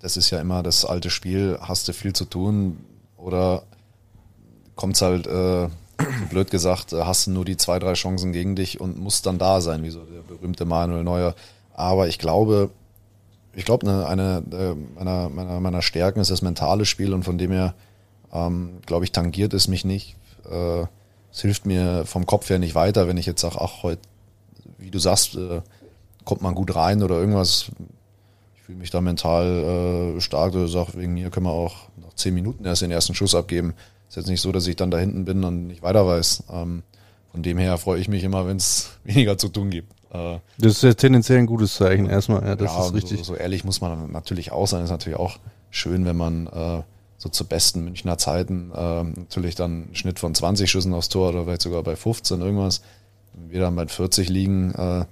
das 0.00 0.16
ist 0.16 0.30
ja 0.30 0.40
immer 0.40 0.62
das 0.62 0.84
alte 0.84 1.10
Spiel, 1.10 1.58
hast 1.60 1.88
du 1.88 1.92
viel 1.92 2.12
zu 2.12 2.24
tun 2.24 2.78
oder 3.16 3.64
kommt's 4.76 5.02
halt, 5.02 5.26
äh, 5.26 5.68
blöd 6.30 6.50
gesagt, 6.50 6.92
äh, 6.92 7.02
hast 7.02 7.26
du 7.26 7.30
nur 7.30 7.44
die 7.44 7.56
zwei, 7.56 7.78
drei 7.78 7.94
Chancen 7.94 8.32
gegen 8.32 8.56
dich 8.56 8.80
und 8.80 8.98
musst 8.98 9.26
dann 9.26 9.38
da 9.38 9.60
sein, 9.60 9.82
wie 9.82 9.90
so 9.90 10.00
der 10.00 10.20
berühmte 10.20 10.64
Manuel 10.64 11.04
Neuer. 11.04 11.34
Aber 11.74 12.08
ich 12.08 12.18
glaube, 12.18 12.70
ich 13.52 13.64
glaube, 13.64 13.86
eine, 13.86 14.06
eine 14.06 14.42
äh, 14.52 14.74
meiner, 14.98 15.28
meiner, 15.28 15.60
meiner 15.60 15.82
Stärken 15.82 16.20
ist 16.20 16.30
das 16.30 16.42
mentale 16.42 16.84
Spiel 16.84 17.12
und 17.14 17.24
von 17.24 17.38
dem 17.38 17.52
her, 17.52 17.74
ähm, 18.32 18.78
glaube 18.86 19.04
ich, 19.04 19.12
tangiert 19.12 19.54
es 19.54 19.68
mich 19.68 19.84
nicht. 19.84 20.16
Äh, 20.50 20.86
es 21.32 21.40
hilft 21.40 21.66
mir 21.66 22.04
vom 22.06 22.26
Kopf 22.26 22.48
her 22.48 22.58
nicht 22.58 22.74
weiter, 22.74 23.08
wenn 23.08 23.16
ich 23.16 23.26
jetzt 23.26 23.40
sage, 23.40 23.56
ach, 23.60 23.82
heute, 23.82 24.02
wie 24.78 24.90
du 24.90 25.00
sagst, 25.00 25.36
kommt 26.24 26.42
man 26.42 26.54
gut 26.54 26.76
rein 26.76 27.02
oder 27.02 27.16
irgendwas. 27.16 27.72
Ich 28.54 28.62
fühle 28.62 28.78
mich 28.78 28.90
da 28.90 29.00
mental 29.00 30.14
stark 30.20 30.54
oder 30.54 30.68
sage, 30.68 30.92
wegen 30.94 31.14
mir 31.14 31.30
können 31.30 31.46
wir 31.46 31.52
auch 31.52 31.88
nach 31.96 32.14
zehn 32.14 32.34
Minuten 32.34 32.64
erst 32.64 32.82
den 32.82 32.92
ersten 32.92 33.16
Schuss 33.16 33.34
abgeben. 33.34 33.74
Ist 34.08 34.16
jetzt 34.16 34.28
nicht 34.28 34.40
so, 34.40 34.52
dass 34.52 34.66
ich 34.66 34.76
dann 34.76 34.90
da 34.90 34.98
hinten 34.98 35.24
bin 35.24 35.44
und 35.44 35.66
nicht 35.66 35.82
weiter 35.82 36.06
weiß. 36.06 36.44
Ähm, 36.52 36.82
von 37.32 37.42
dem 37.42 37.58
her 37.58 37.78
freue 37.78 38.00
ich 38.00 38.08
mich 38.08 38.22
immer, 38.22 38.46
wenn 38.46 38.56
es 38.56 38.90
weniger 39.04 39.36
zu 39.38 39.48
tun 39.48 39.70
gibt. 39.70 39.92
Äh, 40.12 40.38
Das 40.58 40.72
ist 40.72 40.82
ja 40.82 40.94
tendenziell 40.94 41.38
ein 41.38 41.46
gutes 41.46 41.74
Zeichen 41.74 42.08
erstmal, 42.08 42.44
ja, 42.44 42.56
das 42.56 42.72
ja, 42.72 42.86
ist 42.86 42.94
richtig. 42.94 43.18
So, 43.18 43.24
so 43.24 43.34
ehrlich 43.34 43.64
muss 43.64 43.80
man 43.80 44.12
natürlich 44.12 44.52
auch 44.52 44.66
sein. 44.66 44.84
Ist 44.84 44.90
natürlich 44.90 45.18
auch 45.18 45.38
schön, 45.70 46.04
wenn 46.04 46.16
man 46.16 46.46
äh, 46.46 46.82
so 47.16 47.28
zu 47.28 47.46
besten 47.46 47.84
Münchner 47.84 48.18
Zeiten 48.18 48.70
äh, 48.74 49.02
natürlich 49.02 49.54
dann 49.54 49.84
einen 49.84 49.94
Schnitt 49.94 50.18
von 50.18 50.34
20 50.34 50.70
Schüssen 50.70 50.94
aufs 50.94 51.08
Tor 51.08 51.30
oder 51.30 51.44
vielleicht 51.44 51.62
sogar 51.62 51.82
bei 51.82 51.96
15 51.96 52.40
irgendwas. 52.40 52.82
Wenn 53.32 53.50
wir 53.50 53.60
dann 53.60 53.74
bei 53.74 53.86
40 53.86 54.28
liegen, 54.28 54.72
äh, 54.74 55.04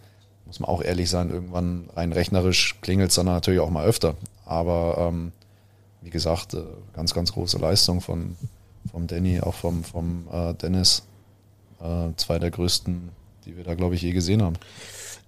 muss 0.47 0.61
man 0.61 0.69
auch 0.69 0.83
ehrlich 0.83 1.11
sein, 1.11 1.31
irgendwann 1.31 1.89
rein 1.97 2.13
rechnerisch 2.13 2.77
klingelt 2.83 3.11
es 3.11 3.17
dann 3.17 3.27
natürlich 3.27 3.61
auch 3.61 3.71
mal 3.71 3.87
öfter. 3.87 4.15
Aber 4.45 4.97
ähm, 4.99 5.33
wie 6.03 6.11
gesagt, 6.11 6.55
äh, 6.55 6.63
ganz, 6.93 7.15
ganz 7.15 7.33
große 7.33 7.59
Leistung 7.59 8.01
von 8.01 8.37
vom 8.91 9.07
Danny, 9.07 9.41
auch 9.41 9.55
vom, 9.55 9.85
vom 9.85 10.27
äh, 10.33 10.55
Dennis. 10.55 11.05
Äh, 11.81 12.11
zwei 12.17 12.39
der 12.39 12.51
größten, 12.51 13.11
die 13.45 13.57
wir 13.57 13.65
da, 13.65 13.75
glaube 13.75 13.95
ich, 13.95 14.03
je 14.03 14.13
gesehen 14.13 14.43
haben. 14.43 14.57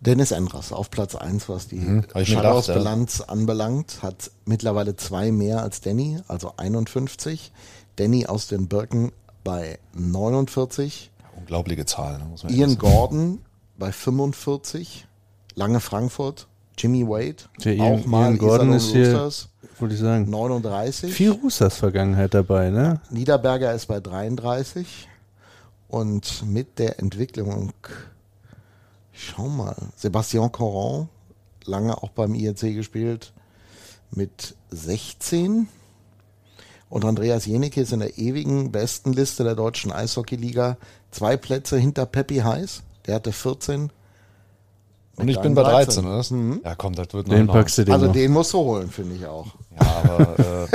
Dennis 0.00 0.32
Endras 0.32 0.72
auf 0.72 0.90
Platz 0.90 1.14
1, 1.14 1.48
was 1.48 1.68
die 1.68 1.76
Mhm, 1.76 2.02
gedacht, 2.02 2.26
Shutouts-Bilanz 2.26 3.22
anbelangt, 3.22 4.02
hat 4.02 4.30
mittlerweile 4.44 4.96
zwei 4.96 5.32
mehr 5.32 5.62
als 5.62 5.80
Danny, 5.80 6.18
also 6.28 6.54
51. 6.56 7.52
Danny 7.96 8.26
aus 8.26 8.48
den 8.48 8.68
Birken 8.68 9.12
bei 9.44 9.78
49. 9.94 11.10
Unglaubliche 11.36 11.86
Zahl, 11.86 12.18
ne, 12.18 12.24
muss 12.26 12.42
man 12.44 12.52
Ian. 12.52 12.76
Gordon 12.78 13.40
bei 13.78 13.92
45. 13.92 15.06
Lange 15.54 15.80
Frankfurt. 15.80 16.48
Jimmy 16.76 17.06
Wade, 17.06 17.36
Ian- 17.64 17.80
auch 17.80 18.06
mal 18.06 18.30
Ian 18.30 18.38
Gordon 18.38 18.72
ist 18.72 18.90
hier- 18.90 19.12
Roosters, 19.12 19.48
Wollte 19.78 19.94
ich 19.94 20.00
sagen. 20.00 20.28
39. 20.30 21.12
Viel 21.12 21.30
Roosters 21.32 21.76
Vergangenheit 21.76 22.34
dabei, 22.34 22.70
ne? 22.70 23.00
Niederberger 23.10 23.72
ist 23.74 23.86
bei 23.86 24.00
33 24.00 25.08
und 25.88 26.44
mit 26.46 26.78
der 26.78 26.98
Entwicklung, 27.00 27.72
schau 29.12 29.48
mal, 29.48 29.76
Sebastian 29.96 30.50
Coran, 30.52 31.08
lange 31.64 31.96
auch 32.02 32.10
beim 32.10 32.34
IRC 32.34 32.74
gespielt, 32.74 33.32
mit 34.10 34.54
16 34.70 35.68
und 36.88 37.04
Andreas 37.04 37.46
Jenecke 37.46 37.80
ist 37.80 37.92
in 37.92 38.00
der 38.00 38.18
ewigen 38.18 38.70
besten 38.70 39.12
Liste 39.12 39.42
der 39.44 39.54
deutschen 39.56 39.90
Eishockeyliga 39.92 40.76
zwei 41.10 41.36
Plätze 41.36 41.78
hinter 41.78 42.06
Peppi 42.06 42.36
Heiß, 42.38 42.82
der 43.06 43.16
hatte 43.16 43.32
14. 43.32 43.90
Und 45.16 45.28
ich 45.28 45.40
bin 45.40 45.54
bei 45.54 45.62
13. 45.62 46.04
13, 46.04 46.06
oder? 46.06 46.18
was? 46.58 46.64
Ja, 46.64 46.74
komm, 46.74 46.94
das 46.94 47.06
wird 47.12 47.26
noch 47.28 47.34
Den 47.34 47.42
hinhauen. 47.42 47.60
packst 47.60 47.78
du 47.78 47.84
dir 47.84 47.92
Also 47.92 48.06
noch. 48.06 48.12
den 48.12 48.32
musst 48.32 48.52
du 48.52 48.58
holen, 48.58 48.90
finde 48.90 49.14
ich 49.14 49.26
auch. 49.26 49.46
Ja, 49.80 50.02
aber 50.02 50.38
äh, 50.38 50.72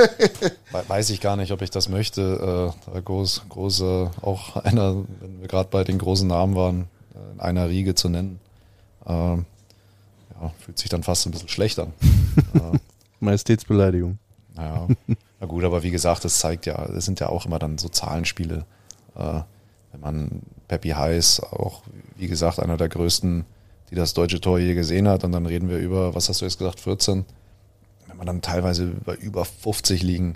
we- 0.71 0.83
weiß 0.89 1.09
ich 1.09 1.19
gar 1.21 1.35
nicht, 1.35 1.51
ob 1.51 1.61
ich 1.61 1.69
das 1.71 1.89
möchte. 1.89 2.73
Äh, 2.93 3.01
groß, 3.01 3.43
große, 3.49 4.11
auch 4.21 4.55
einer, 4.57 4.95
wenn 5.19 5.41
wir 5.41 5.47
gerade 5.47 5.67
bei 5.69 5.83
den 5.83 5.97
großen 5.97 6.27
Namen 6.27 6.55
waren, 6.55 6.87
äh, 7.13 7.33
in 7.33 7.39
einer 7.41 7.67
Riege 7.69 7.95
zu 7.95 8.07
nennen. 8.09 8.39
Äh, 9.05 9.11
ja, 9.11 9.43
fühlt 10.59 10.79
sich 10.79 10.89
dann 10.89 11.03
fast 11.03 11.25
ein 11.25 11.31
bisschen 11.31 11.49
schlecht 11.49 11.77
an. 11.79 11.91
äh, 12.53 12.77
Majestätsbeleidigung. 13.19 14.17
ja, 14.57 14.87
na 15.41 15.47
gut, 15.47 15.63
aber 15.63 15.83
wie 15.83 15.91
gesagt, 15.91 16.23
das 16.25 16.39
zeigt 16.39 16.65
ja, 16.65 16.85
das 16.87 17.05
sind 17.05 17.19
ja 17.19 17.27
auch 17.29 17.45
immer 17.45 17.59
dann 17.59 17.77
so 17.77 17.89
Zahlenspiele. 17.89 18.65
Äh, 19.15 19.41
wenn 19.91 20.01
man 20.01 20.41
Peppi 20.67 20.89
Heiß, 20.89 21.41
auch 21.51 21.81
wie 22.17 22.27
gesagt, 22.27 22.59
einer 22.59 22.77
der 22.77 22.89
größten, 22.89 23.45
die 23.89 23.95
das 23.95 24.13
deutsche 24.13 24.41
Tor 24.41 24.59
je 24.59 24.73
gesehen 24.73 25.07
hat, 25.07 25.23
und 25.23 25.31
dann 25.31 25.45
reden 25.45 25.69
wir 25.69 25.77
über, 25.77 26.15
was 26.15 26.29
hast 26.29 26.41
du 26.41 26.45
jetzt 26.45 26.57
gesagt, 26.57 26.79
14? 26.79 27.25
Wenn 28.07 28.17
man 28.17 28.27
dann 28.27 28.41
teilweise 28.41 28.87
bei 29.05 29.15
über 29.15 29.45
50 29.45 30.03
liegen, 30.03 30.35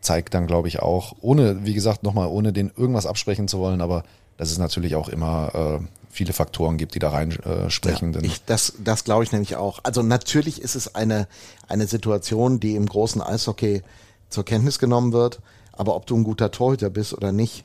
zeigt 0.00 0.34
dann, 0.34 0.46
glaube 0.46 0.68
ich, 0.68 0.80
auch, 0.80 1.14
ohne, 1.20 1.64
wie 1.64 1.74
gesagt, 1.74 2.02
nochmal, 2.02 2.28
ohne 2.28 2.52
den 2.52 2.70
irgendwas 2.76 3.06
absprechen 3.06 3.48
zu 3.48 3.58
wollen, 3.58 3.80
aber 3.80 4.04
dass 4.36 4.50
es 4.50 4.58
natürlich 4.58 4.94
auch 4.94 5.08
immer 5.08 5.80
äh, 5.80 5.86
viele 6.10 6.32
Faktoren 6.32 6.76
gibt, 6.78 6.94
die 6.94 6.98
da 6.98 7.10
rein 7.10 7.32
äh, 7.32 7.70
sprechen. 7.70 8.12
Ja, 8.12 8.20
denn 8.20 8.30
ich, 8.30 8.44
das 8.44 8.74
das 8.82 9.04
glaube 9.04 9.24
ich 9.24 9.32
nämlich 9.32 9.56
auch. 9.56 9.80
Also 9.82 10.02
natürlich 10.02 10.60
ist 10.60 10.74
es 10.74 10.94
eine, 10.94 11.28
eine 11.68 11.86
Situation, 11.86 12.60
die 12.60 12.74
im 12.74 12.86
großen 12.86 13.22
Eishockey 13.22 13.82
zur 14.28 14.44
Kenntnis 14.44 14.78
genommen 14.78 15.12
wird. 15.12 15.40
Aber 15.72 15.94
ob 15.94 16.06
du 16.06 16.16
ein 16.16 16.24
guter 16.24 16.50
Torhüter 16.50 16.90
bist 16.90 17.12
oder 17.12 17.32
nicht, 17.32 17.64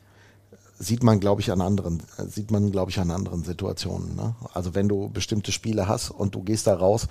sieht 0.81 1.03
man, 1.03 1.19
glaube 1.19 1.41
ich, 1.41 1.51
an 1.51 1.61
anderen, 1.61 2.01
äh, 2.17 2.25
sieht 2.25 2.51
man, 2.51 2.71
glaube 2.71 2.91
ich, 2.91 2.99
an 2.99 3.11
anderen 3.11 3.43
Situationen. 3.43 4.15
Ne? 4.15 4.35
Also 4.53 4.73
wenn 4.75 4.89
du 4.89 5.09
bestimmte 5.09 5.51
Spiele 5.51 5.87
hast 5.87 6.09
und 6.09 6.35
du 6.35 6.41
gehst 6.43 6.67
da 6.67 6.75
raus 6.75 7.07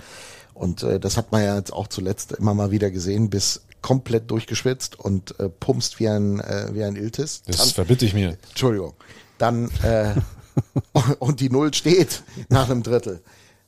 und 0.54 0.82
äh, 0.82 0.98
das 0.98 1.16
hat 1.16 1.32
man 1.32 1.42
ja 1.42 1.56
jetzt 1.56 1.72
auch 1.72 1.88
zuletzt 1.88 2.32
immer 2.32 2.54
mal 2.54 2.70
wieder 2.70 2.90
gesehen, 2.90 3.30
bis 3.30 3.62
komplett 3.80 4.30
durchgeschwitzt 4.30 4.98
und 4.98 5.38
äh, 5.40 5.48
pumpst 5.48 6.00
wie 6.00 6.08
ein 6.08 6.40
äh, 6.40 6.68
wie 6.72 6.84
ein 6.84 6.96
Iltis. 6.96 7.42
Das 7.46 7.56
Dann- 7.56 7.68
verbitte 7.68 8.04
ich 8.04 8.12
mir. 8.14 8.36
Entschuldigung. 8.50 8.94
Dann 9.38 9.70
äh, 9.82 10.14
und 11.18 11.40
die 11.40 11.48
Null 11.48 11.72
steht 11.72 12.22
nach 12.48 12.68
einem 12.68 12.82
Drittel. 12.82 13.22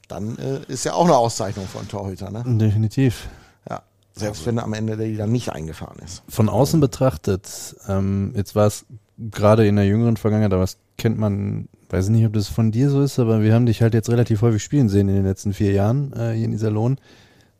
Dann 0.08 0.36
äh, 0.36 0.60
ist 0.68 0.84
ja 0.84 0.94
auch 0.94 1.04
eine 1.04 1.16
Auszeichnung 1.16 1.66
von 1.66 1.88
Torhüter, 1.88 2.30
ne? 2.30 2.44
Definitiv. 2.46 3.28
Ja. 3.70 3.82
Selbst 4.14 4.44
wenn 4.44 4.58
am 4.58 4.74
Ende 4.74 4.98
der 4.98 5.10
dann 5.16 5.32
nicht 5.32 5.50
eingefahren 5.50 5.98
ist. 6.04 6.22
Von 6.28 6.50
außen 6.50 6.80
betrachtet, 6.80 7.76
ähm, 7.88 8.32
jetzt 8.36 8.54
war 8.54 8.66
es 8.66 8.84
gerade 9.18 9.66
in 9.66 9.76
der 9.76 9.86
jüngeren 9.86 10.16
Vergangenheit, 10.16 10.52
aber 10.52 10.62
das 10.62 10.78
kennt 10.96 11.18
man, 11.18 11.68
weiß 11.90 12.08
nicht, 12.08 12.26
ob 12.26 12.32
das 12.32 12.48
von 12.48 12.70
dir 12.70 12.90
so 12.90 13.02
ist, 13.02 13.18
aber 13.18 13.42
wir 13.42 13.54
haben 13.54 13.66
dich 13.66 13.82
halt 13.82 13.94
jetzt 13.94 14.10
relativ 14.10 14.42
häufig 14.42 14.62
spielen 14.62 14.88
sehen 14.88 15.08
in 15.08 15.16
den 15.16 15.24
letzten 15.24 15.52
vier 15.52 15.72
Jahren 15.72 16.12
äh, 16.12 16.32
hier 16.32 16.44
in 16.44 16.52
Iserlohn. 16.52 16.98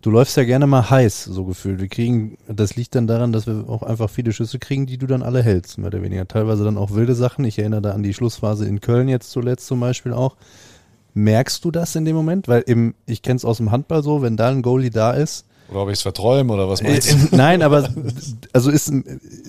Du 0.03 0.11
läufst 0.11 0.37
ja 0.37 0.43
gerne 0.43 0.67
mal 0.67 0.91
heiß, 0.91 1.25
so 1.25 1.45
gefühlt. 1.45 1.81
Wir 1.81 1.87
kriegen, 1.87 2.37
das 2.49 2.75
liegt 2.75 2.97
dann 2.97 3.07
daran, 3.07 3.33
dass 3.33 3.47
wir 3.47 3.69
auch 3.69 3.85
einfach 3.85 4.11
viele 4.11 4.33
Schüsse 4.33 4.59
kriegen, 4.59 4.85
die 4.85 4.99
du 4.99 5.07
dann 5.07 5.23
alle 5.23 5.45
hältst, 5.45 5.79
mehr 5.79 5.87
oder 5.89 6.03
weniger. 6.03 6.27
Teilweise 6.27 6.65
dann 6.65 6.77
auch 6.77 6.91
wilde 6.91 7.15
Sachen. 7.15 7.45
Ich 7.45 7.61
erinnere 7.61 7.83
da 7.83 7.93
an 7.93 8.03
die 8.03 8.13
Schlussphase 8.13 8.67
in 8.67 8.81
Köln 8.81 9.09
jetzt 9.09 9.31
zuletzt 9.31 9.69
zum 9.69 9.79
Beispiel 9.79 10.13
auch. 10.13 10.37
Merkst 11.15 11.65
du 11.65 11.71
das 11.71 11.95
in 11.95 12.05
dem 12.05 12.17
Moment? 12.17 12.49
Weil 12.49 12.63
im, 12.63 12.95
ich 13.07 13.23
kenne 13.23 13.37
es 13.37 13.45
aus 13.45 13.59
dem 13.59 13.71
Handball 13.71 14.03
so, 14.03 14.23
wenn 14.23 14.37
da 14.37 14.49
ein 14.49 14.63
Goalie 14.63 14.91
da 14.91 15.13
ist, 15.13 15.47
Oder 15.71 15.83
ob 15.83 15.89
ich 15.89 15.95
es 15.95 16.03
verträume 16.03 16.53
oder 16.53 16.69
was 16.69 16.83
meinst 16.83 17.13
äh, 17.13 17.17
du? 17.17 17.29
Nein, 17.37 17.63
aber 17.63 17.89
also 18.53 18.71
ist 18.71 18.93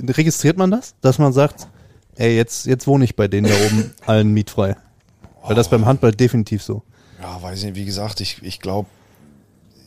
registriert 0.07 0.57
man 0.57 0.69
das, 0.69 0.93
dass 1.01 1.17
man 1.17 1.33
sagt, 1.33 1.67
ey, 2.15 2.35
jetzt 2.35 2.65
jetzt 2.65 2.87
wohne 2.87 3.05
ich 3.05 3.15
bei 3.15 3.27
denen 3.27 3.47
da 3.47 3.55
oben 3.65 3.93
allen 4.05 4.33
mietfrei. 4.33 4.75
Weil 5.43 5.55
das 5.55 5.69
beim 5.69 5.85
Handball 5.85 6.13
definitiv 6.13 6.63
so. 6.63 6.83
Ja, 7.21 7.41
weiß 7.41 7.59
ich 7.59 7.65
nicht. 7.65 7.75
Wie 7.75 7.85
gesagt, 7.85 8.21
ich, 8.21 8.41
ich 8.43 8.59
glaube, 8.59 8.89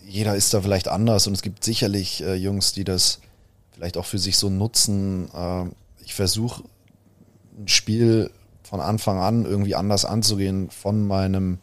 jeder 0.06 0.36
ist 0.36 0.52
da 0.52 0.60
vielleicht 0.60 0.88
anders 0.88 1.26
und 1.26 1.32
es 1.32 1.42
gibt 1.42 1.64
sicherlich 1.64 2.22
äh, 2.22 2.34
Jungs, 2.34 2.72
die 2.72 2.84
das 2.84 3.20
vielleicht 3.72 3.96
auch 3.96 4.04
für 4.04 4.18
sich 4.18 4.36
so 4.36 4.50
nutzen. 4.50 5.28
Äh, 5.34 5.64
ich 6.04 6.14
versuche 6.14 6.64
ein 7.58 7.68
Spiel 7.68 8.30
von 8.62 8.80
Anfang 8.80 9.18
an 9.18 9.44
irgendwie 9.44 9.74
anders 9.74 10.04
anzugehen 10.04 10.70
von 10.70 11.06
meinem 11.06 11.58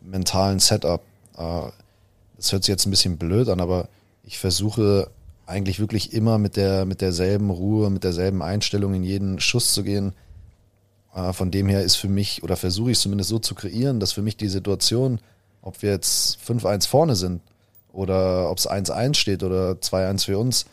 mentalen 0.00 0.58
Setup. 0.58 1.02
Äh, 1.36 1.70
das 2.36 2.52
hört 2.52 2.64
sich 2.64 2.72
jetzt 2.72 2.86
ein 2.86 2.90
bisschen 2.90 3.18
blöd 3.18 3.48
an, 3.48 3.60
aber 3.60 3.88
ich 4.24 4.38
versuche 4.38 5.10
eigentlich 5.50 5.80
wirklich 5.80 6.12
immer 6.12 6.38
mit 6.38 6.56
der 6.56 6.86
mit 6.86 7.00
derselben 7.00 7.50
Ruhe, 7.50 7.90
mit 7.90 8.04
derselben 8.04 8.42
Einstellung 8.42 8.94
in 8.94 9.02
jeden 9.02 9.40
Schuss 9.40 9.72
zu 9.72 9.82
gehen. 9.82 10.14
Äh, 11.14 11.32
Von 11.32 11.50
dem 11.50 11.68
her 11.68 11.82
ist 11.82 11.96
für 11.96 12.08
mich, 12.08 12.42
oder 12.42 12.56
versuche 12.56 12.92
ich 12.92 12.96
es 12.96 13.02
zumindest 13.02 13.30
so 13.30 13.38
zu 13.38 13.54
kreieren, 13.54 14.00
dass 14.00 14.12
für 14.12 14.22
mich 14.22 14.36
die 14.36 14.48
Situation, 14.48 15.18
ob 15.60 15.82
wir 15.82 15.90
jetzt 15.90 16.38
5-1 16.46 16.88
vorne 16.88 17.16
sind 17.16 17.42
oder 17.92 18.50
ob 18.50 18.58
es 18.58 18.70
1-1 18.70 19.14
steht 19.14 19.42
oder 19.42 19.72
2-1 19.72 20.24
für 20.24 20.38
uns, 20.38 20.66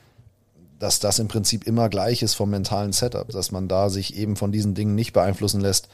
dass 0.80 1.00
das 1.00 1.20
im 1.20 1.28
Prinzip 1.28 1.66
immer 1.66 1.90
gleich 1.90 2.22
ist 2.22 2.36
vom 2.36 2.52
mentalen 2.52 2.94
Setup, 2.94 3.28
dass 3.30 3.52
man 3.52 3.68
da 3.68 3.90
sich 3.90 4.16
eben 4.16 4.36
von 4.36 4.52
diesen 4.52 4.76
Dingen 4.76 4.94
nicht 4.94 5.12
beeinflussen 5.12 5.60
lässt. 5.60 5.90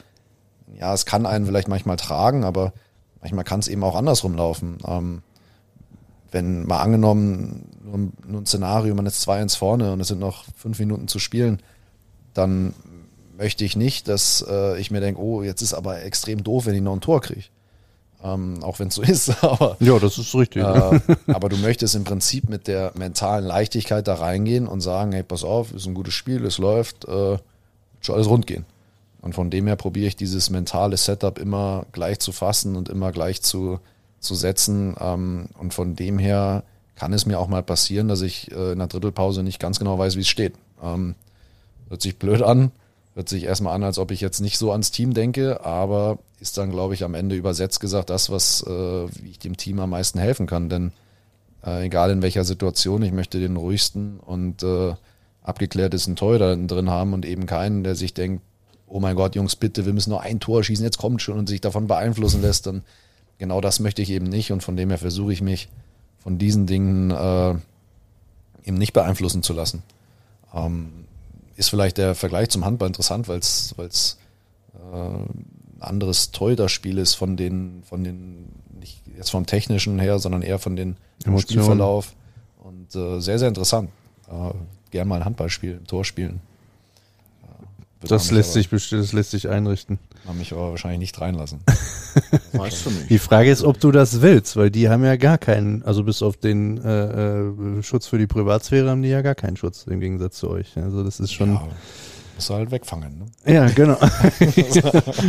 Ja, 0.78 0.94
es 0.94 1.06
kann 1.06 1.26
einen 1.26 1.46
vielleicht 1.46 1.70
manchmal 1.70 1.96
tragen, 1.96 2.44
aber 2.44 2.74
manchmal 3.22 3.46
kann 3.46 3.62
es 3.62 3.70
eben 3.70 3.84
auch 3.84 3.96
andersrum 3.96 4.36
laufen. 4.36 4.80
Ähm, 4.86 5.22
wenn 6.32 6.66
mal 6.66 6.82
angenommen, 6.82 7.70
nur, 7.94 8.08
ein- 8.08 8.14
nur 8.28 8.42
ein 8.42 8.46
Szenario, 8.46 8.94
man 8.96 9.06
ist 9.06 9.22
2-1 9.28 9.56
vorne 9.58 9.94
und 9.94 10.00
es 10.02 10.08
sind 10.10 10.20
noch 10.20 10.46
fünf 10.58 10.80
Minuten 10.80 11.08
zu 11.08 11.20
spielen, 11.20 11.60
dann 12.34 12.74
möchte 13.38 13.66
ich 13.66 13.76
nicht, 13.76 14.08
dass 14.08 14.46
äh, 14.48 14.80
ich 14.80 14.92
mir 14.92 15.00
denke, 15.02 15.20
oh, 15.22 15.44
jetzt 15.44 15.62
ist 15.62 15.74
aber 15.74 16.04
extrem 16.04 16.44
doof, 16.44 16.66
wenn 16.66 16.76
ich 16.76 16.82
noch 16.82 16.94
ein 16.94 17.02
Tor 17.02 17.22
kriege. 17.22 17.44
Ähm, 18.24 18.64
auch 18.64 18.80
wenn 18.80 18.88
es 18.88 18.96
so 18.96 19.02
ist, 19.04 19.44
aber, 19.44 19.76
Ja, 19.80 20.00
das 20.00 20.18
ist 20.18 20.34
richtig. 20.34 20.64
äh, 20.64 21.00
aber 21.28 21.50
du 21.50 21.58
möchtest 21.58 21.96
im 21.96 22.04
Prinzip 22.06 22.48
mit 22.50 22.68
der 22.68 22.92
mentalen 22.96 23.46
Leichtigkeit 23.46 24.08
da 24.08 24.16
reingehen 24.16 24.68
und 24.68 24.82
sagen, 24.82 25.12
hey, 25.12 25.24
pass 25.24 25.44
auf, 25.44 25.74
ist 25.74 25.88
ein 25.88 25.94
gutes 25.94 26.14
Spiel, 26.14 26.46
es 26.46 26.58
läuft, 26.58 27.06
äh, 27.06 27.38
schon 28.02 28.16
alles 28.16 28.28
rund 28.30 28.48
gehen. 28.48 28.66
Und 29.22 29.34
von 29.36 29.50
dem 29.50 29.68
her 29.68 29.76
probiere 29.78 30.08
ich 30.08 30.16
dieses 30.16 30.50
mentale 30.50 30.98
Setup 30.98 31.38
immer 31.40 31.86
gleich 31.92 32.20
zu 32.20 32.32
fassen 32.32 32.76
und 32.76 32.90
immer 32.90 33.12
gleich 33.12 33.42
zu, 33.42 33.80
zu 34.20 34.36
setzen. 34.36 34.96
Ähm, 35.00 35.48
und 35.58 35.74
von 35.74 35.96
dem 35.96 36.18
her 36.20 36.64
kann 36.96 37.14
es 37.14 37.26
mir 37.26 37.40
auch 37.40 37.48
mal 37.48 37.64
passieren, 37.64 38.08
dass 38.08 38.22
ich 38.22 38.52
äh, 38.52 38.74
in 38.74 38.80
der 38.80 38.88
Drittelpause 38.88 39.44
nicht 39.44 39.60
ganz 39.60 39.80
genau 39.80 39.98
weiß, 39.98 40.16
wie 40.16 40.22
es 40.22 40.28
steht. 40.28 40.54
Ähm, 40.82 41.16
hört 41.90 42.02
sich 42.02 42.18
blöd 42.18 42.42
an, 42.42 42.72
hört 43.16 43.30
sich 43.30 43.44
erstmal 43.44 43.76
an, 43.76 43.84
als 43.84 43.98
ob 43.98 44.12
ich 44.12 44.22
jetzt 44.22 44.42
nicht 44.42 44.58
so 44.58 44.72
ans 44.72 44.92
Team 44.92 45.14
denke, 45.14 45.66
aber 45.66 46.20
ist 46.40 46.58
dann, 46.58 46.72
glaube 46.72 46.94
ich, 46.94 47.04
am 47.04 47.16
Ende 47.16 47.36
übersetzt 47.36 47.80
gesagt 47.80 48.10
das, 48.10 48.30
was 48.30 48.64
äh, 48.64 48.70
wie 48.70 49.30
ich 49.32 49.40
dem 49.40 49.58
Team 49.58 49.80
am 49.80 49.92
meisten 49.92 50.20
helfen 50.20 50.46
kann. 50.46 50.70
Denn 50.70 50.92
äh, 51.66 51.86
egal 51.86 52.12
in 52.12 52.22
welcher 52.22 52.44
Situation, 52.44 53.02
ich 53.02 53.12
möchte 53.12 53.40
den 53.40 53.56
ruhigsten 53.56 54.20
und 54.20 54.64
äh, 54.64 54.94
abgeklärtesten 55.42 56.16
Torhüter 56.16 56.56
drin 56.56 56.90
haben 56.90 57.14
und 57.14 57.26
eben 57.26 57.46
keinen, 57.46 57.84
der 57.84 57.96
sich 57.96 58.14
denkt, 58.14 58.44
oh 58.88 59.00
mein 59.00 59.16
Gott, 59.16 59.36
Jungs, 59.36 59.56
bitte, 59.56 59.86
wir 59.86 59.94
müssen 59.94 60.12
nur 60.12 60.22
ein 60.22 60.40
Tor 60.40 60.64
schießen, 60.64 60.86
jetzt 60.86 61.00
kommt 61.00 61.22
schon 61.22 61.40
und 61.40 61.50
sich 61.50 61.62
davon 61.62 61.88
beeinflussen 61.88 62.42
lässt. 62.42 62.68
Dann 62.68 62.84
genau 63.40 63.60
das 63.60 63.80
möchte 63.80 64.02
ich 64.02 64.12
eben 64.12 64.28
nicht 64.28 64.52
und 64.52 64.62
von 64.62 64.78
dem 64.78 64.90
her 64.90 65.00
versuche 65.00 65.34
ich 65.34 65.42
mich 65.42 65.70
von 66.24 66.38
diesen 66.38 66.66
Dingen 66.66 67.12
äh, 67.12 67.56
eben 68.66 68.78
nicht 68.78 68.94
beeinflussen 68.94 69.44
zu 69.44 69.54
lassen. 69.54 69.84
Ähm, 70.54 71.06
ist 71.56 71.70
vielleicht 71.70 71.98
der 71.98 72.16
Vergleich 72.16 72.50
zum 72.50 72.66
Handball 72.66 72.88
interessant, 72.88 73.28
weil 73.28 73.40
es 73.40 73.76
äh, 74.74 74.78
ein 74.78 75.82
anderes 75.82 76.32
Torhüterspiel 76.32 76.98
ist 76.98 77.16
von 77.16 77.38
den, 77.38 77.84
von 77.84 78.04
den, 78.04 78.50
nicht 78.80 79.02
jetzt 79.18 79.32
vom 79.32 79.46
technischen 79.46 80.00
her, 80.00 80.20
sondern 80.20 80.42
eher 80.42 80.60
von 80.60 80.76
den 80.76 80.96
vom 81.22 81.34
Emotionen. 81.34 81.64
Spielverlauf. 81.64 82.14
Und 82.64 82.96
äh, 82.96 83.20
sehr, 83.20 83.38
sehr 83.38 83.50
interessant. 83.50 83.90
Äh, 84.30 84.54
gern 84.92 85.08
mal 85.08 85.18
ein 85.18 85.26
Handballspiel, 85.26 85.80
ein 85.82 85.88
Tor 85.88 86.06
spielen. 86.06 86.40
Das 88.08 88.32
lässt 88.32 88.50
mich 88.50 88.64
sich 88.64 88.70
bestimmt, 88.70 89.04
das 89.04 89.14
lässt 89.14 89.32
sich 89.32 89.50
einrichten. 89.50 90.00
aber, 90.24 90.32
man 90.32 90.38
mich 90.40 90.52
aber 90.52 90.72
wahrscheinlich 90.72 91.00
nicht 91.00 91.22
reinlassen. 91.22 91.62
Weißt 92.54 92.86
du 92.86 92.92
nicht. 92.92 93.10
Die 93.10 93.20
Frage 93.20 93.52
ist, 93.52 93.64
ob 93.64 93.80
du 93.80 93.92
das 93.92 94.22
willst, 94.22 94.56
weil 94.56 94.72
die 94.72 94.90
haben 94.90 95.04
ja 95.04 95.16
gar 95.16 95.38
keinen, 95.38 95.84
also 95.84 96.04
bis 96.04 96.22
auf 96.22 96.38
den 96.38 96.84
äh, 96.84 97.40
äh, 97.40 97.84
Schutz 97.84 98.08
für 98.08 98.18
die 98.18 98.28
Privatsphäre 98.28 98.90
haben 98.90 99.02
die 99.02 99.10
ja 99.10 99.22
gar 99.22 99.36
keinen 99.36 99.58
Schutz 99.58 99.86
im 99.88 100.00
Gegensatz 100.00 100.38
zu 100.38 100.50
euch. 100.50 100.78
Also 100.78 101.04
das 101.04 101.20
ist 101.20 101.34
schon. 101.34 101.54
Ja, 101.54 101.68
musst 102.36 102.50
du 102.50 102.54
halt 102.56 102.72
wegfangen. 102.72 103.32
Ne? 103.46 103.54
Ja, 103.54 103.68
genau. 103.70 103.98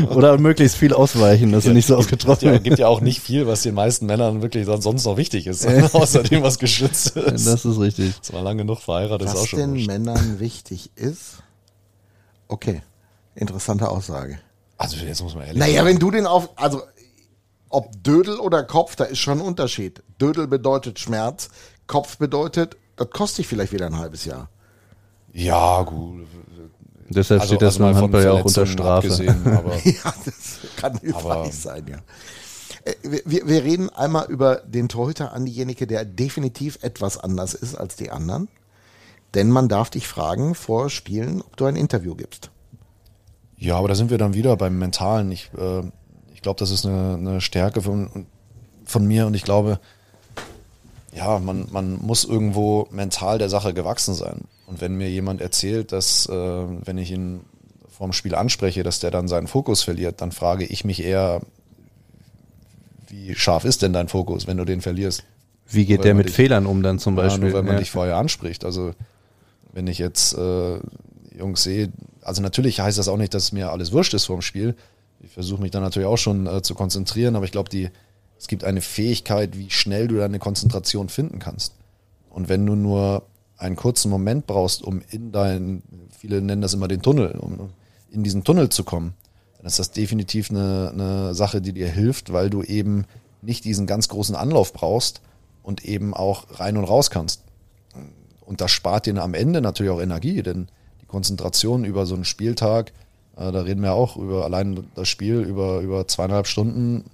Oder 0.14 0.38
möglichst 0.38 0.76
viel 0.76 0.92
ausweichen, 0.92 1.52
dass 1.52 1.64
du 1.64 1.72
nicht 1.72 1.86
so 1.86 1.96
oft 1.96 2.08
gibt, 2.08 2.22
getroffen 2.22 2.46
ja, 2.46 2.52
wirst. 2.52 2.64
gibt 2.64 2.78
ja 2.78 2.88
auch 2.88 3.00
nicht 3.00 3.20
viel, 3.20 3.46
was 3.46 3.62
den 3.62 3.74
meisten 3.74 4.06
Männern 4.06 4.42
wirklich 4.42 4.66
dann 4.66 4.80
sonst 4.80 5.04
noch 5.04 5.16
wichtig 5.16 5.46
ist, 5.46 5.66
außerdem 5.94 6.42
was 6.42 6.58
geschützt 6.58 7.16
ist. 7.16 7.46
Das 7.46 7.64
ist 7.64 7.78
richtig. 7.78 8.14
Das 8.18 8.32
war 8.32 8.42
lang 8.42 8.58
genug 8.58 8.80
verheiratet, 8.80 9.28
ist 9.28 9.36
auch 9.36 9.42
Was 9.42 9.48
schon 9.48 9.58
den 9.60 9.74
wurscht. 9.74 9.86
Männern 9.86 10.40
wichtig 10.40 10.90
ist. 10.96 11.43
Okay, 12.48 12.82
interessante 13.34 13.88
Aussage. 13.88 14.38
Also 14.76 14.96
jetzt 14.96 15.22
muss 15.22 15.34
man 15.34 15.44
ehrlich 15.46 15.58
Naja, 15.60 15.84
wenn 15.84 15.98
du 15.98 16.10
den 16.10 16.26
auf, 16.26 16.50
also 16.56 16.82
ob 17.68 17.90
Dödel 18.02 18.38
oder 18.38 18.62
Kopf, 18.64 18.96
da 18.96 19.04
ist 19.04 19.18
schon 19.18 19.38
ein 19.38 19.46
Unterschied. 19.46 20.02
Dödel 20.20 20.46
bedeutet 20.46 20.98
Schmerz, 20.98 21.48
Kopf 21.86 22.18
bedeutet, 22.18 22.76
das 22.96 23.10
kostet 23.10 23.38
dich 23.40 23.48
vielleicht 23.48 23.72
wieder 23.72 23.86
ein 23.86 23.98
halbes 23.98 24.24
Jahr. 24.24 24.48
Ja, 25.32 25.82
gut. 25.82 26.26
Deshalb 27.08 27.40
Also, 27.42 27.54
steht 27.54 27.62
das 27.62 27.74
also 27.80 27.84
mal 27.84 27.94
Handball 27.94 28.24
ja 28.24 28.32
auch 28.32 28.44
unter 28.44 28.66
Strafe. 28.66 29.08
Ja, 29.84 30.14
das 30.24 30.58
kann 30.76 30.98
hilfreich 30.98 31.24
Aber- 31.24 31.52
sein, 31.52 31.86
ja. 31.88 31.98
Äh, 32.84 32.94
Wir, 33.02 33.22
wir- 33.24 33.46
wir 33.48 33.64
reden 33.64 33.90
einmal 33.90 34.26
über 34.30 34.56
den 34.56 34.88
Torhüter 34.88 35.32
Andi 35.32 35.50
Jenike, 35.52 35.86
der 35.86 36.04
definitiv 36.04 36.78
etwas 36.82 37.18
anders 37.18 37.54
ist 37.54 37.74
als 37.74 37.96
die 37.96 38.10
anderen. 38.10 38.48
Denn 39.34 39.50
man 39.50 39.68
darf 39.68 39.90
dich 39.90 40.06
fragen 40.06 40.54
vor 40.54 40.90
Spielen, 40.90 41.40
ob 41.42 41.56
du 41.56 41.64
ein 41.66 41.76
Interview 41.76 42.14
gibst. 42.14 42.50
Ja, 43.56 43.76
aber 43.76 43.88
da 43.88 43.94
sind 43.94 44.10
wir 44.10 44.18
dann 44.18 44.34
wieder 44.34 44.56
beim 44.56 44.78
Mentalen. 44.78 45.32
Ich, 45.32 45.50
äh, 45.58 45.80
ich 46.34 46.42
glaube, 46.42 46.58
das 46.58 46.70
ist 46.70 46.86
eine, 46.86 47.14
eine 47.14 47.40
Stärke 47.40 47.82
von, 47.82 48.26
von 48.84 49.06
mir 49.06 49.26
und 49.26 49.34
ich 49.34 49.42
glaube, 49.42 49.80
ja, 51.14 51.38
man, 51.38 51.66
man 51.70 52.00
muss 52.02 52.24
irgendwo 52.24 52.86
mental 52.90 53.38
der 53.38 53.48
Sache 53.48 53.72
gewachsen 53.74 54.14
sein. 54.14 54.42
Und 54.66 54.80
wenn 54.80 54.96
mir 54.96 55.08
jemand 55.10 55.40
erzählt, 55.40 55.92
dass, 55.92 56.26
äh, 56.28 56.32
wenn 56.32 56.98
ich 56.98 57.10
ihn 57.12 57.40
vorm 57.88 58.12
Spiel 58.12 58.34
anspreche, 58.34 58.82
dass 58.82 58.98
der 59.00 59.10
dann 59.12 59.28
seinen 59.28 59.46
Fokus 59.46 59.82
verliert, 59.82 60.20
dann 60.20 60.32
frage 60.32 60.64
ich 60.64 60.84
mich 60.84 61.02
eher, 61.02 61.40
wie 63.08 63.34
scharf 63.34 63.64
ist 63.64 63.82
denn 63.82 63.92
dein 63.92 64.08
Fokus, 64.08 64.46
wenn 64.46 64.56
du 64.56 64.64
den 64.64 64.80
verlierst? 64.80 65.22
Wie 65.68 65.86
geht 65.86 66.04
der 66.04 66.14
mit 66.14 66.28
dich- 66.28 66.34
Fehlern 66.34 66.66
um 66.66 66.82
dann 66.82 66.98
zum 66.98 67.16
Ja, 67.16 67.22
Beispiel? 67.22 67.44
nur 67.44 67.52
weil 67.54 67.62
man 67.62 67.74
Ja. 67.74 67.78
dich 67.80 67.90
vorher 67.90 68.16
anspricht. 68.16 68.64
Also 68.64 68.92
wenn 69.74 69.86
ich 69.86 69.98
jetzt 69.98 70.36
äh, 70.36 70.78
Jungs 71.36 71.62
sehe, 71.62 71.92
also 72.22 72.40
natürlich 72.40 72.80
heißt 72.80 72.98
das 72.98 73.08
auch 73.08 73.16
nicht, 73.16 73.34
dass 73.34 73.52
mir 73.52 73.70
alles 73.70 73.92
wurscht 73.92 74.14
ist 74.14 74.24
vorm 74.24 74.42
Spiel. 74.42 74.74
Ich 75.20 75.32
versuche 75.32 75.60
mich 75.60 75.70
dann 75.70 75.82
natürlich 75.82 76.08
auch 76.08 76.18
schon 76.18 76.46
äh, 76.46 76.62
zu 76.62 76.74
konzentrieren, 76.74 77.36
aber 77.36 77.44
ich 77.44 77.52
glaube, 77.52 77.68
die 77.68 77.90
es 78.38 78.48
gibt 78.48 78.64
eine 78.64 78.80
Fähigkeit, 78.80 79.56
wie 79.56 79.70
schnell 79.70 80.08
du 80.08 80.16
deine 80.16 80.38
Konzentration 80.38 81.08
finden 81.08 81.38
kannst. 81.38 81.74
Und 82.30 82.48
wenn 82.48 82.66
du 82.66 82.74
nur 82.74 83.22
einen 83.56 83.76
kurzen 83.76 84.10
Moment 84.10 84.46
brauchst, 84.46 84.82
um 84.82 85.02
in 85.10 85.32
dein, 85.32 85.82
viele 86.18 86.42
nennen 86.42 86.62
das 86.62 86.74
immer 86.74 86.88
den 86.88 87.00
Tunnel, 87.00 87.38
um 87.38 87.70
in 88.10 88.22
diesen 88.22 88.44
Tunnel 88.44 88.68
zu 88.68 88.84
kommen, 88.84 89.14
dann 89.56 89.66
ist 89.66 89.78
das 89.78 89.92
definitiv 89.92 90.50
eine, 90.50 90.90
eine 90.92 91.34
Sache, 91.34 91.62
die 91.62 91.72
dir 91.72 91.88
hilft, 91.88 92.32
weil 92.32 92.50
du 92.50 92.62
eben 92.62 93.06
nicht 93.40 93.64
diesen 93.64 93.86
ganz 93.86 94.08
großen 94.08 94.34
Anlauf 94.34 94.72
brauchst 94.72 95.20
und 95.62 95.84
eben 95.84 96.12
auch 96.12 96.60
rein 96.60 96.76
und 96.76 96.84
raus 96.84 97.10
kannst. 97.10 97.42
Und 98.46 98.60
das 98.60 98.70
spart 98.70 99.06
dir 99.06 99.16
am 99.22 99.34
Ende 99.34 99.60
natürlich 99.60 99.92
auch 99.92 100.00
Energie, 100.00 100.42
denn 100.42 100.68
die 101.00 101.06
Konzentration 101.06 101.84
über 101.84 102.06
so 102.06 102.14
einen 102.14 102.24
Spieltag, 102.24 102.92
äh, 103.36 103.50
da 103.50 103.62
reden 103.62 103.82
wir 103.82 103.92
auch 103.92 104.16
über 104.16 104.44
allein 104.44 104.86
das 104.94 105.08
Spiel 105.08 105.40
über, 105.40 105.80
über 105.80 106.06
zweieinhalb 106.06 106.46
Stunden, 106.46 107.04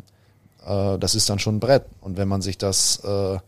äh, 0.66 0.98
das 0.98 1.14
ist 1.14 1.30
dann 1.30 1.38
schon 1.38 1.56
ein 1.56 1.60
Brett. 1.60 1.84
Und 2.00 2.16
wenn 2.16 2.28
man 2.28 2.42
sich 2.42 2.58
das 2.58 3.02
äh, 3.04 3.38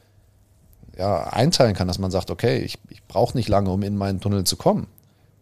ja, 0.98 1.24
einteilen 1.24 1.74
kann, 1.74 1.88
dass 1.88 1.98
man 1.98 2.10
sagt, 2.10 2.30
okay, 2.30 2.58
ich, 2.58 2.78
ich 2.90 3.02
brauche 3.04 3.36
nicht 3.36 3.48
lange, 3.48 3.70
um 3.70 3.82
in 3.82 3.96
meinen 3.96 4.20
Tunnel 4.20 4.44
zu 4.44 4.56
kommen, 4.56 4.86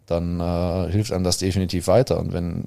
dann 0.05 0.39
äh, 0.39 0.91
hilft 0.91 1.11
einem 1.11 1.23
das 1.23 1.37
definitiv 1.37 1.87
weiter. 1.87 2.19
Und 2.19 2.33
wenn 2.33 2.65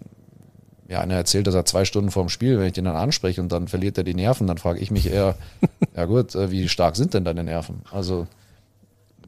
ja, 0.88 1.00
einer 1.00 1.14
erzählt, 1.14 1.46
dass 1.46 1.54
er 1.54 1.64
zwei 1.64 1.84
Stunden 1.84 2.10
vorm 2.10 2.28
Spiel, 2.28 2.58
wenn 2.58 2.66
ich 2.66 2.72
den 2.74 2.84
dann 2.84 2.96
anspreche 2.96 3.40
und 3.40 3.50
dann 3.50 3.68
verliert 3.68 3.96
er 3.96 4.04
die 4.04 4.14
Nerven, 4.14 4.46
dann 4.46 4.58
frage 4.58 4.80
ich 4.80 4.90
mich 4.90 5.10
eher, 5.10 5.36
ja 5.96 6.04
gut, 6.04 6.34
äh, 6.34 6.50
wie 6.50 6.68
stark 6.68 6.96
sind 6.96 7.14
denn 7.14 7.24
deine 7.24 7.44
Nerven? 7.44 7.82
Also 7.90 8.26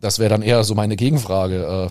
das 0.01 0.19
wäre 0.19 0.31
dann 0.31 0.43
eher 0.43 0.65
so 0.65 0.75
meine 0.75 0.97
Gegenfrage. 0.97 1.91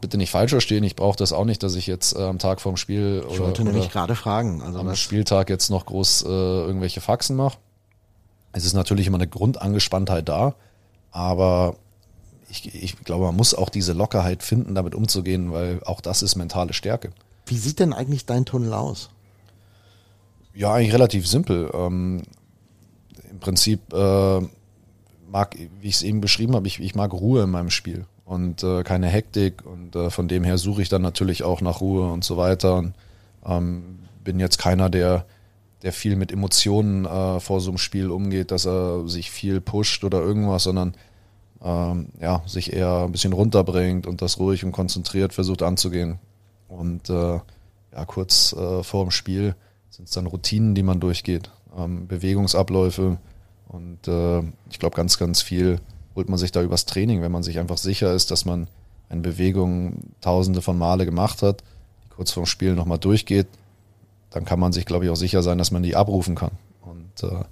bitte 0.00 0.18
nicht 0.18 0.30
falsch 0.30 0.50
verstehen, 0.50 0.84
ich 0.84 0.96
brauche 0.96 1.16
das 1.16 1.32
auch 1.32 1.44
nicht, 1.44 1.62
dass 1.62 1.74
ich 1.74 1.86
jetzt 1.86 2.16
äh, 2.16 2.22
am 2.22 2.38
Tag 2.38 2.60
vorm 2.60 2.76
Spiel 2.76 3.24
ich 3.30 3.40
wollte 3.40 3.62
oder, 3.62 3.72
nämlich 3.72 3.90
gerade 3.90 4.14
fragen, 4.14 4.62
also 4.62 4.78
am 4.78 4.94
Spieltag 4.94 5.48
jetzt 5.48 5.70
noch 5.70 5.86
groß 5.86 6.24
äh, 6.24 6.28
irgendwelche 6.28 7.00
Faxen 7.00 7.36
mache. 7.36 7.58
Es 8.52 8.64
ist 8.64 8.74
natürlich 8.74 9.06
immer 9.06 9.18
eine 9.18 9.28
Grundangespanntheit 9.28 10.28
da, 10.28 10.54
aber 11.10 11.76
ich, 12.50 12.74
ich 12.74 12.98
glaube, 13.04 13.26
man 13.26 13.36
muss 13.36 13.54
auch 13.54 13.68
diese 13.68 13.92
Lockerheit 13.92 14.42
finden, 14.42 14.74
damit 14.74 14.94
umzugehen, 14.94 15.52
weil 15.52 15.80
auch 15.84 16.00
das 16.00 16.22
ist 16.22 16.36
mentale 16.36 16.72
Stärke. 16.72 17.10
wie 17.46 17.56
sieht 17.56 17.78
denn 17.78 17.92
eigentlich 17.92 18.26
dein 18.26 18.44
Tunnel 18.44 18.72
aus? 18.72 19.10
Ja, 20.54 20.74
eigentlich 20.74 20.92
relativ 20.92 21.26
simpel. 21.26 21.70
Ähm, 21.72 22.22
Im 23.30 23.38
Prinzip 23.38 23.92
äh, 23.92 24.40
mag, 25.30 25.56
wie 25.80 25.88
ich 25.88 25.96
es 25.96 26.02
eben 26.02 26.20
beschrieben 26.20 26.54
habe, 26.54 26.66
ich, 26.66 26.80
ich 26.80 26.94
mag 26.94 27.12
Ruhe 27.12 27.42
in 27.42 27.50
meinem 27.50 27.70
Spiel 27.70 28.06
und 28.24 28.62
äh, 28.62 28.82
keine 28.82 29.08
Hektik 29.08 29.64
und 29.64 29.96
äh, 29.96 30.10
von 30.10 30.28
dem 30.28 30.44
her 30.44 30.58
suche 30.58 30.82
ich 30.82 30.88
dann 30.88 31.02
natürlich 31.02 31.42
auch 31.42 31.60
nach 31.60 31.80
Ruhe 31.80 32.10
und 32.10 32.24
so 32.24 32.36
weiter. 32.36 32.76
Und, 32.76 32.94
ähm, 33.46 33.98
bin 34.22 34.40
jetzt 34.40 34.58
keiner, 34.58 34.90
der, 34.90 35.24
der 35.82 35.92
viel 35.92 36.14
mit 36.14 36.32
Emotionen 36.32 37.06
äh, 37.06 37.40
vor 37.40 37.60
so 37.62 37.70
einem 37.70 37.78
Spiel 37.78 38.10
umgeht, 38.10 38.50
dass 38.50 38.66
er 38.66 39.08
sich 39.08 39.30
viel 39.30 39.62
pusht 39.62 40.04
oder 40.04 40.20
irgendwas, 40.20 40.64
sondern 40.64 40.94
ähm, 41.62 42.08
ja, 42.20 42.42
sich 42.46 42.74
eher 42.74 43.04
ein 43.04 43.12
bisschen 43.12 43.32
runterbringt 43.32 44.06
und 44.06 44.20
das 44.20 44.38
ruhig 44.38 44.64
und 44.64 44.72
konzentriert 44.72 45.32
versucht 45.32 45.62
anzugehen. 45.62 46.18
Und 46.68 47.08
äh, 47.08 47.40
ja, 47.92 48.04
kurz 48.06 48.52
äh, 48.52 48.82
vor 48.82 49.04
dem 49.04 49.10
Spiel 49.10 49.54
sind 49.88 50.08
es 50.08 50.14
dann 50.14 50.26
Routinen, 50.26 50.74
die 50.74 50.82
man 50.82 51.00
durchgeht, 51.00 51.50
ähm, 51.76 52.06
Bewegungsabläufe 52.06 53.16
und 53.68 54.08
äh, 54.08 54.40
ich 54.70 54.78
glaube, 54.78 54.96
ganz, 54.96 55.18
ganz 55.18 55.42
viel 55.42 55.80
holt 56.16 56.28
man 56.28 56.38
sich 56.38 56.52
da 56.52 56.62
übers 56.62 56.86
Training, 56.86 57.22
wenn 57.22 57.32
man 57.32 57.42
sich 57.42 57.58
einfach 57.58 57.78
sicher 57.78 58.12
ist, 58.12 58.30
dass 58.30 58.44
man 58.44 58.66
eine 59.08 59.20
Bewegung 59.20 60.12
tausende 60.20 60.62
von 60.62 60.76
Male 60.76 61.04
gemacht 61.04 61.42
hat, 61.42 61.62
die 62.04 62.08
kurz 62.08 62.32
vorm 62.32 62.46
Spiel 62.46 62.74
nochmal 62.74 62.98
durchgeht, 62.98 63.46
dann 64.30 64.44
kann 64.44 64.58
man 64.58 64.72
sich, 64.72 64.84
glaube 64.84 65.04
ich, 65.04 65.10
auch 65.10 65.16
sicher 65.16 65.42
sein, 65.42 65.58
dass 65.58 65.70
man 65.70 65.82
die 65.82 65.96
abrufen 65.96 66.34
kann. 66.34 66.52
Und 66.82 67.22
äh, 67.22 67.44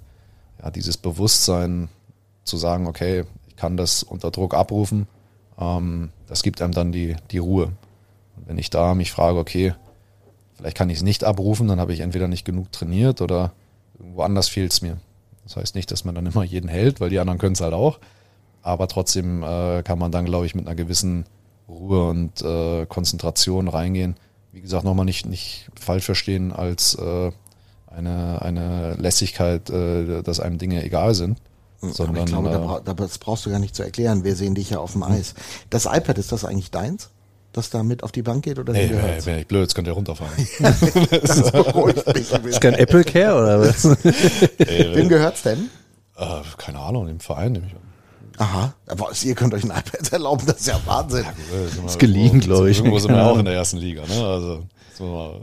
ja, 0.61 0.71
dieses 0.71 0.97
Bewusstsein 0.97 1.89
zu 2.43 2.57
sagen, 2.57 2.87
okay, 2.87 3.23
ich 3.47 3.55
kann 3.55 3.77
das 3.77 4.03
unter 4.03 4.31
Druck 4.31 4.53
abrufen, 4.53 5.07
ähm, 5.59 6.09
das 6.27 6.43
gibt 6.43 6.61
einem 6.61 6.73
dann 6.73 6.91
die, 6.91 7.15
die 7.31 7.37
Ruhe. 7.39 7.71
Und 8.35 8.47
wenn 8.47 8.57
ich 8.57 8.69
da 8.69 8.95
mich 8.95 9.11
frage, 9.11 9.39
okay, 9.39 9.73
vielleicht 10.55 10.77
kann 10.77 10.89
ich 10.89 10.97
es 10.97 11.03
nicht 11.03 11.23
abrufen, 11.23 11.67
dann 11.67 11.79
habe 11.79 11.93
ich 11.93 12.01
entweder 12.01 12.27
nicht 12.27 12.45
genug 12.45 12.71
trainiert 12.71 13.21
oder 13.21 13.53
irgendwo 13.97 14.21
anders 14.21 14.49
fehlt 14.49 14.73
es 14.73 14.81
mir. 14.81 14.97
Das 15.47 15.55
heißt 15.55 15.75
nicht, 15.75 15.89
dass 15.91 16.03
man 16.05 16.13
dann 16.13 16.25
immer 16.25 16.43
jeden 16.43 16.67
hält, 16.69 16.99
weil 16.99 17.09
die 17.09 17.19
anderen 17.19 17.39
können 17.39 17.53
es 17.53 17.61
halt 17.61 17.73
auch. 17.73 17.99
Aber 18.61 18.87
trotzdem 18.87 19.43
äh, 19.43 19.81
kann 19.83 19.97
man 19.97 20.11
dann, 20.11 20.25
glaube 20.25 20.45
ich, 20.45 20.55
mit 20.55 20.67
einer 20.67 20.75
gewissen 20.75 21.25
Ruhe 21.69 22.09
und 22.09 22.41
äh, 22.41 22.85
Konzentration 22.85 23.67
reingehen. 23.69 24.15
Wie 24.51 24.61
gesagt, 24.61 24.83
nochmal 24.83 25.05
nicht, 25.05 25.25
nicht 25.25 25.69
falsch 25.79 26.05
verstehen 26.05 26.51
als 26.51 26.95
äh, 26.95 27.31
eine, 27.87 28.41
eine 28.41 28.95
Lässigkeit, 28.95 29.69
äh, 29.69 30.21
dass 30.21 30.39
einem 30.39 30.57
Dinge 30.57 30.83
egal 30.83 31.15
sind. 31.15 31.39
Sondern, 31.79 32.15
Aber 32.15 32.19
ich 32.19 32.25
glaube, 32.25 32.49
da, 32.49 32.77
äh, 32.77 32.81
da- 32.83 32.93
das 32.93 33.17
brauchst 33.19 33.45
du 33.45 33.51
gar 33.51 33.59
nicht 33.59 33.75
zu 33.75 33.83
erklären. 33.83 34.23
Wir 34.23 34.35
sehen 34.35 34.55
dich 34.55 34.71
ja 34.71 34.79
auf 34.79 34.93
dem 34.93 35.03
Eis. 35.03 35.35
Das 35.69 35.85
iPad, 35.85 36.17
ist 36.17 36.31
das 36.31 36.43
eigentlich 36.43 36.71
deins? 36.71 37.09
Das 37.53 37.69
da 37.71 37.81
mit 37.81 38.03
auf 38.03 38.11
die 38.11 38.21
Bank 38.21 38.43
geht 38.43 38.59
oder 38.59 38.73
Ey, 38.75 38.89
wem 38.89 38.97
ey, 38.97 39.01
gehört's? 39.01 39.25
wenn 39.25 39.39
ich 39.39 39.47
blöd, 39.47 39.61
jetzt 39.63 39.73
könnt 39.75 39.87
ihr 39.87 39.93
runterfahren. 39.93 40.33
Das 41.09 41.51
beruhigt 41.51 42.13
mich 42.13 42.33
ein 42.33 42.45
Ist 42.45 42.61
kein 42.61 42.73
Apple 42.75 43.03
Care 43.03 43.35
oder 43.35 43.59
was? 43.61 43.85
ey, 44.59 44.95
Wem 44.95 45.09
gehört's 45.09 45.41
denn? 45.43 45.69
äh, 46.17 46.25
keine 46.57 46.79
Ahnung, 46.79 47.07
im 47.07 47.19
Verein 47.19 47.53
nehme 47.53 47.65
ich 47.67 47.73
an. 47.73 47.81
Aha, 48.39 48.73
aber 48.85 49.09
ihr 49.23 49.33
könnt 49.33 49.53
euch 49.55 49.63
ein 49.63 49.71
iPad 49.71 50.11
erlauben, 50.13 50.45
das 50.45 50.57
ist 50.57 50.67
ja 50.67 50.79
Wahnsinn. 50.85 51.25
Wir 51.73 51.85
Ist 51.85 51.97
geliehen, 51.97 52.25
irgendwo- 52.35 52.45
glaub 52.47 52.65
ich. 52.67 52.77
Irgendwo 52.77 52.99
sind 52.99 53.11
wir 53.15 53.23
auch 53.25 53.39
in 53.39 53.45
der 53.45 53.55
ersten 53.55 53.77
Liga, 53.77 54.03
ne? 54.05 54.23
Also, 54.27 54.63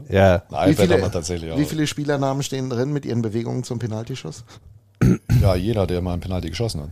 Ja. 0.09 0.43
ein 0.51 0.69
Wie 0.69 0.71
iPad 0.71 0.83
haben 0.83 0.89
wir 0.89 0.97
viele, 0.99 1.11
tatsächlich 1.11 1.51
auch. 1.51 1.57
wie 1.57 1.65
viele 1.65 1.87
Spielernamen 1.87 2.41
stehen 2.43 2.69
drin 2.69 2.93
mit 2.93 3.03
ihren 3.05 3.21
Bewegungen 3.21 3.65
zum 3.65 3.79
Penaltyschuss? 3.79 4.45
Ja, 5.41 5.55
jeder, 5.55 5.85
der 5.87 6.01
mal 6.01 6.13
einen 6.13 6.21
Penalty 6.21 6.49
geschossen 6.49 6.81
hat. 6.83 6.89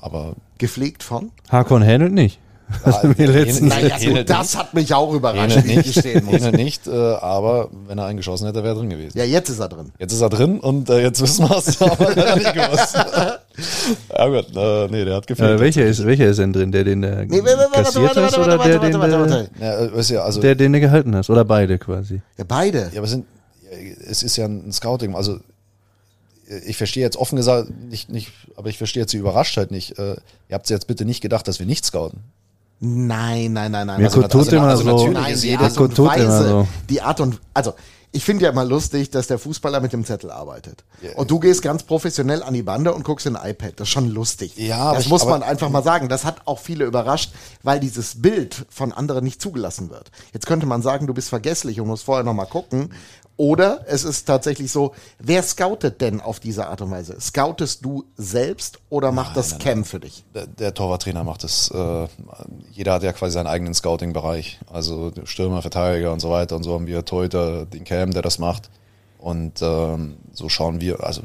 Aber 0.00 0.34
Gepflegt 0.56 1.02
von? 1.02 1.30
Hakon 1.50 1.82
Händelt 1.82 2.12
nicht. 2.14 2.38
Letztens- 2.84 3.18
ähnelt- 3.18 3.62
Naja, 3.62 3.98
ähnelt 4.00 4.28
gut, 4.28 4.30
das 4.30 4.56
hat 4.56 4.74
mich 4.74 4.92
auch 4.94 5.12
überrascht, 5.12 5.56
ähnelt 5.56 5.66
wie 5.84 5.88
ich 5.88 5.94
gestehen 5.94 6.24
muss. 6.24 6.40
nicht, 6.52 6.86
äh, 6.86 6.90
aber 6.90 7.68
wenn 7.86 7.98
er 7.98 8.06
einen 8.06 8.16
geschossen 8.16 8.46
hätte, 8.46 8.62
wäre 8.64 8.74
er 8.74 8.78
drin 8.78 8.90
gewesen. 8.90 9.16
Ja, 9.16 9.24
jetzt 9.24 9.48
ist 9.50 9.58
er 9.60 9.68
drin. 9.68 9.92
Jetzt 9.98 10.12
ist 10.12 10.20
er 10.20 10.30
drin 10.30 10.58
und 10.60 10.88
äh, 10.90 11.00
jetzt 11.02 11.20
wissen 11.20 11.48
wir 11.48 11.56
es, 11.56 11.80
aber 11.82 12.16
er 12.16 12.30
hat 12.30 12.36
nicht 12.38 12.54
gewusst. 12.54 12.94
ja 14.18 14.28
gut, 14.28 14.56
äh, 14.56 14.88
nee, 14.88 15.04
der 15.04 15.16
hat 15.16 15.26
gefehlt. 15.26 15.58
Äh, 15.58 15.60
welcher, 15.60 15.84
ist, 15.86 16.04
welcher 16.06 16.26
ist 16.26 16.38
denn 16.38 16.52
drin? 16.52 16.72
Der, 16.72 16.84
den 16.84 17.02
du 17.02 17.08
Nee, 17.08 17.42
warte, 17.42 17.58
warte, 17.58 17.82
kassiert 17.82 18.16
hast 18.16 18.38
oder 18.38 18.58
der, 18.58 18.78
den. 18.78 19.48
Ja, 19.60 19.78
äh, 19.78 19.98
ist 19.98 20.10
ja, 20.10 20.22
also, 20.22 20.40
der, 20.40 20.54
den 20.54 20.72
du 20.72 20.80
gehalten 20.80 21.14
hast? 21.14 21.30
Oder 21.30 21.44
beide 21.44 21.78
quasi? 21.78 22.22
Ja, 22.38 22.44
beide. 22.46 22.90
ja, 22.92 22.98
aber 22.98 23.06
sind, 23.06 23.26
es 24.08 24.22
ist 24.22 24.36
ja 24.36 24.46
ein 24.46 24.72
Scouting, 24.72 25.14
also 25.14 25.38
ich 26.66 26.76
verstehe 26.76 27.02
jetzt 27.02 27.16
offen 27.16 27.36
gesagt 27.36 27.70
nicht, 27.88 28.10
nicht, 28.10 28.30
aber 28.56 28.68
ich 28.68 28.76
verstehe 28.78 29.02
jetzt 29.02 29.12
die 29.12 29.16
Überraschtheit 29.18 29.70
nicht. 29.70 29.98
Äh, 29.98 30.16
ihr 30.48 30.54
habt 30.54 30.68
jetzt 30.68 30.86
bitte 30.86 31.04
nicht 31.04 31.20
gedacht, 31.20 31.48
dass 31.48 31.58
wir 31.58 31.66
nicht 31.66 31.84
scouten. 31.84 32.20
Nein, 32.84 33.52
nein, 33.52 33.70
nein, 33.70 33.86
nein. 33.86 34.00
Mirko 34.00 34.16
Also, 34.22 34.28
tut 34.28 34.40
also, 34.40 34.56
immer 34.56 34.66
also 34.66 34.82
so. 34.82 34.90
natürlich 34.90 35.12
Nein, 35.14 35.32
ist 35.34 35.42
die 35.44 35.48
jede 35.48 35.62
Art 35.64 35.78
und 35.78 35.98
Weise, 35.98 36.48
so. 36.48 36.68
die 36.90 37.00
Art 37.00 37.20
und, 37.20 37.40
also, 37.54 37.74
ich 38.14 38.24
finde 38.24 38.44
ja 38.44 38.50
immer 38.50 38.64
lustig, 38.66 39.08
dass 39.10 39.28
der 39.28 39.38
Fußballer 39.38 39.80
mit 39.80 39.92
dem 39.94 40.04
Zettel 40.04 40.30
arbeitet. 40.30 40.84
Und 41.16 41.30
du 41.30 41.38
gehst 41.40 41.62
ganz 41.62 41.82
professionell 41.84 42.42
an 42.42 42.52
die 42.52 42.62
Bande 42.62 42.92
und 42.92 43.04
guckst 43.04 43.24
in 43.24 43.36
ein 43.36 43.50
iPad. 43.52 43.72
Das 43.80 43.88
ist 43.88 43.92
schon 43.92 44.10
lustig. 44.10 44.54
Ja, 44.58 44.76
aber 44.78 44.96
das 44.96 45.04
ich- 45.06 45.10
muss 45.10 45.22
aber- 45.22 45.30
man 45.30 45.42
einfach 45.42 45.70
mal 45.70 45.82
sagen. 45.82 46.10
Das 46.10 46.24
hat 46.26 46.42
auch 46.44 46.58
viele 46.58 46.84
überrascht, 46.84 47.32
weil 47.62 47.80
dieses 47.80 48.20
Bild 48.20 48.66
von 48.68 48.92
anderen 48.92 49.24
nicht 49.24 49.40
zugelassen 49.40 49.88
wird. 49.88 50.10
Jetzt 50.34 50.44
könnte 50.46 50.66
man 50.66 50.82
sagen, 50.82 51.06
du 51.06 51.14
bist 51.14 51.30
vergesslich 51.30 51.80
und 51.80 51.86
musst 51.86 52.04
vorher 52.04 52.22
nochmal 52.24 52.46
gucken. 52.46 52.90
Oder 53.36 53.84
es 53.86 54.04
ist 54.04 54.24
tatsächlich 54.24 54.70
so, 54.70 54.92
wer 55.18 55.42
scoutet 55.42 56.00
denn 56.00 56.20
auf 56.20 56.38
diese 56.38 56.66
Art 56.66 56.80
und 56.82 56.90
Weise? 56.90 57.18
Scoutest 57.20 57.84
du 57.84 58.04
selbst 58.16 58.78
oder 58.90 59.10
macht 59.10 59.36
das 59.36 59.58
Cam 59.58 59.84
für 59.84 60.00
dich? 60.00 60.24
Der, 60.34 60.46
der 60.46 60.74
Torwarttrainer 60.74 61.24
macht 61.24 61.42
das, 61.42 61.70
äh, 61.70 62.08
jeder 62.70 62.92
hat 62.92 63.02
ja 63.02 63.12
quasi 63.12 63.32
seinen 63.32 63.46
eigenen 63.46 63.74
Scouting-Bereich. 63.74 64.60
Also 64.70 65.12
Stürmer, 65.24 65.62
Verteidiger 65.62 66.12
und 66.12 66.20
so 66.20 66.30
weiter. 66.30 66.56
Und 66.56 66.62
so 66.62 66.74
haben 66.74 66.86
wir 66.86 67.04
Torhüter, 67.04 67.64
den 67.64 67.84
Cam, 67.84 68.12
der 68.12 68.22
das 68.22 68.38
macht. 68.38 68.70
Und 69.18 69.62
ähm, 69.62 70.16
so 70.32 70.48
schauen 70.48 70.80
wir, 70.80 71.02
also 71.02 71.22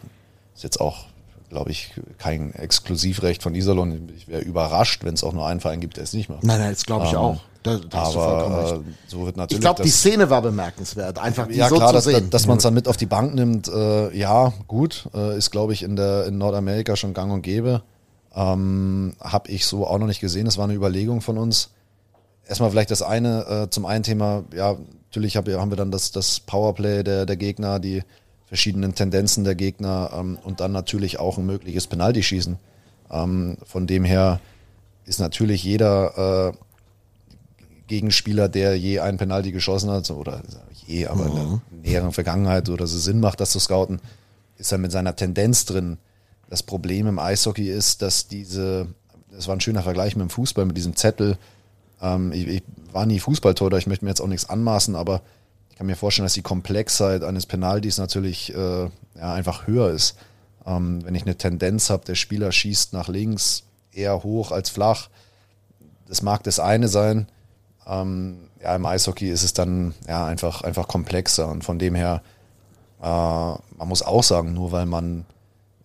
ist 0.56 0.64
jetzt 0.64 0.80
auch, 0.80 1.06
glaube 1.50 1.72
ich, 1.72 1.92
kein 2.18 2.54
Exklusivrecht 2.54 3.42
von 3.42 3.56
Iserlohn. 3.56 4.10
Ich 4.16 4.28
wäre 4.28 4.42
überrascht, 4.42 5.04
wenn 5.04 5.14
es 5.14 5.24
auch 5.24 5.34
nur 5.34 5.48
einen 5.48 5.60
Verein 5.60 5.80
gibt, 5.80 5.98
der 5.98 6.04
es 6.04 6.14
nicht 6.14 6.30
macht. 6.30 6.44
Nein, 6.44 6.60
nein, 6.60 6.72
das 6.72 6.86
glaube 6.86 7.06
ich 7.06 7.12
Ähm, 7.12 7.18
auch. 7.18 7.40
Da, 7.64 7.78
da. 7.78 7.98
Aber 8.04 8.82
äh, 8.86 8.92
so 9.08 9.26
wird 9.26 9.36
natürlich 9.38 9.58
Ich 9.58 9.62
glaube, 9.62 9.84
die 9.84 9.90
Szene 9.90 10.30
war 10.30 10.42
bemerkenswert, 10.42 11.20
einfach 11.20 11.48
die 11.48 11.56
ja 11.56 11.68
so 11.70 11.76
klar, 11.76 11.90
zu 11.90 11.94
dass, 11.96 12.04
sehen. 12.06 12.30
dass 12.30 12.48
man 12.48 12.58
es 12.58 12.64
dann 12.64 12.74
mit 12.74 12.88
auf 12.88 12.98
die 12.98 13.06
Bank 13.06 13.34
nimmt, 13.34 13.68
äh, 13.68 14.16
ja, 14.16 14.54
gut, 14.68 15.10
äh, 15.14 15.38
ist 15.38 15.52
glaube 15.52 15.74
ich 15.74 15.84
in 15.84 15.96
der 15.96 16.28
in 16.28 16.38
Nordamerika 16.38 16.96
schon 16.96 17.14
gang 17.14 17.32
und 17.34 17.42
gäbe. 17.42 17.82
Ähm, 18.36 19.16
Habe 19.20 19.50
ich 19.50 19.66
so 19.66 19.88
auch 19.88 19.98
noch 19.98 20.08
nicht 20.08 20.20
gesehen. 20.20 20.46
Das 20.46 20.58
war 20.58 20.66
eine 20.66 20.76
Überlegung 20.76 21.22
von 21.22 21.38
uns. 21.38 21.72
Erstmal 22.48 22.70
vielleicht 22.70 22.92
das 22.92 23.02
eine, 23.02 23.64
äh, 23.64 23.70
zum 23.70 23.86
einen 23.86 24.04
Thema, 24.04 24.44
ja, 24.56 24.78
natürlich 25.10 25.36
hab, 25.36 25.50
haben 25.50 25.72
wir 25.72 25.76
dann 25.78 25.92
das, 25.92 26.12
das 26.12 26.40
Powerplay 26.42 27.04
der, 27.04 27.26
der 27.26 27.36
Gegner, 27.36 27.80
die 27.80 28.04
verschiedenen 28.48 28.96
Tendenzen 28.96 29.44
der 29.44 29.56
Gegner 29.56 30.12
ähm, 30.14 30.40
und 30.44 30.60
dann 30.60 30.72
natürlich 30.72 31.20
auch 31.20 31.38
ein 31.38 31.46
mögliches 31.46 31.88
Penaltyschießen. 31.88 32.58
Ähm, 33.12 33.58
von 33.64 33.86
dem 33.88 34.04
her 34.04 34.40
ist 35.06 35.20
natürlich 35.20 35.64
jeder 35.64 36.54
äh, 36.54 36.58
Gegenspieler, 37.88 38.50
der 38.50 38.78
je 38.78 39.00
einen 39.00 39.18
Penalty 39.18 39.52
geschossen 39.52 39.90
hat, 39.90 40.10
oder 40.12 40.42
je, 40.86 41.08
aber 41.08 41.28
in 41.28 41.36
der 41.36 41.62
näheren 41.84 42.12
Vergangenheit 42.12 42.70
oder 42.70 42.88
so 42.88 42.98
Sinn 42.98 43.20
macht, 43.20 43.40
das 43.40 43.52
zu 43.52 43.60
scouten, 43.60 44.00
ist 44.58 44.72
er 44.72 44.78
mit 44.78 44.92
seiner 44.92 45.16
Tendenz 45.16 45.66
drin. 45.66 45.98
Das 46.50 46.64
Problem 46.64 47.08
im 47.08 47.20
Eishockey 47.20 47.70
ist, 47.70 48.02
dass 48.02 48.28
diese, 48.28 48.88
das 49.32 49.48
war 49.48 49.56
ein 49.56 49.62
schöner 49.62 49.84
Vergleich 49.84 50.16
mit 50.16 50.24
dem 50.24 50.30
Fußball, 50.30 50.66
mit 50.66 50.78
diesem 50.78 50.96
Zettel, 50.96 51.38
Ähm, 52.02 52.32
ich, 52.32 52.48
ich 52.48 52.64
war 52.92 53.06
nie 53.06 53.20
Fußballtorhüter, 53.20 53.78
ich 53.78 53.88
möchte 53.88 54.06
mir 54.06 54.12
jetzt 54.12 54.22
auch 54.22 54.28
nichts 54.28 54.50
anmaßen, 54.50 54.96
aber 54.96 55.22
ich 55.78 55.80
kann 55.80 55.86
mir 55.86 55.96
vorstellen, 55.96 56.26
dass 56.26 56.34
die 56.34 56.42
Komplexheit 56.42 57.24
eines 57.24 57.46
Penalties 57.46 58.00
natürlich 58.00 58.52
äh, 58.52 58.86
ja, 58.86 59.34
einfach 59.34 59.68
höher 59.68 59.92
ist. 59.92 60.18
Ähm, 60.66 61.06
wenn 61.06 61.14
ich 61.14 61.22
eine 61.22 61.38
Tendenz 61.38 61.92
habe, 61.92 62.04
der 62.04 62.16
Spieler 62.16 62.52
schießt 62.52 62.94
nach 62.94 63.10
links 63.10 63.62
eher 63.92 64.24
hoch 64.24 64.52
als 64.52 64.72
flach, 64.72 65.10
das 66.08 66.24
mag 66.24 66.42
das 66.42 66.60
eine 66.60 66.88
sein. 66.88 67.28
Ähm, 67.86 68.50
ja, 68.60 68.76
im 68.76 68.88
Eishockey 68.88 69.30
ist 69.30 69.44
es 69.44 69.54
dann 69.54 69.94
ja 70.08 70.26
einfach, 70.26 70.64
einfach 70.64 70.88
komplexer 70.88 71.48
und 71.48 71.64
von 71.64 71.78
dem 71.78 71.94
her, 71.94 72.24
äh, 73.00 73.06
man 73.06 73.88
muss 73.88 74.02
auch 74.02 74.24
sagen, 74.24 74.56
nur 74.56 74.72
weil 74.72 74.88
man, 74.88 75.28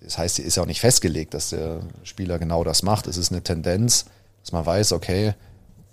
das 0.01 0.17
heißt, 0.17 0.39
ist 0.39 0.57
ja 0.57 0.63
auch 0.63 0.67
nicht 0.67 0.81
festgelegt, 0.81 1.35
dass 1.35 1.51
der 1.51 1.81
Spieler 2.03 2.39
genau 2.39 2.65
das 2.65 2.83
macht. 2.83 3.07
Es 3.09 3.19
ist 3.19 3.31
eine 3.31 3.43
Tendenz, 3.43 4.07
dass 4.41 4.53
man 4.53 4.65
weiß, 4.65 4.93
okay, 4.93 5.35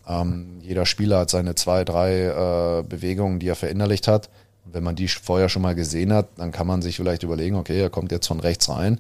ähm, 0.10 0.58
jeder 0.62 0.86
Spieler 0.88 1.20
hat 1.20 1.30
seine 1.30 1.56
zwei, 1.56 1.86
drei 1.86 2.80
äh, 2.80 2.84
Bewegungen, 2.84 3.40
die 3.40 3.48
er 3.48 3.56
verinnerlicht 3.56 4.08
hat. 4.08 4.30
Und 4.66 4.74
wenn 4.74 4.84
man 4.84 4.96
die 4.96 5.08
vorher 5.08 5.50
schon 5.50 5.62
mal 5.62 5.76
gesehen 5.76 6.12
hat, 6.12 6.28
dann 6.38 6.52
kann 6.52 6.68
man 6.68 6.82
sich 6.82 6.98
vielleicht 6.98 7.24
überlegen, 7.24 7.56
okay, 7.56 7.80
er 7.80 7.92
kommt 7.92 8.12
jetzt 8.12 8.28
von 8.28 8.40
rechts 8.40 8.70
rein. 8.70 9.00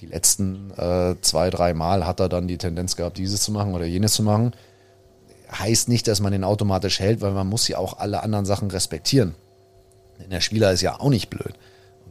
Die 0.00 0.06
letzten 0.06 0.70
äh, 0.76 1.16
zwei, 1.22 1.50
drei 1.50 1.72
Mal 1.74 2.06
hat 2.06 2.20
er 2.20 2.28
dann 2.28 2.46
die 2.46 2.58
Tendenz 2.58 2.94
gehabt, 2.94 3.16
dieses 3.16 3.42
zu 3.42 3.52
machen 3.52 3.74
oder 3.74 3.86
jenes 3.86 4.12
zu 4.12 4.22
machen. 4.22 4.52
Heißt 5.50 5.88
nicht, 5.88 6.06
dass 6.06 6.20
man 6.20 6.32
den 6.32 6.44
automatisch 6.44 7.00
hält, 7.00 7.22
weil 7.22 7.32
man 7.32 7.46
muss 7.46 7.66
ja 7.66 7.78
auch 7.78 7.98
alle 7.98 8.22
anderen 8.22 8.44
Sachen 8.44 8.70
respektieren. 8.70 9.34
Denn 10.20 10.30
der 10.30 10.42
Spieler 10.42 10.72
ist 10.72 10.82
ja 10.82 11.00
auch 11.00 11.08
nicht 11.08 11.30
blöd. 11.30 11.54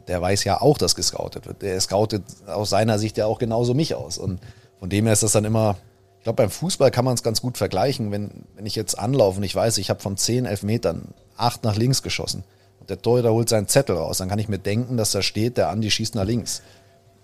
Der 0.07 0.21
weiß 0.21 0.43
ja 0.43 0.59
auch, 0.59 0.77
dass 0.77 0.95
gescoutet 0.95 1.45
wird. 1.45 1.61
Der 1.61 1.79
scoutet 1.79 2.23
aus 2.47 2.71
seiner 2.71 2.97
Sicht 2.97 3.17
ja 3.17 3.27
auch 3.27 3.37
genauso 3.37 3.73
mich 3.73 3.93
aus. 3.93 4.17
Und 4.17 4.39
von 4.79 4.89
dem 4.89 5.05
her 5.05 5.13
ist 5.13 5.23
das 5.23 5.33
dann 5.33 5.45
immer, 5.45 5.77
ich 6.19 6.23
glaube, 6.23 6.43
beim 6.43 6.49
Fußball 6.49 6.91
kann 6.91 7.05
man 7.05 7.13
es 7.13 7.23
ganz 7.23 7.41
gut 7.41 7.57
vergleichen. 7.57 8.11
Wenn, 8.11 8.31
wenn 8.55 8.65
ich 8.65 8.75
jetzt 8.75 8.99
anlaufe 8.99 9.37
und 9.37 9.43
ich 9.43 9.55
weiß, 9.55 9.77
ich 9.77 9.89
habe 9.89 10.01
von 10.01 10.17
10, 10.17 10.45
11 10.45 10.63
Metern 10.63 11.13
acht 11.37 11.63
nach 11.63 11.75
links 11.75 12.01
geschossen 12.01 12.43
und 12.79 12.89
der 12.89 13.01
Torhüter 13.01 13.31
holt 13.31 13.49
seinen 13.49 13.67
Zettel 13.67 13.95
raus, 13.95 14.17
dann 14.17 14.27
kann 14.27 14.39
ich 14.39 14.49
mir 14.49 14.59
denken, 14.59 14.97
dass 14.97 15.11
da 15.11 15.21
steht, 15.21 15.57
der 15.57 15.69
Andi 15.69 15.89
schießt 15.89 16.15
nach 16.15 16.25
links. 16.25 16.61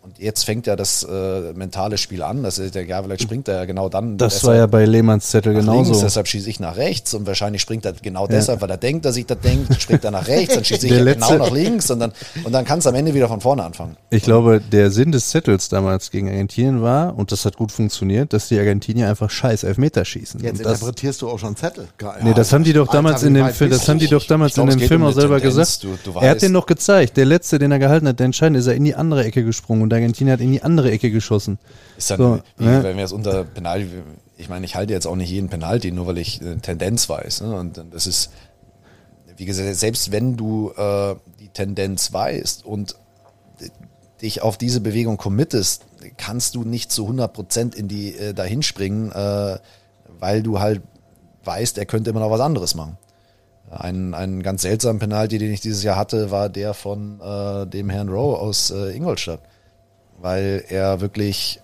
Und 0.04 0.20
jetzt 0.20 0.43
fängt 0.43 0.68
ja 0.68 0.76
das 0.76 1.04
äh, 1.04 1.54
mentale 1.54 1.97
Spiel 1.97 2.24
an. 2.24 2.43
Das 2.43 2.60
ist 2.60 2.76
ja, 2.76 2.82
ja, 2.82 3.01
vielleicht 3.01 3.22
springt 3.22 3.47
er 3.47 3.56
ja 3.56 3.66
genau 3.66 3.88
dann. 3.88 4.18
Das 4.18 4.43
war 4.43 4.54
ja 4.54 4.68
bei 4.68 4.84
Lehmanns 4.84 5.30
Zettel 5.30 5.54
genauso. 5.54 5.91
Links, 5.91 5.99
deshalb 6.04 6.28
schieße 6.28 6.49
ich 6.49 6.60
nach 6.60 6.76
rechts 6.76 7.14
und 7.14 7.26
wahrscheinlich 7.26 7.62
springt 7.62 7.86
er 7.86 7.93
genau 7.93 8.28
deshalb, 8.28 8.60
weil 8.60 8.70
er 8.70 8.76
denkt, 8.76 9.06
dass 9.06 9.16
ich 9.16 9.26
das 9.26 9.39
denkt, 9.39 9.82
springt 9.82 10.04
er 10.04 10.12
nach 10.12 10.28
rechts, 10.28 10.56
dann 10.56 10.66
schieße 10.66 10.88
ich 10.88 10.91
ja 10.91 11.06
genau 11.06 11.38
nach 11.38 11.51
links 11.51 11.89
und 11.89 11.99
dann, 12.01 12.12
und 12.43 12.51
dann 12.51 12.66
kann 12.66 12.80
es 12.80 12.88
am 12.88 12.95
Ende 12.95 13.14
wieder 13.14 13.30
von 13.30 13.39
vorne 13.39 13.64
anfangen. 13.64 13.95
Ich 14.10 14.24
glaube, 14.24 14.60
der 14.60 14.91
Sinn 14.91 15.14
des 15.14 15.30
Zettels 15.30 15.70
damals 15.70 16.12
gegen 16.12 16.28
Argentinien 16.28 16.82
war, 16.82 17.18
und 17.18 17.32
das 17.32 17.45
hat 17.45 17.56
gut 17.56 17.72
funktioniert, 17.72 18.34
dass 18.34 18.49
die 18.49 18.60
Argentinier 18.60 19.08
einfach 19.08 19.30
scheiß 19.30 19.64
Elfmeter 19.64 20.04
schießen. 20.04 20.41
Jetzt 20.43 20.58
und 20.58 20.66
das, 20.66 20.74
interpretierst 20.82 21.22
du 21.22 21.30
auch 21.30 21.39
schon 21.39 21.56
Zettel. 21.56 21.88
Geil. 21.97 22.20
nee, 22.24 22.34
das 22.34 22.51
haben 22.51 22.66
die 22.66 22.74
doch 22.74 22.89
damals 22.89 23.24
in 23.24 23.36
dem 23.36 23.47
Film, 23.51 23.70
das 23.72 23.88
haben 23.88 23.99
die 23.99 24.08
doch 24.08 24.26
damals 24.26 24.56
glaub, 24.56 24.70
in 24.70 24.80
dem 24.80 24.86
Film 24.86 25.04
um 25.04 25.08
auch 25.08 25.14
selber 25.14 25.39
Tendenz. 25.39 25.80
gesagt. 25.80 25.84
Du- 26.06 26.12
du 26.12 26.20
er 26.20 26.32
hat 26.32 26.41
den 26.41 26.51
noch 26.51 26.66
gezeigt. 26.66 27.16
Der 27.16 27.26
letzte, 27.26 27.58
den 27.58 27.72
er 27.72 27.80
gehalten 27.80 28.06
hat, 28.10 28.20
der 28.20 28.26
entscheidende, 28.26 28.60
ist 28.60 28.68
er 28.68 28.76
in 28.76 28.84
die 28.84 28.95
andere 28.95 29.24
Ecke 29.24 29.45
gesprungen 29.45 29.82
und 29.82 29.92
der 29.93 30.01
Argentinier 30.01 30.33
hat 30.33 30.41
in 30.41 30.51
die 30.51 30.61
andere 30.61 30.91
Ecke 30.91 31.11
geschossen. 31.11 31.59
Ist 31.97 32.11
dann, 32.11 32.17
So, 32.17 32.39
ne? 32.57 32.83
wenn 32.83 32.97
wir 32.97 33.05
es 33.05 33.11
unter 33.11 33.43
Penalty, 33.43 33.87
ich 34.37 34.49
meine, 34.49 34.65
ich 34.65 34.75
halte 34.75 34.93
jetzt 34.93 35.05
auch 35.05 35.15
nicht 35.15 35.29
jeden 35.29 35.49
Penalty, 35.49 35.91
nur 35.91 36.07
weil 36.07 36.17
ich 36.17 36.41
eine 36.41 36.59
Tendenz 36.59 37.07
weiß. 37.07 37.41
Ne? 37.41 37.55
Und 37.55 37.83
das 37.91 38.07
ist, 38.07 38.31
wie 39.37 39.45
gesagt, 39.45 39.75
selbst 39.75 40.11
wenn 40.11 40.35
du 40.35 40.71
äh, 40.75 41.15
die 41.39 41.49
Tendenz 41.49 42.11
weißt 42.11 42.65
und 42.65 42.95
dich 44.21 44.41
auf 44.41 44.57
diese 44.57 44.81
Bewegung 44.81 45.17
committest, 45.17 45.85
kannst 46.17 46.55
du 46.55 46.63
nicht 46.63 46.91
zu 46.91 47.07
100% 47.07 47.75
in 47.75 47.87
die 47.87 48.15
äh, 48.15 48.33
dahin 48.33 48.63
springen, 48.63 49.11
äh, 49.11 49.57
weil 50.19 50.43
du 50.43 50.59
halt 50.59 50.81
weißt, 51.43 51.77
er 51.77 51.85
könnte 51.85 52.09
immer 52.09 52.21
noch 52.21 52.31
was 52.31 52.41
anderes 52.41 52.73
machen. 52.75 52.97
Ein, 53.69 54.13
ein 54.13 54.43
ganz 54.43 54.61
seltsamer 54.61 54.99
Penalty, 54.99 55.39
den 55.39 55.51
ich 55.51 55.61
dieses 55.61 55.83
Jahr 55.83 55.97
hatte, 55.97 56.31
war 56.31 56.49
der 56.49 56.73
von 56.73 57.19
äh, 57.19 57.65
dem 57.67 57.89
Herrn 57.89 58.09
Rowe 58.09 58.39
aus 58.39 58.71
äh, 58.71 58.95
Ingolstadt, 58.95 59.41
weil 60.24 60.63
er 60.69 61.01
wirklich 61.01 61.59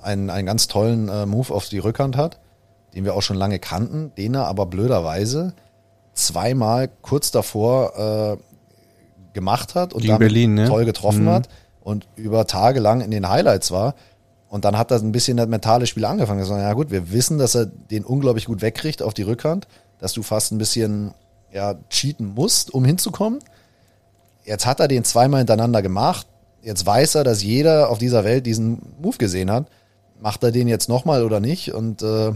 einen, 0.00 0.30
einen 0.30 0.46
ganz 0.46 0.68
tollen 0.68 1.08
äh, 1.08 1.26
Move 1.26 1.52
auf 1.52 1.68
die 1.68 1.80
Rückhand 1.80 2.16
hat, 2.16 2.38
den 2.94 3.04
wir 3.04 3.14
auch 3.14 3.22
schon 3.22 3.36
lange 3.36 3.58
kannten, 3.58 4.12
den 4.16 4.34
er 4.34 4.46
aber 4.46 4.66
blöderweise 4.66 5.52
zweimal 6.14 6.88
kurz 7.02 7.32
davor 7.32 8.38
äh, 8.38 9.32
gemacht 9.32 9.74
hat 9.74 9.92
und 9.94 10.02
Gegen 10.02 10.12
damit 10.12 10.28
Berlin, 10.28 10.54
ne? 10.54 10.68
toll 10.68 10.84
getroffen 10.84 11.24
Mhm. 11.24 11.30
hat 11.30 11.48
und 11.80 12.06
über 12.14 12.46
Tage 12.46 12.78
lang 12.78 13.00
in 13.00 13.10
den 13.10 13.28
Highlights 13.28 13.72
war. 13.72 13.96
Und 14.48 14.64
dann 14.64 14.78
hat 14.78 14.92
das 14.92 15.02
ein 15.02 15.10
bisschen 15.12 15.36
das 15.36 15.48
mentale 15.48 15.88
Spiel 15.88 16.04
angefangen. 16.04 16.44
So, 16.44 16.56
ja 16.56 16.72
gut, 16.72 16.92
wir 16.92 17.10
wissen, 17.10 17.38
dass 17.38 17.56
er 17.56 17.66
den 17.66 18.04
unglaublich 18.04 18.44
gut 18.44 18.62
wegkriegt 18.62 19.02
auf 19.02 19.12
die 19.12 19.22
Rückhand, 19.22 19.66
dass 19.98 20.12
du 20.12 20.22
fast 20.22 20.52
ein 20.52 20.58
bisschen 20.58 21.14
ja, 21.52 21.74
cheaten 21.88 22.34
musst, 22.34 22.72
um 22.72 22.84
hinzukommen. 22.84 23.40
Jetzt 24.44 24.66
hat 24.66 24.78
er 24.78 24.86
den 24.86 25.02
zweimal 25.02 25.38
hintereinander 25.38 25.82
gemacht. 25.82 26.26
Jetzt 26.62 26.84
weiß 26.84 27.14
er, 27.16 27.24
dass 27.24 27.42
jeder 27.42 27.88
auf 27.88 27.98
dieser 27.98 28.24
Welt 28.24 28.46
diesen 28.46 28.80
Move 29.00 29.16
gesehen 29.16 29.50
hat. 29.50 29.66
Macht 30.20 30.42
er 30.42 30.52
den 30.52 30.68
jetzt 30.68 30.88
nochmal 30.88 31.24
oder 31.24 31.40
nicht? 31.40 31.72
Und 31.72 32.02
äh, 32.02 32.32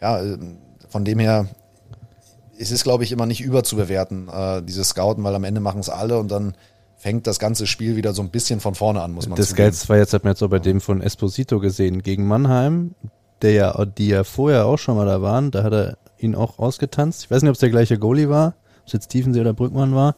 ja, 0.00 0.22
äh, 0.22 0.38
von 0.88 1.04
dem 1.04 1.18
her 1.18 1.48
es 2.58 2.70
ist, 2.70 2.84
glaube 2.84 3.04
ich, 3.04 3.12
immer 3.12 3.26
nicht 3.26 3.40
überzubewerten, 3.40 4.28
äh, 4.28 4.62
dieses 4.62 4.90
Scouten, 4.90 5.24
weil 5.24 5.34
am 5.34 5.44
Ende 5.44 5.60
machen 5.60 5.80
es 5.80 5.88
alle 5.88 6.18
und 6.18 6.30
dann 6.30 6.54
fängt 6.96 7.26
das 7.26 7.38
ganze 7.38 7.66
Spiel 7.66 7.96
wieder 7.96 8.12
so 8.12 8.22
ein 8.22 8.30
bisschen 8.30 8.60
von 8.60 8.74
vorne 8.74 9.02
an, 9.02 9.12
muss 9.12 9.28
man 9.28 9.36
Das 9.36 9.48
zugeben. 9.48 9.66
Geilste 9.66 9.88
war 9.88 9.96
jetzt, 9.98 10.14
hat 10.14 10.24
man 10.24 10.32
jetzt 10.32 10.42
auch 10.42 10.48
bei 10.48 10.58
dem 10.58 10.80
von 10.80 11.02
Esposito 11.02 11.60
gesehen, 11.60 12.02
gegen 12.02 12.26
Mannheim, 12.26 12.94
der 13.42 13.52
ja, 13.52 13.84
die 13.84 14.08
ja 14.08 14.24
vorher 14.24 14.66
auch 14.66 14.78
schon 14.78 14.96
mal 14.96 15.06
da 15.06 15.20
waren, 15.20 15.50
da 15.50 15.62
hat 15.62 15.72
er 15.72 15.98
ihn 16.18 16.34
auch 16.34 16.58
ausgetanzt. 16.58 17.24
Ich 17.24 17.30
weiß 17.30 17.42
nicht, 17.42 17.50
ob 17.50 17.54
es 17.54 17.60
der 17.60 17.70
gleiche 17.70 17.98
Goalie 17.98 18.30
war, 18.30 18.54
ob 18.80 18.86
es 18.86 18.92
jetzt 18.92 19.08
Tiefensee 19.08 19.40
oder 19.40 19.52
Brückmann 19.52 19.94
war, 19.94 20.14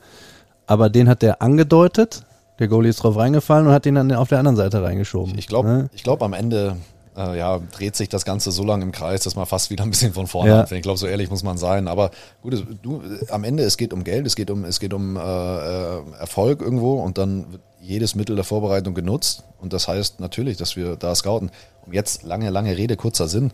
aber 0.66 0.90
den 0.90 1.08
hat 1.08 1.22
der 1.22 1.42
angedeutet, 1.42 2.24
der 2.58 2.68
Goalie 2.68 2.88
ist 2.90 3.02
drauf 3.02 3.16
reingefallen 3.16 3.66
und 3.66 3.72
hat 3.72 3.84
den 3.84 3.94
dann 3.96 4.12
auf 4.12 4.28
der 4.28 4.38
anderen 4.38 4.56
Seite 4.56 4.82
reingeschoben. 4.82 5.36
Ich 5.38 5.46
glaube, 5.46 5.68
Ne? 5.68 5.90
ich 5.94 6.02
glaube 6.02 6.24
am 6.24 6.32
Ende 6.32 6.76
äh, 7.16 7.38
ja, 7.38 7.58
dreht 7.72 7.96
sich 7.96 8.10
das 8.10 8.26
Ganze 8.26 8.50
so 8.52 8.62
lange 8.62 8.82
im 8.84 8.92
Kreis, 8.92 9.22
dass 9.22 9.36
man 9.36 9.46
fast 9.46 9.70
wieder 9.70 9.84
ein 9.84 9.90
bisschen 9.90 10.12
von 10.12 10.26
vorne 10.26 10.50
Ja. 10.50 10.60
anfängt. 10.60 10.80
Ich 10.80 10.82
glaube, 10.82 10.98
so 10.98 11.06
ehrlich 11.06 11.30
muss 11.30 11.42
man 11.42 11.56
sein. 11.56 11.88
Aber 11.88 12.10
gut, 12.42 12.52
es- 12.52 12.62
du, 12.82 13.00
äh, 13.00 13.30
am 13.30 13.42
Ende, 13.44 13.62
es 13.62 13.78
geht 13.78 13.94
um 13.94 14.04
Geld, 14.04 14.26
es 14.26 14.36
geht 14.36 14.50
um, 14.50 14.64
es 14.64 14.80
geht 14.80 14.92
um 14.92 15.16
äh, 15.16 15.20
äh, 15.20 16.02
Erfolg 16.20 16.60
irgendwo 16.60 17.00
und 17.02 17.16
dann 17.16 17.52
wird 17.52 17.62
jedes 17.80 18.14
Mittel 18.16 18.36
der 18.36 18.44
Vorbereitung 18.44 18.92
genutzt. 18.94 19.44
Und 19.60 19.72
das 19.72 19.88
heißt 19.88 20.20
natürlich, 20.20 20.58
dass 20.58 20.76
wir 20.76 20.96
da 20.96 21.14
scouten. 21.14 21.50
Und 21.86 21.94
jetzt 21.94 22.22
lange, 22.22 22.50
lange 22.50 22.76
Rede, 22.76 22.96
kurzer 22.96 23.28
Sinn. 23.28 23.50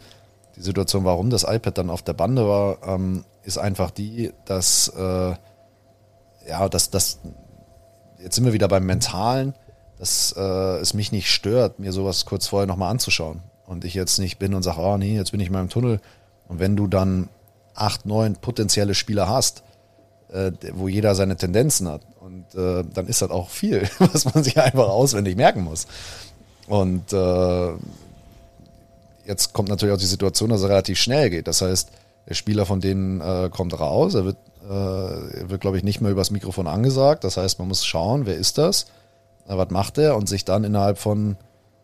Die 0.56 0.62
Situation, 0.62 1.04
warum 1.04 1.30
das 1.30 1.44
iPad 1.44 1.78
dann 1.78 1.90
auf 1.90 2.02
der 2.02 2.14
Bande 2.14 2.46
war, 2.48 2.78
ähm, 2.84 3.24
ist 3.44 3.58
einfach 3.58 3.90
die, 3.92 4.32
dass 4.44 4.88
äh, 4.88 5.34
ja, 6.48 6.68
dass 6.68 6.90
das 6.90 7.20
jetzt 8.22 8.36
sind 8.36 8.44
wir 8.44 8.52
wieder 8.52 8.68
beim 8.68 8.86
Mentalen, 8.86 9.54
dass 9.98 10.34
äh, 10.36 10.40
es 10.80 10.94
mich 10.94 11.12
nicht 11.12 11.30
stört, 11.30 11.78
mir 11.78 11.92
sowas 11.92 12.24
kurz 12.24 12.46
vorher 12.46 12.66
nochmal 12.66 12.90
anzuschauen. 12.90 13.40
Und 13.66 13.84
ich 13.84 13.94
jetzt 13.94 14.18
nicht 14.18 14.38
bin 14.38 14.54
und 14.54 14.62
sage, 14.62 14.80
oh 14.80 14.96
nee, 14.96 15.14
jetzt 15.14 15.30
bin 15.30 15.40
ich 15.40 15.50
mal 15.50 15.60
im 15.60 15.68
Tunnel. 15.68 16.00
Und 16.48 16.58
wenn 16.58 16.76
du 16.76 16.86
dann 16.86 17.28
acht, 17.74 18.04
neun 18.06 18.36
potenzielle 18.36 18.94
Spieler 18.94 19.28
hast, 19.28 19.62
äh, 20.32 20.52
wo 20.72 20.88
jeder 20.88 21.14
seine 21.14 21.36
Tendenzen 21.36 21.88
hat, 21.88 22.02
und 22.20 22.54
äh, 22.54 22.84
dann 22.92 23.06
ist 23.06 23.22
das 23.22 23.30
auch 23.30 23.50
viel, 23.50 23.88
was 23.98 24.32
man 24.32 24.44
sich 24.44 24.58
einfach 24.58 24.88
auswendig 24.88 25.36
merken 25.36 25.62
muss. 25.62 25.86
Und 26.66 27.12
äh, 27.12 27.72
jetzt 29.26 29.52
kommt 29.52 29.68
natürlich 29.68 29.94
auch 29.94 30.00
die 30.00 30.06
Situation, 30.06 30.50
dass 30.50 30.62
es 30.62 30.68
relativ 30.68 30.98
schnell 30.98 31.30
geht. 31.30 31.46
Das 31.46 31.62
heißt, 31.62 31.90
der 32.28 32.34
Spieler 32.34 32.66
von 32.66 32.80
denen 32.80 33.20
äh, 33.20 33.50
kommt 33.50 33.78
raus, 33.78 34.14
er 34.14 34.24
wird, 34.24 34.36
er 34.68 35.50
wird 35.50 35.60
glaube 35.60 35.76
ich, 35.76 35.82
nicht 35.84 36.00
mehr 36.00 36.10
übers 36.10 36.30
Mikrofon 36.30 36.66
angesagt. 36.66 37.24
Das 37.24 37.36
heißt, 37.36 37.58
man 37.58 37.68
muss 37.68 37.84
schauen, 37.84 38.26
wer 38.26 38.36
ist 38.36 38.58
das, 38.58 38.84
äh, 39.48 39.56
was 39.56 39.70
macht 39.70 39.98
er 39.98 40.16
und 40.16 40.28
sich 40.28 40.44
dann 40.44 40.64
innerhalb 40.64 40.98
von 40.98 41.36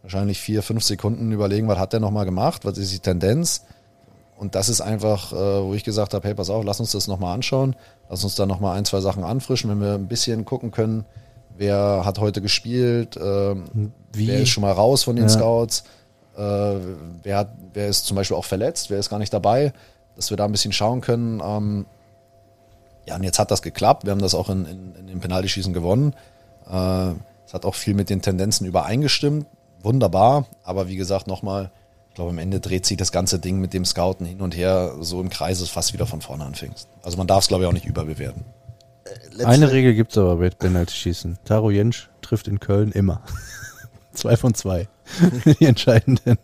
wahrscheinlich 0.02 0.40
vier, 0.40 0.62
fünf 0.62 0.84
Sekunden 0.84 1.32
überlegen, 1.32 1.68
was 1.68 1.78
hat 1.78 1.92
der 1.92 2.00
nochmal 2.00 2.24
gemacht, 2.24 2.64
was 2.64 2.78
ist 2.78 2.92
die 2.92 3.00
Tendenz. 3.00 3.64
Und 4.36 4.54
das 4.54 4.68
ist 4.68 4.80
einfach, 4.80 5.32
äh, 5.32 5.36
wo 5.36 5.74
ich 5.74 5.82
gesagt 5.82 6.14
habe, 6.14 6.26
hey, 6.26 6.34
pass 6.34 6.48
auf, 6.50 6.64
lass 6.64 6.78
uns 6.78 6.92
das 6.92 7.08
nochmal 7.08 7.34
anschauen, 7.34 7.74
lass 8.08 8.22
uns 8.22 8.36
da 8.36 8.46
nochmal 8.46 8.78
ein, 8.78 8.84
zwei 8.84 9.00
Sachen 9.00 9.24
anfrischen, 9.24 9.68
wenn 9.68 9.80
wir 9.80 9.94
ein 9.94 10.06
bisschen 10.06 10.44
gucken 10.44 10.70
können, 10.70 11.04
wer 11.56 12.02
hat 12.04 12.20
heute 12.20 12.40
gespielt, 12.40 13.18
ähm, 13.20 13.92
Wie? 14.12 14.28
wer 14.28 14.40
ist 14.42 14.50
schon 14.50 14.62
mal 14.62 14.72
raus 14.72 15.02
von 15.02 15.16
den 15.16 15.24
Ja. 15.24 15.28
Scouts, 15.30 15.82
äh, 16.36 16.40
wer, 17.24 17.36
hat, 17.36 17.50
wer 17.74 17.88
ist 17.88 18.06
zum 18.06 18.14
Beispiel 18.14 18.36
auch 18.36 18.44
verletzt, 18.44 18.90
wer 18.90 19.00
ist 19.00 19.10
gar 19.10 19.18
nicht 19.18 19.34
dabei, 19.34 19.72
dass 20.14 20.30
wir 20.30 20.36
da 20.36 20.44
ein 20.44 20.52
bisschen 20.52 20.72
schauen 20.72 21.00
können. 21.00 21.42
Ähm, 21.44 21.86
ja, 23.08 23.16
und 23.16 23.22
jetzt 23.24 23.38
hat 23.38 23.50
das 23.50 23.62
geklappt, 23.62 24.04
wir 24.04 24.12
haben 24.12 24.20
das 24.20 24.34
auch 24.34 24.48
in, 24.50 24.64
in, 24.66 24.94
in 24.94 25.06
den 25.06 25.20
Penaltyschießen 25.20 25.72
gewonnen. 25.72 26.14
Äh, 26.70 27.10
es 27.46 27.54
hat 27.54 27.64
auch 27.64 27.74
viel 27.74 27.94
mit 27.94 28.10
den 28.10 28.20
Tendenzen 28.22 28.66
übereingestimmt, 28.66 29.46
wunderbar, 29.82 30.46
aber 30.62 30.88
wie 30.88 30.96
gesagt, 30.96 31.26
nochmal, 31.26 31.70
ich 32.10 32.14
glaube, 32.14 32.30
am 32.30 32.38
Ende 32.38 32.60
dreht 32.60 32.84
sich 32.84 32.96
das 32.98 33.10
ganze 33.12 33.38
Ding 33.38 33.58
mit 33.60 33.72
dem 33.72 33.84
Scouten 33.84 34.26
hin 34.26 34.40
und 34.42 34.56
her 34.56 34.94
so 35.00 35.20
im 35.20 35.30
Kreis, 35.30 35.60
dass 35.60 35.68
fast 35.70 35.92
wieder 35.94 36.06
von 36.06 36.20
vorne 36.20 36.44
anfängst. 36.44 36.88
Also 37.02 37.16
man 37.16 37.26
darf 37.26 37.44
es, 37.44 37.48
glaube 37.48 37.64
ich, 37.64 37.68
auch 37.68 37.72
nicht 37.72 37.86
überbewerten. 37.86 38.44
Letzte- 39.30 39.46
Eine 39.48 39.72
Regel 39.72 39.94
gibt's 39.94 40.18
aber 40.18 40.36
bei 40.36 40.50
Penalty-Schießen. 40.50 41.38
Taro 41.44 41.70
Jensch 41.70 42.10
trifft 42.20 42.46
in 42.48 42.60
Köln 42.60 42.92
immer. 42.92 43.22
zwei 44.12 44.36
von 44.36 44.52
zwei. 44.52 44.88
Die 45.60 45.64
entscheidenden. 45.64 46.36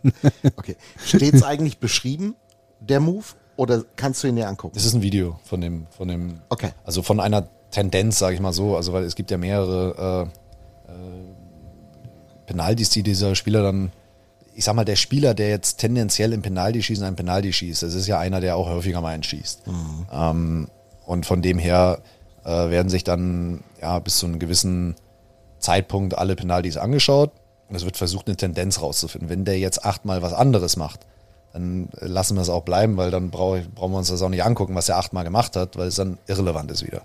Okay. 0.55 0.75
Steht 1.05 1.35
es 1.35 1.43
eigentlich 1.43 1.77
beschrieben, 1.77 2.35
der 2.79 2.99
Move 2.99 3.25
oder 3.57 3.83
kannst 3.95 4.23
du 4.23 4.27
ihn 4.27 4.35
dir 4.35 4.47
angucken? 4.47 4.75
Das 4.75 4.85
ist 4.85 4.93
ein 4.93 5.01
Video 5.01 5.39
von 5.43 5.61
dem, 5.61 5.87
von 5.89 6.07
dem, 6.07 6.39
Okay. 6.49 6.69
also 6.83 7.01
von 7.01 7.19
einer 7.19 7.47
Tendenz, 7.71 8.19
sage 8.19 8.35
ich 8.35 8.41
mal 8.41 8.53
so, 8.53 8.75
also 8.75 8.93
weil 8.93 9.03
es 9.03 9.15
gibt 9.15 9.31
ja 9.31 9.37
mehrere 9.37 10.29
äh, 10.87 10.91
äh, 10.91 10.95
Penalties, 12.45 12.89
die 12.89 13.03
dieser 13.03 13.35
Spieler 13.35 13.63
dann, 13.63 13.91
ich 14.53 14.63
sag 14.65 14.75
mal, 14.75 14.85
der 14.85 14.95
Spieler, 14.95 15.33
der 15.33 15.49
jetzt 15.49 15.77
tendenziell 15.77 16.31
im 16.33 16.41
Penalty-Schießen 16.41 17.03
ein 17.03 17.15
Penalty 17.15 17.51
schießt, 17.51 17.83
das 17.83 17.93
ist 17.93 18.07
ja 18.07 18.19
einer, 18.19 18.39
der 18.39 18.55
auch 18.55 18.67
häufiger 18.69 19.01
mal 19.01 19.09
einen 19.13 19.23
schießt. 19.23 19.63
Ähm, 20.11 20.67
und 21.05 21.25
von 21.25 21.41
dem 21.41 21.59
her 21.59 21.99
äh, 22.43 22.49
werden 22.69 22.89
sich 22.89 23.03
dann 23.03 23.63
ja 23.81 23.99
bis 23.99 24.17
zu 24.19 24.25
einem 24.27 24.39
gewissen 24.39 24.95
Zeitpunkt 25.59 26.17
alle 26.17 26.35
Penalties 26.35 26.77
angeschaut 26.77 27.31
und 27.67 27.75
es 27.75 27.83
wird 27.85 27.97
versucht, 27.97 28.27
eine 28.27 28.37
Tendenz 28.37 28.81
rauszufinden. 28.81 29.29
Wenn 29.29 29.45
der 29.45 29.57
jetzt 29.59 29.83
achtmal 29.83 30.21
was 30.21 30.33
anderes 30.33 30.77
macht, 30.77 30.99
dann 31.55 31.87
lassen 32.01 32.35
wir 32.35 32.41
es 32.41 32.49
auch 32.49 32.63
bleiben, 32.63 32.97
weil 32.97 33.11
dann 33.11 33.31
brauch, 33.31 33.57
brauchen 33.73 33.93
wir 33.93 33.97
uns 33.97 34.09
das 34.09 34.21
auch 34.21 34.27
nicht 34.27 34.43
angucken, 34.43 34.75
was 34.75 34.89
er 34.89 34.97
achtmal 34.97 35.23
gemacht 35.23 35.55
hat, 35.55 35.77
weil 35.77 35.87
es 35.87 35.95
dann 35.95 36.17
irrelevant 36.27 36.69
ist 36.69 36.85
wieder. 36.85 37.03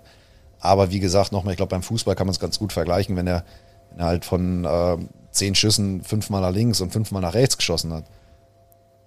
Aber 0.59 0.91
wie 0.91 0.99
gesagt, 0.99 1.31
nochmal, 1.31 1.53
ich 1.53 1.57
glaube, 1.57 1.69
beim 1.69 1.83
Fußball 1.83 2.15
kann 2.15 2.27
man 2.27 2.33
es 2.33 2.39
ganz 2.41 2.59
gut 2.59 2.73
vergleichen, 2.73 3.15
wenn 3.15 3.27
er, 3.27 3.45
wenn 3.91 3.99
er 3.99 4.07
halt 4.07 4.25
von 4.25 4.65
äh, 4.65 4.97
zehn 5.31 5.55
Schüssen 5.55 6.03
fünfmal 6.03 6.41
nach 6.41 6.51
links 6.51 6.81
und 6.81 6.91
fünfmal 6.91 7.21
nach 7.21 7.33
rechts 7.33 7.55
geschossen 7.55 7.93
hat. 7.93 8.03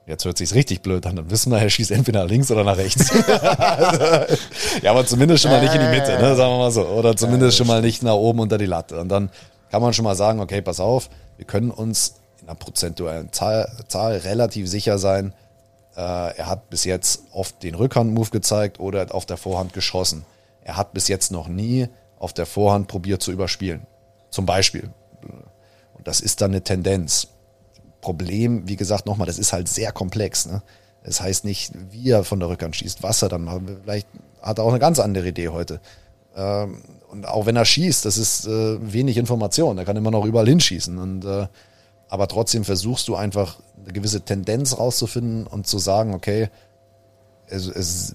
Jetzt 0.06 0.24
hört 0.24 0.38
sich's 0.38 0.54
richtig 0.54 0.80
blöd 0.80 1.04
an. 1.04 1.16
Dann 1.16 1.30
wissen 1.30 1.52
wir, 1.52 1.58
er 1.58 1.68
schießt 1.68 1.90
entweder 1.90 2.22
nach 2.22 2.30
links 2.30 2.50
oder 2.50 2.64
nach 2.64 2.78
rechts. 2.78 3.12
ja, 4.82 4.92
aber 4.92 5.04
zumindest 5.04 5.42
schon 5.42 5.50
mal 5.50 5.60
nicht 5.60 5.74
in 5.74 5.80
die 5.82 5.88
Mitte, 5.88 6.18
ne, 6.22 6.36
sagen 6.36 6.52
wir 6.52 6.58
mal 6.58 6.70
so. 6.70 6.86
Oder 6.86 7.16
zumindest 7.16 7.58
schon 7.58 7.66
mal 7.66 7.82
nicht 7.82 8.02
nach 8.02 8.14
oben 8.14 8.40
unter 8.40 8.56
die 8.56 8.64
Latte. 8.64 8.98
Und 8.98 9.10
dann 9.10 9.28
kann 9.70 9.82
man 9.82 9.92
schon 9.92 10.04
mal 10.04 10.16
sagen, 10.16 10.40
okay, 10.40 10.62
pass 10.62 10.80
auf, 10.80 11.10
wir 11.36 11.44
können 11.44 11.70
uns 11.70 12.14
in 12.44 12.50
einer 12.50 12.58
prozentuellen 12.58 13.32
Zahl, 13.32 13.70
Zahl 13.88 14.18
relativ 14.18 14.68
sicher 14.68 14.98
sein, 14.98 15.32
äh, 15.96 16.00
er 16.36 16.46
hat 16.46 16.68
bis 16.68 16.84
jetzt 16.84 17.22
oft 17.32 17.62
den 17.62 17.74
Rückhandmove 17.74 18.30
gezeigt 18.30 18.80
oder 18.80 19.14
auf 19.14 19.24
der 19.24 19.38
Vorhand 19.38 19.72
geschossen. 19.72 20.26
Er 20.62 20.76
hat 20.76 20.92
bis 20.92 21.08
jetzt 21.08 21.32
noch 21.32 21.48
nie 21.48 21.88
auf 22.18 22.32
der 22.32 22.46
Vorhand 22.46 22.88
probiert 22.88 23.22
zu 23.22 23.32
überspielen. 23.32 23.86
Zum 24.30 24.44
Beispiel. 24.44 24.90
Und 25.94 26.06
das 26.06 26.20
ist 26.20 26.40
dann 26.40 26.50
eine 26.50 26.62
Tendenz. 26.62 27.28
Problem, 28.00 28.68
wie 28.68 28.76
gesagt, 28.76 29.06
nochmal, 29.06 29.26
das 29.26 29.38
ist 29.38 29.54
halt 29.54 29.66
sehr 29.66 29.90
komplex. 29.90 30.44
Ne? 30.44 30.62
Das 31.04 31.22
heißt 31.22 31.46
nicht, 31.46 31.72
wie 31.90 32.10
er 32.10 32.24
von 32.24 32.38
der 32.38 32.50
Rückhand 32.50 32.76
schießt, 32.76 33.02
was 33.02 33.22
er 33.22 33.30
dann 33.30 33.44
macht. 33.44 33.62
Vielleicht 33.82 34.08
hat 34.42 34.58
er 34.58 34.64
auch 34.64 34.70
eine 34.70 34.78
ganz 34.78 34.98
andere 34.98 35.28
Idee 35.28 35.48
heute. 35.48 35.80
Ähm, 36.36 36.82
und 37.08 37.26
auch 37.26 37.46
wenn 37.46 37.56
er 37.56 37.64
schießt, 37.64 38.04
das 38.04 38.18
ist 38.18 38.46
äh, 38.46 38.92
wenig 38.92 39.16
Information. 39.16 39.78
Er 39.78 39.86
kann 39.86 39.96
immer 39.96 40.10
noch 40.10 40.26
überall 40.26 40.48
hinschießen. 40.48 40.98
Und, 40.98 41.24
äh, 41.24 41.46
aber 42.14 42.28
trotzdem 42.28 42.62
versuchst 42.62 43.08
du 43.08 43.16
einfach 43.16 43.58
eine 43.76 43.92
gewisse 43.92 44.20
Tendenz 44.20 44.78
rauszufinden 44.78 45.48
und 45.48 45.66
zu 45.66 45.78
sagen, 45.78 46.14
okay, 46.14 46.48
es, 47.48 47.66
es, 47.66 48.14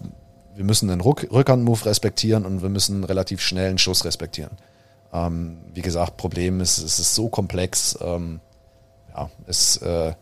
wir 0.56 0.64
müssen 0.64 0.88
den 0.88 1.02
Ruck, 1.02 1.28
Rückhandmove 1.30 1.86
respektieren 1.86 2.46
und 2.46 2.62
wir 2.62 2.70
müssen 2.70 2.96
einen 2.96 3.04
relativ 3.04 3.42
schnellen 3.42 3.78
Schuss 3.78 4.06
respektieren. 4.06 4.52
Ähm, 5.12 5.58
wie 5.74 5.82
gesagt, 5.82 6.16
Problem 6.16 6.62
ist, 6.62 6.78
es 6.78 6.98
ist 6.98 7.14
so 7.14 7.28
komplex. 7.28 8.00
Ähm, 8.00 8.40
ja, 9.14 9.30
es 9.48 9.76
äh, 9.82 10.14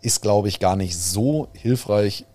ist, 0.00 0.20
glaube 0.20 0.48
ich, 0.48 0.58
gar 0.58 0.74
nicht 0.74 0.98
so 0.98 1.46
hilfreich, 1.52 2.26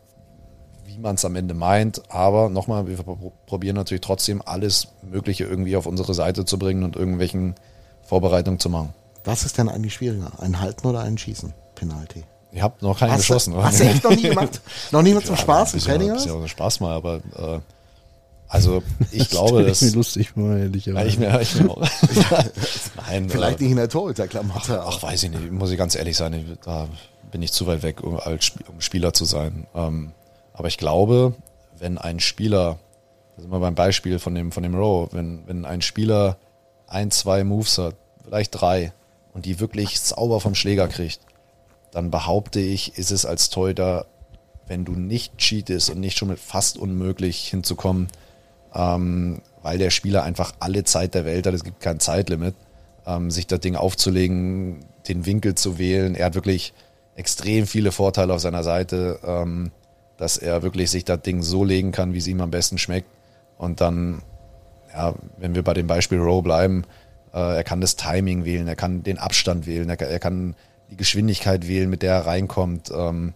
wie 0.85 0.97
man 0.97 1.15
es 1.15 1.25
am 1.25 1.35
Ende 1.35 1.55
meint. 1.55 2.03
Aber 2.09 2.47
nochmal, 2.47 2.87
wir 2.87 2.95
pro- 2.95 3.33
probieren 3.47 3.75
natürlich 3.75 3.99
trotzdem 3.99 4.41
alles 4.45 4.87
Mögliche 5.01 5.43
irgendwie 5.43 5.75
auf 5.75 5.87
unsere 5.87 6.13
Seite 6.13 6.45
zu 6.45 6.57
bringen 6.57 6.85
und 6.85 6.95
irgendwelchen 6.95 7.55
Vorbereitungen 8.01 8.61
zu 8.61 8.69
machen. 8.69 8.93
Was 9.25 9.43
ist 9.43 9.57
denn 9.57 9.69
eigentlich 9.69 9.93
schwieriger? 9.95 10.31
Ein 10.39 10.59
Halten 10.59 10.87
oder 10.87 11.01
ein 11.01 11.17
Schießen? 11.17 11.53
Penalty. 11.75 12.23
Ich 12.51 12.61
habe 12.61 12.75
noch 12.81 12.97
keinen 12.99 13.11
Hast, 13.11 13.19
geschossen. 13.21 13.53
du, 13.53 13.63
hast 13.63 13.79
du 13.79 13.83
echt 13.83 14.03
noch 14.03 14.11
nie 14.11 14.23
gemacht? 14.23 14.59
Noch 14.91 15.01
nie 15.03 15.13
mal 15.13 15.23
zum 15.23 15.35
Spaß 15.37 15.73
im 15.73 15.77
Ist 15.77 15.85
Training? 15.85 16.15
ist 16.15 16.25
oder 16.25 16.39
ja 16.39 16.43
auch 16.45 16.47
Spaß 16.47 16.79
mal, 16.79 16.93
aber 16.95 17.17
äh, 17.37 17.59
also 18.47 18.81
ich 19.11 19.29
glaube, 19.29 19.49
Stell 19.49 19.65
dass 19.67 19.81
ich 19.83 19.91
mir 19.91 19.97
lustig 19.97 20.29
vor, 20.31 20.55
ehrlicherweise. 20.55 21.05
Ja, 21.05 21.07
ich 21.07 21.19
mir, 21.19 21.41
ich 21.41 21.61
mir 21.61 21.69
auch. 21.69 21.81
Nein, 23.07 23.29
Vielleicht 23.29 23.59
äh, 23.59 23.63
nicht 23.63 23.71
in 23.71 23.77
der 23.77 23.89
Torhüterklamotte. 23.89 24.81
Ach, 24.83 25.01
weiß 25.03 25.23
ich 25.23 25.29
nicht, 25.29 25.51
muss 25.51 25.69
ich 25.71 25.77
ganz 25.77 25.95
ehrlich 25.95 26.17
sein, 26.17 26.33
ich- 26.33 26.59
da 26.65 26.87
bin 27.31 27.43
ich 27.43 27.51
zu 27.53 27.67
weit 27.67 27.83
weg, 27.83 28.01
um, 28.03 28.19
als 28.19 28.51
um 28.67 28.81
Spieler 28.81 29.13
zu 29.13 29.25
sein. 29.25 29.67
Ähm, 29.75 30.11
aber 30.53 30.67
ich 30.69 30.79
glaube, 30.79 31.35
wenn 31.77 31.99
ein 31.99 32.19
Spieler, 32.19 32.79
da 33.35 33.41
sind 33.43 33.51
wir 33.51 33.59
beim 33.59 33.75
Beispiel 33.75 34.17
von 34.17 34.33
dem, 34.33 34.51
von 34.51 34.63
dem 34.63 34.73
Row, 34.73 35.07
wenn, 35.11 35.43
wenn 35.47 35.65
ein 35.65 35.83
Spieler 35.83 36.37
ein, 36.87 37.11
zwei 37.11 37.43
Moves 37.43 37.77
hat, 37.77 37.95
vielleicht 38.23 38.59
drei, 38.59 38.91
und 39.33 39.45
die 39.45 39.59
wirklich 39.59 39.99
sauber 39.99 40.39
vom 40.39 40.55
Schläger 40.55 40.87
kriegt, 40.87 41.19
dann 41.91 42.11
behaupte 42.11 42.59
ich, 42.59 42.97
ist 42.97 43.11
es 43.11 43.25
als 43.25 43.49
Torhüter, 43.49 44.05
wenn 44.67 44.85
du 44.85 44.93
nicht 44.93 45.37
cheatest 45.37 45.89
und 45.89 45.99
nicht 45.99 46.17
schon 46.17 46.29
mit 46.29 46.39
fast 46.39 46.77
unmöglich 46.77 47.47
hinzukommen, 47.47 48.07
ähm, 48.73 49.41
weil 49.63 49.77
der 49.77 49.89
Spieler 49.89 50.23
einfach 50.23 50.53
alle 50.59 50.83
Zeit 50.83 51.15
der 51.15 51.25
Welt 51.25 51.47
hat, 51.47 51.53
es 51.53 51.63
gibt 51.63 51.79
kein 51.79 51.99
Zeitlimit, 51.99 52.55
ähm, 53.05 53.31
sich 53.31 53.47
das 53.47 53.59
Ding 53.59 53.75
aufzulegen, 53.75 54.85
den 55.07 55.25
Winkel 55.25 55.55
zu 55.55 55.79
wählen. 55.79 56.15
Er 56.15 56.27
hat 56.27 56.35
wirklich 56.35 56.73
extrem 57.15 57.65
viele 57.67 57.91
Vorteile 57.91 58.33
auf 58.33 58.41
seiner 58.41 58.63
Seite, 58.63 59.19
ähm, 59.25 59.71
dass 60.17 60.37
er 60.37 60.61
wirklich 60.61 60.91
sich 60.91 61.05
das 61.05 61.21
Ding 61.21 61.41
so 61.41 61.63
legen 61.63 61.91
kann, 61.91 62.13
wie 62.13 62.19
es 62.19 62.27
ihm 62.27 62.41
am 62.41 62.51
besten 62.51 62.77
schmeckt. 62.77 63.09
Und 63.57 63.81
dann, 63.81 64.21
ja, 64.93 65.15
wenn 65.37 65.55
wir 65.55 65.63
bei 65.63 65.73
dem 65.73 65.87
Beispiel 65.87 66.19
Row 66.19 66.43
bleiben, 66.43 66.83
er 67.37 67.63
kann 67.63 67.81
das 67.81 67.95
Timing 67.95 68.45
wählen, 68.45 68.67
er 68.67 68.75
kann 68.75 69.03
den 69.03 69.17
Abstand 69.17 69.67
wählen, 69.67 69.89
er 69.89 70.19
kann, 70.19 70.55
die 70.89 70.97
Geschwindigkeit 70.97 71.67
wählen, 71.67 71.89
mit 71.89 72.01
der 72.01 72.13
er 72.13 72.25
reinkommt. 72.25 72.91
Ähm, 72.95 73.33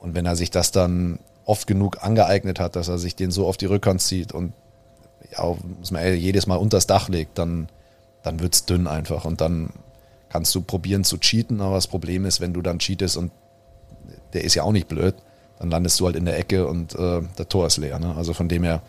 und 0.00 0.14
wenn 0.14 0.26
er 0.26 0.36
sich 0.36 0.50
das 0.50 0.72
dann 0.72 1.18
oft 1.44 1.66
genug 1.66 2.02
angeeignet 2.02 2.60
hat, 2.60 2.76
dass 2.76 2.88
er 2.88 2.98
sich 2.98 3.16
den 3.16 3.30
so 3.30 3.46
auf 3.46 3.56
die 3.56 3.66
Rückhand 3.66 4.00
zieht 4.00 4.32
und 4.32 4.52
ja, 5.30 5.56
muss 5.78 5.90
man 5.90 6.16
jedes 6.16 6.46
Mal 6.46 6.56
unters 6.56 6.86
Dach 6.86 7.08
legt, 7.08 7.38
dann, 7.38 7.68
dann 8.22 8.40
wird's 8.40 8.66
dünn 8.66 8.86
einfach. 8.86 9.24
Und 9.24 9.40
dann 9.40 9.70
kannst 10.28 10.54
du 10.54 10.60
probieren 10.60 11.04
zu 11.04 11.18
cheaten, 11.18 11.60
aber 11.60 11.76
das 11.76 11.86
Problem 11.86 12.24
ist, 12.24 12.40
wenn 12.40 12.52
du 12.52 12.62
dann 12.62 12.78
cheatest 12.78 13.16
und 13.16 13.32
der 14.32 14.44
ist 14.44 14.54
ja 14.54 14.62
auch 14.62 14.72
nicht 14.72 14.88
blöd, 14.88 15.14
dann 15.58 15.70
landest 15.70 16.00
du 16.00 16.06
halt 16.06 16.16
in 16.16 16.24
der 16.24 16.38
Ecke 16.38 16.66
und 16.66 16.94
äh, 16.94 17.22
der 17.38 17.48
Tor 17.48 17.66
ist 17.66 17.76
leer. 17.76 17.98
Ne? 17.98 18.14
Also 18.16 18.32
von 18.32 18.48
dem 18.48 18.64
her, 18.64 18.82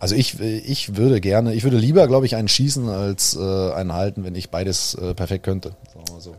also 0.00 0.14
ich, 0.14 0.40
ich 0.40 0.96
würde 0.96 1.20
gerne, 1.20 1.54
ich 1.54 1.64
würde 1.64 1.76
lieber, 1.78 2.06
glaube 2.06 2.26
ich, 2.26 2.36
einen 2.36 2.48
schießen 2.48 2.88
als 2.88 3.36
äh, 3.36 3.72
einen 3.72 3.92
halten, 3.92 4.24
wenn 4.24 4.34
ich 4.34 4.50
beides 4.50 4.94
äh, 4.94 5.14
perfekt 5.14 5.44
könnte. 5.44 5.70
Sagen 5.92 6.06
wir 6.06 6.14
mal 6.14 6.20
so. 6.20 6.34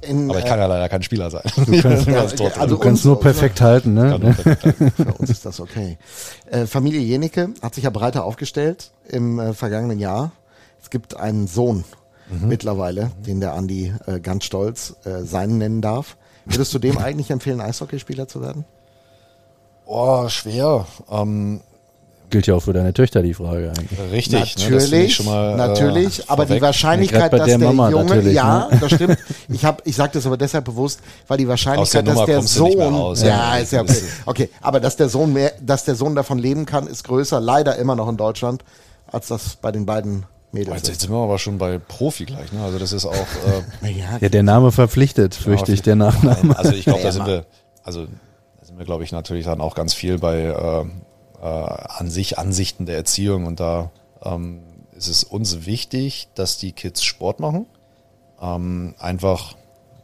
In, 0.00 0.30
Aber 0.30 0.38
ich 0.38 0.44
äh, 0.44 0.48
kann 0.48 0.60
ja 0.60 0.66
leider 0.66 0.88
kein 0.88 1.02
Spieler 1.02 1.28
sein. 1.30 1.42
Du 1.56 1.80
kannst, 1.82 2.06
Ja, 2.06 2.20
also 2.20 2.36
du 2.36 2.78
kannst 2.78 3.00
uns- 3.00 3.04
nur 3.04 3.20
perfekt 3.20 3.60
halten, 3.60 3.94
ne? 3.94 4.10
Nur 4.18 4.32
perfekt 4.32 4.62
sein. 4.78 4.92
Für 4.96 5.14
uns 5.14 5.28
ist 5.30 5.44
das 5.44 5.58
okay. 5.58 5.98
Äh, 6.50 6.66
Familie 6.66 7.00
Jenecke 7.00 7.48
hat 7.62 7.74
sich 7.74 7.84
ja 7.84 7.90
breiter 7.90 8.24
aufgestellt 8.24 8.92
im 9.08 9.38
äh, 9.40 9.54
vergangenen 9.54 9.98
Jahr. 9.98 10.30
Es 10.80 10.90
gibt 10.90 11.16
einen 11.16 11.46
Sohn 11.48 11.84
Mhm. 12.30 12.46
mittlerweile, 12.48 13.10
den 13.26 13.40
der 13.40 13.54
Andi 13.54 13.90
äh, 14.06 14.20
ganz 14.20 14.44
stolz 14.44 14.94
äh, 15.06 15.24
seinen 15.24 15.56
nennen 15.56 15.80
darf. 15.80 16.18
Würdest 16.44 16.74
du 16.74 16.78
dem 16.78 16.98
eigentlich 16.98 17.30
empfehlen, 17.30 17.60
Eishockeyspieler 17.62 18.28
zu 18.28 18.42
werden? 18.42 18.66
Oh, 19.86 20.28
schwer. 20.28 20.86
Ähm, 21.10 21.62
Gilt 22.30 22.46
ja 22.46 22.54
auch 22.54 22.62
für 22.62 22.72
deine 22.72 22.92
Töchter 22.92 23.22
die 23.22 23.32
Frage 23.32 23.72
eigentlich. 23.76 23.98
richtig. 24.12 24.56
ne, 24.58 24.64
Natürlich, 24.70 24.92
ich 24.92 25.14
schon 25.14 25.26
mal, 25.26 25.56
natürlich, 25.56 26.20
äh, 26.20 26.24
aber 26.26 26.44
die. 26.44 26.60
Wahrscheinlichkeit, 26.60 27.32
Ja, 27.32 27.38
dass 27.38 27.46
der 27.46 27.58
der, 27.58 27.68
Mama 27.68 27.90
Junge, 27.90 28.04
natürlich, 28.04 28.34
ja, 28.34 28.68
ne? 28.70 28.78
das 28.80 28.92
stimmt. 28.92 29.18
Ich 29.48 29.64
habe, 29.64 29.82
ich 29.84 29.96
sage 29.96 30.10
das 30.12 30.26
aber 30.26 30.36
deshalb 30.36 30.66
bewusst, 30.66 31.00
weil 31.26 31.38
die 31.38 31.44
Aus 31.44 31.62
der 31.62 31.74
Wahrscheinlichkeit, 31.74 32.06
dass 32.06 32.24
der 32.26 32.42
Sohn, 32.42 32.80
raus, 32.80 33.22
ja, 33.22 33.28
ja. 33.28 33.56
ist 33.56 33.72
ja 33.72 33.80
okay, 33.80 34.02
okay, 34.26 34.50
aber 34.60 34.80
dass 34.80 34.96
der 34.96 35.08
Sohn 35.08 35.32
mehr, 35.32 35.52
dass 35.60 35.84
der 35.84 35.94
Sohn 35.94 36.14
davon 36.14 36.38
leben 36.38 36.66
kann, 36.66 36.86
ist 36.86 37.04
größer, 37.04 37.40
leider 37.40 37.76
immer 37.76 37.96
noch 37.96 38.08
in 38.08 38.16
Deutschland, 38.16 38.62
als 39.06 39.28
das 39.28 39.56
bei 39.56 39.72
den 39.72 39.86
beiden 39.86 40.24
Mädels 40.52 40.76
Jetzt, 40.76 40.88
jetzt 40.88 41.00
sind 41.02 41.10
wir 41.10 41.18
aber 41.18 41.38
schon 41.38 41.58
bei 41.58 41.78
Profi 41.78 42.24
gleich. 42.24 42.52
Ne? 42.52 42.62
Also 42.62 42.78
das 42.78 42.92
ist 42.92 43.04
auch. 43.04 43.12
Äh, 43.82 43.90
Ja, 44.20 44.28
der 44.28 44.42
Name 44.42 44.72
verpflichtet, 44.72 45.34
fürchte 45.34 45.72
ich, 45.72 45.82
der 45.82 45.96
Nachname. 45.96 46.56
Also 46.58 46.72
ich 46.72 46.84
glaube, 46.84 47.02
da 47.02 47.12
sind 47.12 47.26
wir, 47.26 47.44
also 47.82 48.04
da 48.06 48.64
sind 48.66 48.78
wir, 48.78 48.84
glaube 48.84 49.04
ich, 49.04 49.12
natürlich 49.12 49.44
dann 49.44 49.60
auch 49.60 49.74
ganz 49.74 49.94
viel 49.94 50.18
bei 50.18 50.42
äh, 50.42 50.84
äh, 51.40 51.44
an 51.44 52.10
sich 52.10 52.38
Ansichten 52.38 52.86
der 52.86 52.96
Erziehung 52.96 53.46
und 53.46 53.60
da 53.60 53.90
ähm, 54.22 54.60
ist 54.96 55.08
es 55.08 55.24
uns 55.24 55.66
wichtig, 55.66 56.28
dass 56.34 56.58
die 56.58 56.72
Kids 56.72 57.04
Sport 57.04 57.40
machen. 57.40 57.66
Ähm, 58.40 58.94
einfach 58.98 59.56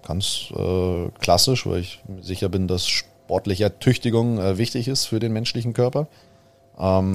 ganz 0.07 0.53
äh, 0.57 1.09
klassisch, 1.19 1.67
weil 1.67 1.81
ich 1.81 2.03
sicher 2.21 2.49
bin, 2.49 2.69
dass 2.69 2.87
sportliche 2.87 3.65
Ertüchtigung 3.65 4.39
äh, 4.39 4.59
wichtig 4.59 4.89
ist 4.89 5.07
für 5.07 5.19
den 5.19 5.33
menschlichen 5.33 5.73
Körper. 5.73 6.07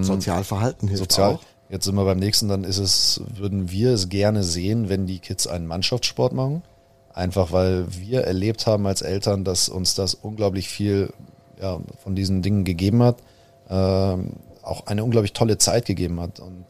Sozialverhalten 0.03 0.87
hilft 0.87 1.11
Sozial. 1.11 1.35
auch. 1.35 1.41
Jetzt 1.69 1.85
sind 1.85 1.95
wir 1.95 2.05
beim 2.05 2.17
nächsten, 2.17 2.47
dann 2.47 2.63
ist 2.63 2.79
es, 2.79 3.21
würden 3.35 3.69
wir 3.69 3.91
es 3.93 4.09
gerne 4.09 4.43
sehen, 4.43 4.89
wenn 4.89 5.05
die 5.05 5.19
Kids 5.19 5.45
einen 5.45 5.67
Mannschaftssport 5.67 6.33
machen. 6.33 6.63
Einfach 7.13 7.51
weil 7.51 7.85
wir 7.95 8.21
erlebt 8.21 8.65
haben 8.65 8.87
als 8.87 9.01
Eltern, 9.01 9.43
dass 9.43 9.69
uns 9.69 9.93
das 9.93 10.15
unglaublich 10.15 10.67
viel 10.67 11.13
ja, 11.61 11.79
von 12.01 12.15
diesen 12.15 12.41
Dingen 12.41 12.63
gegeben 12.63 13.03
hat. 13.03 13.17
Ähm, 13.69 14.33
auch 14.63 14.87
eine 14.87 15.03
unglaublich 15.03 15.33
tolle 15.33 15.57
Zeit 15.57 15.85
gegeben 15.85 16.19
hat. 16.19 16.39
Und 16.39 16.65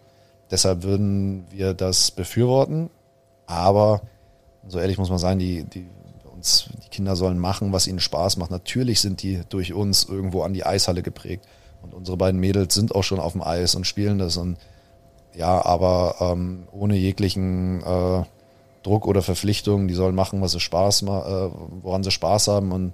deshalb 0.51 0.83
würden 0.83 1.45
wir 1.49 1.73
das 1.73 2.11
befürworten. 2.11 2.89
Aber 3.45 4.01
so 4.67 4.79
ehrlich 4.79 4.97
muss 4.97 5.09
man 5.09 5.19
sein, 5.19 5.39
die, 5.39 5.63
die, 5.63 5.87
uns, 6.33 6.69
die 6.85 6.89
Kinder 6.89 7.15
sollen 7.15 7.39
machen, 7.39 7.73
was 7.73 7.87
ihnen 7.87 7.99
Spaß 7.99 8.37
macht. 8.37 8.51
Natürlich 8.51 9.01
sind 9.01 9.21
die 9.21 9.41
durch 9.49 9.73
uns 9.73 10.03
irgendwo 10.03 10.43
an 10.43 10.53
die 10.53 10.65
Eishalle 10.65 11.01
geprägt. 11.01 11.45
Und 11.81 11.93
unsere 11.93 12.17
beiden 12.17 12.39
Mädels 12.39 12.73
sind 12.73 12.93
auch 12.93 13.03
schon 13.03 13.19
auf 13.19 13.33
dem 13.33 13.41
Eis 13.41 13.75
und 13.75 13.87
spielen 13.87 14.19
das. 14.19 14.37
Und 14.37 14.57
ja, 15.33 15.63
aber 15.65 16.15
ähm, 16.19 16.67
ohne 16.71 16.95
jeglichen 16.95 17.81
äh, 17.81 18.23
Druck 18.83 19.07
oder 19.07 19.21
Verpflichtung. 19.21 19.87
Die 19.87 19.93
sollen 19.93 20.15
machen, 20.15 20.41
was 20.41 20.51
sie 20.51 20.59
Spaß 20.59 21.03
äh, 21.03 21.05
woran 21.05 22.03
sie 22.03 22.11
Spaß 22.11 22.47
haben. 22.47 22.71
Und 22.71 22.93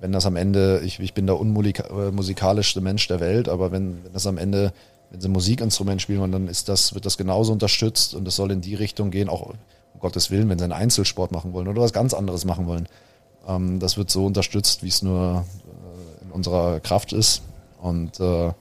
wenn 0.00 0.12
das 0.12 0.26
am 0.26 0.36
Ende, 0.36 0.80
ich, 0.84 1.00
ich 1.00 1.14
bin 1.14 1.26
der 1.26 1.38
unmusikalischste 1.38 2.80
Mensch 2.80 3.08
der 3.08 3.20
Welt, 3.20 3.48
aber 3.48 3.72
wenn, 3.72 4.04
wenn 4.04 4.12
das 4.12 4.26
am 4.26 4.38
Ende, 4.38 4.72
wenn 5.10 5.20
sie 5.20 5.28
ein 5.28 5.32
Musikinstrument 5.32 6.00
spielen, 6.00 6.30
dann 6.32 6.48
ist 6.48 6.68
das, 6.68 6.94
wird 6.94 7.06
das 7.06 7.16
genauso 7.16 7.52
unterstützt 7.52 8.14
und 8.14 8.26
es 8.28 8.36
soll 8.36 8.50
in 8.50 8.60
die 8.60 8.74
Richtung 8.74 9.10
gehen, 9.10 9.28
auch 9.28 9.42
um 9.46 10.00
Gottes 10.00 10.30
Willen, 10.30 10.48
wenn 10.48 10.58
sie 10.58 10.64
einen 10.64 10.72
Einzelsport 10.72 11.32
machen 11.32 11.52
wollen 11.52 11.68
oder 11.68 11.82
was 11.82 11.92
ganz 11.92 12.14
anderes 12.14 12.44
machen 12.44 12.66
wollen. 12.66 12.88
Ähm, 13.46 13.80
das 13.80 13.96
wird 13.96 14.10
so 14.10 14.26
unterstützt, 14.26 14.82
wie 14.82 14.88
es 14.88 15.02
nur 15.02 15.44
äh, 15.66 16.24
in 16.24 16.30
unserer 16.30 16.80
Kraft 16.80 17.12
ist. 17.12 17.42
Und 17.80 18.20
äh, 18.20 18.52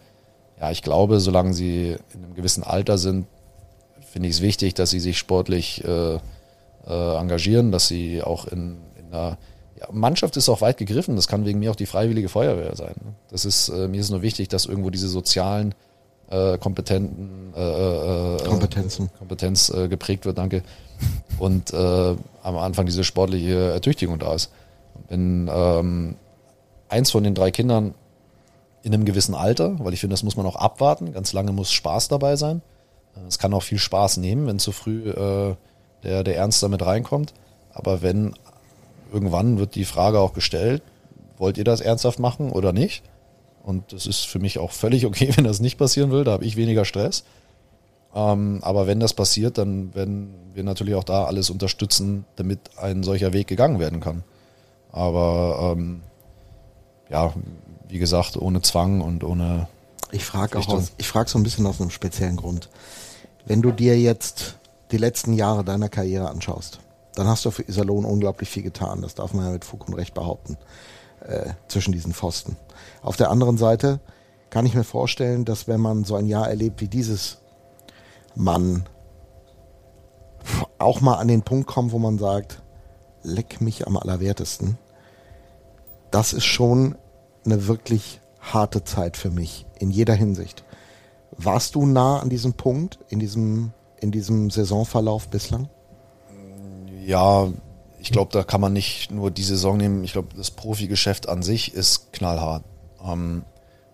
ja, 0.60 0.72
ich 0.72 0.82
glaube, 0.82 1.20
solange 1.20 1.54
sie 1.54 1.98
in 2.14 2.24
einem 2.24 2.36
gewissen 2.36 2.64
Alter 2.64 2.98
sind, 2.98 3.28
finde 4.12 4.30
ich 4.30 4.36
es 4.36 4.42
wichtig, 4.42 4.74
dass 4.74 4.90
sie 4.90 5.00
sich 5.00 5.18
sportlich 5.18 5.84
äh, 5.84 6.16
äh, 6.16 6.20
engagieren, 6.88 7.72
dass 7.72 7.88
sie 7.88 8.24
auch 8.24 8.46
in, 8.46 8.78
in 8.98 9.14
einer 9.14 9.38
ja, 9.80 9.88
Mannschaft 9.92 10.38
ist 10.38 10.50
auch 10.50 10.62
weit 10.62 10.78
gegriffen. 10.78 11.16
Das 11.16 11.28
kann 11.28 11.46
wegen 11.46 11.60
mir 11.60 11.72
auch 11.72 11.76
die 11.76 11.86
Freiwillige 11.86 12.30
Feuerwehr 12.30 12.76
sein. 12.76 12.96
Das 13.30 13.46
ist 13.46 13.70
äh, 13.70 13.88
mir 13.88 14.02
ist 14.02 14.10
nur 14.10 14.22
wichtig, 14.22 14.48
dass 14.48 14.66
irgendwo 14.66 14.90
diese 14.90 15.08
sozialen 15.08 15.76
äh, 16.30 16.58
kompetenten 16.58 17.54
äh, 17.56 17.60
äh, 17.60 18.36
äh 18.36 18.44
Kompetenzen 18.44 19.10
Kompetenz 19.18 19.70
äh, 19.70 19.88
geprägt 19.88 20.26
wird. 20.26 20.38
Danke. 20.38 20.64
Und 21.38 21.74
am 21.76 22.58
Anfang 22.58 22.88
diese 22.88 23.04
sportliche 23.04 23.72
Ertüchtigung 23.72 24.18
da 24.18 24.34
ist. 24.34 24.52
Wenn 25.10 25.48
ähm, 25.54 26.16
eins 26.90 27.12
von 27.12 27.24
den 27.24 27.36
drei 27.36 27.52
Kindern 27.52 27.94
in 28.82 28.96
einem 28.96 29.06
gewissen 29.06 29.36
Alter, 29.36 29.76
weil 29.78 29.94
ich 29.94 30.00
finde, 30.00 30.16
das 30.16 30.24
muss 30.24 30.38
man 30.38 30.48
auch 30.48 30.56
abwarten. 30.56 31.14
Ganz 31.14 31.34
lange 31.34 31.52
muss 31.52 31.72
Spaß 31.72 32.08
dabei 32.08 32.36
sein. 32.36 32.64
Es 33.28 33.38
kann 33.38 33.54
auch 33.54 33.62
viel 33.62 33.78
Spaß 33.78 34.18
nehmen, 34.18 34.48
wenn 34.48 34.58
zu 34.58 34.72
früh 34.72 35.14
der, 36.04 36.24
der 36.24 36.36
Ernst 36.36 36.64
damit 36.64 36.84
reinkommt. 36.84 37.36
Aber 37.72 38.02
wenn 38.02 38.34
irgendwann 39.12 39.58
wird 39.58 39.76
die 39.76 39.86
Frage 39.86 40.20
auch 40.20 40.34
gestellt, 40.34 40.82
wollt 41.38 41.58
ihr 41.58 41.64
das 41.64 41.82
ernsthaft 41.82 42.20
machen 42.20 42.52
oder 42.52 42.74
nicht? 42.74 43.04
Und 43.64 43.92
das 43.92 44.08
ist 44.08 44.26
für 44.26 44.40
mich 44.40 44.60
auch 44.60 44.72
völlig 44.72 45.06
okay, 45.06 45.30
wenn 45.36 45.44
das 45.44 45.60
nicht 45.60 45.78
passieren 45.78 46.12
will. 46.12 46.24
Da 46.24 46.32
habe 46.32 46.46
ich 46.46 46.56
weniger 46.56 46.86
Stress. 46.86 47.24
Ähm, 48.16 48.60
aber 48.62 48.88
wenn 48.88 49.00
das 49.00 49.14
passiert, 49.14 49.58
dann 49.58 49.94
werden 49.94 50.34
wir 50.54 50.64
natürlich 50.64 50.96
auch 50.96 51.04
da 51.04 51.26
alles 51.26 51.50
unterstützen, 51.50 52.26
damit 52.36 52.60
ein 52.78 53.04
solcher 53.04 53.34
Weg 53.34 53.48
gegangen 53.48 53.80
werden 53.80 54.00
kann. 54.00 54.24
Aber 54.92 55.76
ähm, 55.76 56.02
ja, 57.10 57.34
wie 57.88 58.00
gesagt, 58.00 58.38
ohne 58.38 58.62
Zwang 58.62 59.02
und 59.02 59.24
ohne. 59.24 59.68
Ich 60.12 60.26
frage 60.26 60.58
auch, 60.58 60.68
aus, 60.70 60.94
ich 60.98 61.08
frage 61.08 61.30
so 61.30 61.38
ein 61.38 61.44
bisschen 61.44 61.66
aus 61.66 61.82
einem 61.82 61.90
speziellen 61.90 62.38
Grund. 62.38 62.70
Wenn 63.46 63.62
du 63.62 63.72
dir 63.72 64.00
jetzt 64.00 64.56
die 64.92 64.98
letzten 64.98 65.34
Jahre 65.34 65.64
deiner 65.64 65.90
Karriere 65.90 66.30
anschaust, 66.30 66.80
dann 67.18 67.28
hast 67.28 67.46
du 67.46 67.52
für 67.52 67.68
Iserlohn 67.68 68.06
unglaublich 68.06 68.50
viel 68.50 68.64
getan. 68.64 69.02
Das 69.02 69.16
darf 69.16 69.34
man 69.34 69.46
ja 69.46 69.52
mit 69.52 69.66
Fug 69.66 69.88
und 69.88 69.96
Recht 69.96 70.14
behaupten. 70.14 70.58
Äh, 71.22 71.54
zwischen 71.68 71.92
diesen 71.92 72.14
Pfosten. 72.14 72.58
Auf 73.02 73.18
der 73.18 73.32
anderen 73.32 73.58
Seite 73.58 74.00
kann 74.52 74.68
ich 74.68 74.76
mir 74.76 74.84
vorstellen, 74.84 75.46
dass 75.46 75.68
wenn 75.68 75.82
man 75.82 76.04
so 76.04 76.16
ein 76.16 76.28
Jahr 76.28 76.48
erlebt 76.48 76.80
wie 76.80 76.88
dieses, 76.88 77.40
man 78.36 78.86
auch 80.78 81.02
mal 81.02 81.16
an 81.16 81.28
den 81.28 81.42
Punkt 81.42 81.68
kommt, 81.68 81.92
wo 81.92 81.98
man 81.98 82.20
sagt, 82.20 82.62
leck 83.24 83.62
mich 83.62 83.88
am 83.88 83.98
allerwertesten. 83.98 84.78
Das 86.12 86.34
ist 86.34 86.46
schon 86.46 86.96
eine 87.46 87.66
wirklich 87.66 88.22
harte 88.40 88.84
Zeit 88.84 89.18
für 89.18 89.32
mich 89.32 89.66
in 89.80 89.90
jeder 89.90 90.14
Hinsicht. 90.14 90.64
Warst 91.32 91.74
du 91.74 91.88
nah 91.88 92.20
an 92.20 92.30
diesem 92.30 92.54
Punkt 92.54 93.00
in 93.10 93.18
diesem, 93.20 93.74
in 94.00 94.12
diesem 94.12 94.52
Saisonverlauf 94.52 95.30
bislang? 95.30 95.68
Ja, 97.08 97.48
ich 98.00 98.12
glaube, 98.12 98.34
da 98.34 98.44
kann 98.44 98.60
man 98.60 98.74
nicht 98.74 99.12
nur 99.12 99.32
die 99.32 99.44
Saison 99.44 99.78
nehmen. 99.78 100.04
Ich 100.04 100.12
glaube, 100.12 100.36
das 100.36 100.52
Profigeschäft 100.52 101.30
an 101.30 101.42
sich 101.42 101.74
ist 101.74 102.12
knallhart. 102.12 102.66
Ähm, 103.02 103.46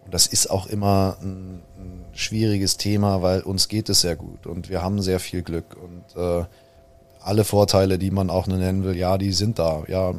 und 0.04 0.12
das 0.12 0.26
ist 0.26 0.50
auch 0.50 0.66
immer 0.66 1.18
ein, 1.22 1.62
ein, 1.78 2.06
schwieriges 2.14 2.78
Thema, 2.78 3.22
weil 3.22 3.42
uns 3.42 3.68
geht 3.68 3.90
es 3.90 4.02
sehr 4.02 4.16
gut 4.16 4.48
und 4.48 4.70
wir 4.70 4.82
haben 4.82 5.00
sehr 5.02 5.20
viel 5.20 5.44
Glück 5.44 5.78
und 5.80 6.20
äh, 6.20 6.46
alle 7.22 7.44
Vorteile, 7.44 8.00
die 8.00 8.10
man 8.10 8.32
auch 8.32 8.48
nennen 8.48 8.84
will, 8.84 8.96
ja, 8.96 9.20
die 9.20 9.32
sind 9.32 9.60
da. 9.60 9.84
Ja, 9.88 10.14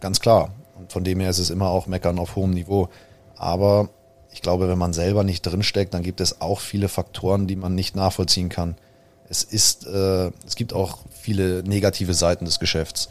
ganz 0.00 0.18
klar. 0.18 0.50
Und 0.76 0.92
von 0.92 1.04
dem 1.04 1.20
her 1.20 1.30
ist 1.30 1.38
es 1.38 1.50
immer 1.50 1.70
auch 1.70 1.86
Meckern 1.86 2.18
auf 2.18 2.34
hohem 2.34 2.50
Niveau. 2.50 2.88
Aber 3.36 3.90
ich 4.32 4.42
glaube, 4.42 4.68
wenn 4.68 4.78
man 4.78 4.92
selber 4.92 5.22
nicht 5.22 5.42
drinsteckt, 5.42 5.94
dann 5.94 6.02
gibt 6.02 6.20
es 6.20 6.40
auch 6.40 6.58
viele 6.58 6.88
Faktoren, 6.88 7.46
die 7.46 7.56
man 7.56 7.76
nicht 7.76 7.94
nachvollziehen 7.94 8.48
kann. 8.48 8.74
Es 9.32 9.44
ist, 9.44 9.86
äh, 9.86 10.30
es 10.46 10.56
gibt 10.56 10.74
auch 10.74 10.98
viele 11.10 11.62
negative 11.62 12.12
Seiten 12.12 12.44
des 12.44 12.58
Geschäfts. 12.58 13.08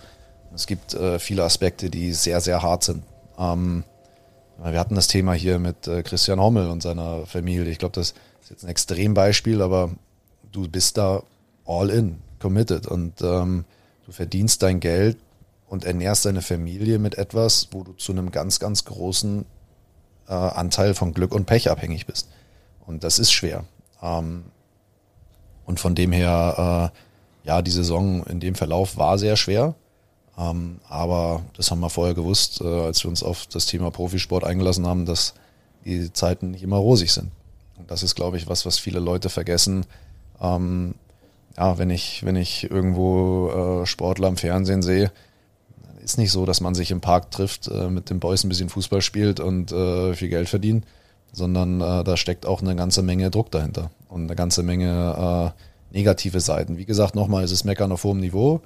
Es 0.54 0.68
gibt 0.68 0.94
äh, 0.94 1.18
viele 1.18 1.44
Aspekte, 1.44 1.90
die 1.90 2.14
sehr, 2.14 2.42
sehr 2.42 2.62
hart 2.62 2.84
sind. 2.84 3.02
Ähm, 3.40 3.84
wir 4.64 4.80
hatten 4.80 4.94
das 4.94 5.08
Thema 5.08 5.34
hier 5.34 5.58
mit 5.58 5.88
äh, 5.88 6.04
Christian 6.04 6.40
Hommel 6.40 6.70
und 6.70 6.84
seiner 6.84 7.26
Familie. 7.26 7.72
Ich 7.72 7.80
glaube, 7.80 7.96
das 7.96 8.14
ist 8.40 8.52
jetzt 8.52 8.64
ein 8.64 8.70
Extrembeispiel, 8.70 9.64
aber 9.64 9.90
du 10.52 10.68
bist 10.68 11.00
da 11.00 11.24
all 11.66 11.90
in, 11.90 12.20
committed 12.40 12.86
und 12.86 13.20
ähm, 13.24 13.66
du 14.06 14.12
verdienst 14.12 14.62
dein 14.62 14.80
Geld 14.80 15.18
und 15.70 15.86
ernährst 15.86 16.26
deine 16.26 16.44
Familie 16.44 17.00
mit 17.00 17.18
etwas, 17.18 17.70
wo 17.72 17.84
du 17.84 17.94
zu 17.94 18.12
einem 18.12 18.30
ganz, 18.30 18.60
ganz 18.60 18.86
großen 18.86 19.44
äh, 20.28 20.34
Anteil 20.34 20.94
von 20.94 21.16
Glück 21.16 21.34
und 21.34 21.48
Pech 21.48 21.72
abhängig 21.72 22.06
bist. 22.06 22.28
Und 22.86 23.04
das 23.04 23.18
ist 23.18 23.32
schwer. 23.32 23.66
Ähm, 24.04 24.44
und 25.66 25.80
von 25.80 25.96
dem 25.96 26.12
her, 26.12 26.92
äh, 26.92 27.48
ja, 27.48 27.62
die 27.62 27.72
Saison 27.72 28.26
in 28.26 28.40
dem 28.40 28.56
Verlauf 28.56 28.98
war 28.98 29.18
sehr 29.18 29.36
schwer. 29.36 29.76
Ähm, 30.38 30.80
aber 30.88 31.42
das 31.58 31.72
haben 31.72 31.82
wir 31.82 31.90
vorher 31.90 32.14
gewusst, 32.14 32.62
äh, 32.62 32.66
als 32.66 33.04
wir 33.04 33.10
uns 33.10 33.24
auf 33.24 33.48
das 33.48 33.66
Thema 33.66 33.92
Profisport 33.92 34.44
eingelassen 34.44 34.88
haben, 34.88 35.06
dass 35.06 35.34
die 35.86 36.12
Zeiten 36.14 36.52
nicht 36.52 36.64
immer 36.64 36.78
rosig 36.78 37.12
sind. 37.12 37.32
Und 37.78 37.90
das 37.92 38.04
ist, 38.04 38.16
glaube 38.16 38.38
ich, 38.38 38.48
was, 38.48 38.66
was 38.66 38.80
viele 38.80 39.00
Leute 39.00 39.30
vergessen. 39.30 39.86
Ähm, 40.40 40.96
ja, 41.58 41.78
wenn 41.78 41.90
ich, 41.90 42.24
wenn 42.24 42.36
ich 42.36 42.70
irgendwo 42.70 43.82
äh, 43.82 43.86
Sportler 43.86 44.30
im 44.30 44.38
Fernsehen 44.38 44.82
sehe, 44.82 45.12
ist 46.04 46.18
nicht 46.18 46.32
so, 46.32 46.46
dass 46.46 46.62
man 46.62 46.76
sich 46.76 46.92
im 46.92 47.02
Park 47.02 47.32
trifft, 47.32 47.68
äh, 47.68 47.90
mit 47.90 48.10
den 48.10 48.20
Boys 48.20 48.44
ein 48.44 48.50
bisschen 48.50 48.70
Fußball 48.70 49.02
spielt 49.02 49.40
und 49.40 49.72
äh, 49.72 50.14
viel 50.16 50.30
Geld 50.30 50.50
verdient, 50.50 50.86
sondern 51.32 51.82
äh, 51.82 52.04
da 52.04 52.18
steckt 52.18 52.46
auch 52.46 52.62
eine 52.62 52.76
ganze 52.76 53.02
Menge 53.02 53.30
Druck 53.30 53.52
dahinter 53.52 53.92
und 54.12 54.24
eine 54.26 54.36
ganze 54.36 54.62
Menge 54.62 55.54
äh, 55.56 55.98
negative 55.98 56.40
Seiten. 56.40 56.78
Wie 56.78 56.86
gesagt, 56.86 57.16
nochmal, 57.16 57.44
es 57.44 57.52
ist 57.52 57.64
Meckern 57.64 57.92
auf 57.92 58.04
hohem 58.04 58.20
Niveau, 58.20 58.62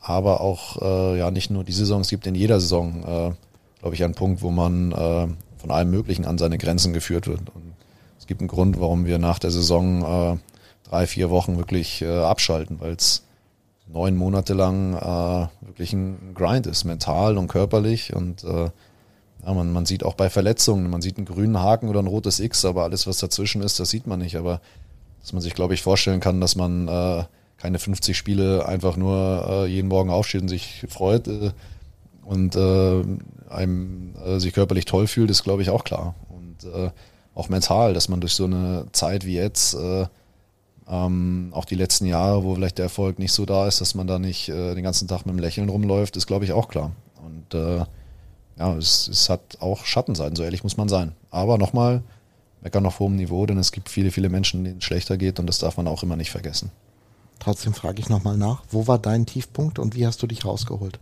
aber 0.00 0.40
auch 0.40 0.82
äh, 0.82 1.18
ja 1.18 1.30
nicht 1.30 1.50
nur 1.50 1.64
die 1.64 1.72
Saison, 1.72 2.00
es 2.00 2.08
gibt 2.08 2.26
in 2.26 2.34
jeder 2.34 2.60
Saison, 2.60 3.02
äh, 3.02 3.32
glaube 3.80 3.94
ich, 3.94 4.04
einen 4.04 4.14
Punkt, 4.14 4.42
wo 4.42 4.50
man 4.50 4.92
äh, 4.92 5.28
von 5.58 5.70
allem 5.70 5.90
Möglichen 5.90 6.24
an 6.24 6.38
seine 6.38 6.58
Grenzen 6.58 6.92
geführt 6.92 7.28
wird. 7.28 7.40
Und 7.40 7.72
es 8.18 8.26
gibt 8.26 8.40
einen 8.40 8.48
Grund, 8.48 8.80
warum 8.80 9.06
wir 9.06 9.18
nach 9.18 9.38
der 9.38 9.50
Saison 9.50 10.02
äh, 10.34 10.38
drei, 10.88 11.06
vier 11.06 11.30
Wochen 11.30 11.56
wirklich 11.56 12.02
äh, 12.02 12.18
abschalten, 12.18 12.80
weil 12.80 12.92
es 12.92 13.24
neun 13.90 14.16
Monate 14.16 14.52
lang 14.52 14.92
wirklich 15.62 15.94
ein 15.94 16.34
Grind 16.34 16.66
ist, 16.66 16.84
mental 16.84 17.38
und 17.38 17.48
körperlich. 17.48 18.14
Und 18.14 18.44
ja, 19.44 19.54
man, 19.54 19.72
man 19.72 19.86
sieht 19.86 20.04
auch 20.04 20.14
bei 20.14 20.30
Verletzungen, 20.30 20.90
man 20.90 21.02
sieht 21.02 21.16
einen 21.16 21.26
grünen 21.26 21.58
Haken 21.58 21.88
oder 21.88 22.00
ein 22.00 22.06
rotes 22.06 22.40
X, 22.40 22.64
aber 22.64 22.82
alles, 22.82 23.06
was 23.06 23.18
dazwischen 23.18 23.62
ist, 23.62 23.78
das 23.80 23.90
sieht 23.90 24.06
man 24.06 24.18
nicht. 24.18 24.36
Aber 24.36 24.60
dass 25.20 25.32
man 25.32 25.42
sich, 25.42 25.54
glaube 25.54 25.74
ich, 25.74 25.82
vorstellen 25.82 26.20
kann, 26.20 26.40
dass 26.40 26.56
man 26.56 26.88
äh, 26.88 27.24
keine 27.56 27.78
50 27.78 28.16
Spiele 28.16 28.66
einfach 28.66 28.96
nur 28.96 29.46
äh, 29.48 29.66
jeden 29.66 29.88
Morgen 29.88 30.10
aufsteht 30.10 30.42
und 30.42 30.48
sich 30.48 30.84
freut 30.88 31.28
äh, 31.28 31.50
und 32.24 32.56
äh, 32.56 33.02
einem 33.48 34.14
äh, 34.24 34.38
sich 34.38 34.52
körperlich 34.52 34.84
toll 34.84 35.06
fühlt, 35.06 35.30
ist, 35.30 35.44
glaube 35.44 35.62
ich, 35.62 35.70
auch 35.70 35.84
klar. 35.84 36.14
Und 36.28 36.64
äh, 36.64 36.90
auch 37.34 37.48
mental, 37.48 37.94
dass 37.94 38.08
man 38.08 38.20
durch 38.20 38.34
so 38.34 38.44
eine 38.44 38.86
Zeit 38.92 39.24
wie 39.24 39.34
jetzt 39.34 39.74
äh, 39.74 40.06
ähm, 40.88 41.50
auch 41.52 41.64
die 41.64 41.74
letzten 41.74 42.06
Jahre, 42.06 42.44
wo 42.44 42.54
vielleicht 42.54 42.78
der 42.78 42.84
Erfolg 42.86 43.18
nicht 43.18 43.32
so 43.32 43.44
da 43.44 43.66
ist, 43.68 43.80
dass 43.80 43.94
man 43.94 44.06
da 44.06 44.18
nicht 44.18 44.48
äh, 44.48 44.74
den 44.74 44.82
ganzen 44.82 45.08
Tag 45.08 45.26
mit 45.26 45.34
dem 45.34 45.38
Lächeln 45.38 45.68
rumläuft, 45.68 46.16
ist, 46.16 46.26
glaube 46.26 46.44
ich, 46.44 46.52
auch 46.52 46.68
klar. 46.68 46.92
Und 47.24 47.54
äh, 47.54 47.84
ja, 48.58 48.74
es, 48.76 49.08
es 49.08 49.28
hat 49.28 49.58
auch 49.60 49.84
Schattenseiten, 49.84 50.36
so 50.36 50.42
ehrlich 50.42 50.64
muss 50.64 50.76
man 50.76 50.88
sein. 50.88 51.12
Aber 51.30 51.58
nochmal, 51.58 52.02
meckern 52.60 52.86
auf 52.86 52.98
hohem 52.98 53.16
Niveau, 53.16 53.46
denn 53.46 53.58
es 53.58 53.72
gibt 53.72 53.88
viele, 53.88 54.10
viele 54.10 54.28
Menschen, 54.28 54.64
denen 54.64 54.78
es 54.78 54.84
schlechter 54.84 55.16
geht 55.16 55.38
und 55.38 55.46
das 55.46 55.58
darf 55.58 55.76
man 55.76 55.86
auch 55.86 56.02
immer 56.02 56.16
nicht 56.16 56.30
vergessen. 56.30 56.70
Trotzdem 57.38 57.72
frage 57.72 58.00
ich 58.00 58.08
nochmal 58.08 58.36
nach, 58.36 58.62
wo 58.70 58.88
war 58.88 58.98
dein 58.98 59.26
Tiefpunkt 59.26 59.78
und 59.78 59.94
wie 59.94 60.06
hast 60.06 60.22
du 60.22 60.26
dich 60.26 60.44
rausgeholt? 60.44 60.98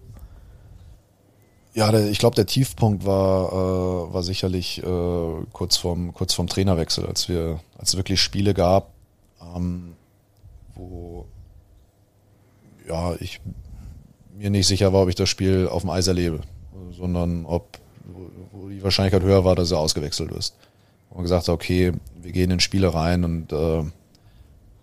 Ja, 1.73 1.91
der, 1.91 2.11
ich 2.11 2.19
glaube, 2.19 2.37
der 2.37 2.47
Tiefpunkt 2.47 3.05
war, 3.05 3.53
äh, 3.53 4.15
war 4.15 4.23
sicherlich 4.23 4.83
äh, 4.83 5.45
kurz 5.53 5.77
vorm, 5.77 6.13
kurz 6.15 6.35
vorm 6.35 6.47
Trainerwechsel, 6.47 7.07
als 7.07 7.29
wir, 7.29 7.61
als 7.79 7.91
es 7.91 7.97
wirklich 7.97 8.21
Spiele 8.21 8.55
gab, 8.55 8.93
ähm, 9.55 9.95
wo 10.75 11.27
ja, 12.87 13.15
ich 13.17 13.41
mir 14.37 14.51
nicht 14.51 14.67
sicher 14.67 14.93
war, 14.93 15.03
ob 15.03 15.09
ich 15.09 15.15
das 15.15 15.29
Spiel 15.29 15.69
auf 15.69 15.83
dem 15.83 15.91
Eis 15.91 16.07
erlebe, 16.07 16.41
sondern 16.93 17.45
ob 17.47 17.79
wo 18.53 18.69
die 18.69 18.83
Wahrscheinlichkeit 18.83 19.23
höher 19.23 19.45
war, 19.45 19.57
dass 19.57 19.71
er 19.71 19.79
ausgewechselt 19.79 20.33
wirst. 20.35 20.55
Und 21.11 21.23
gesagt, 21.23 21.49
okay, 21.49 21.93
wir 22.21 22.33
gehen 22.33 22.51
in 22.51 22.61
Spiele 22.61 22.93
rein 22.93 23.25
und 23.25 23.53
äh, 23.53 23.85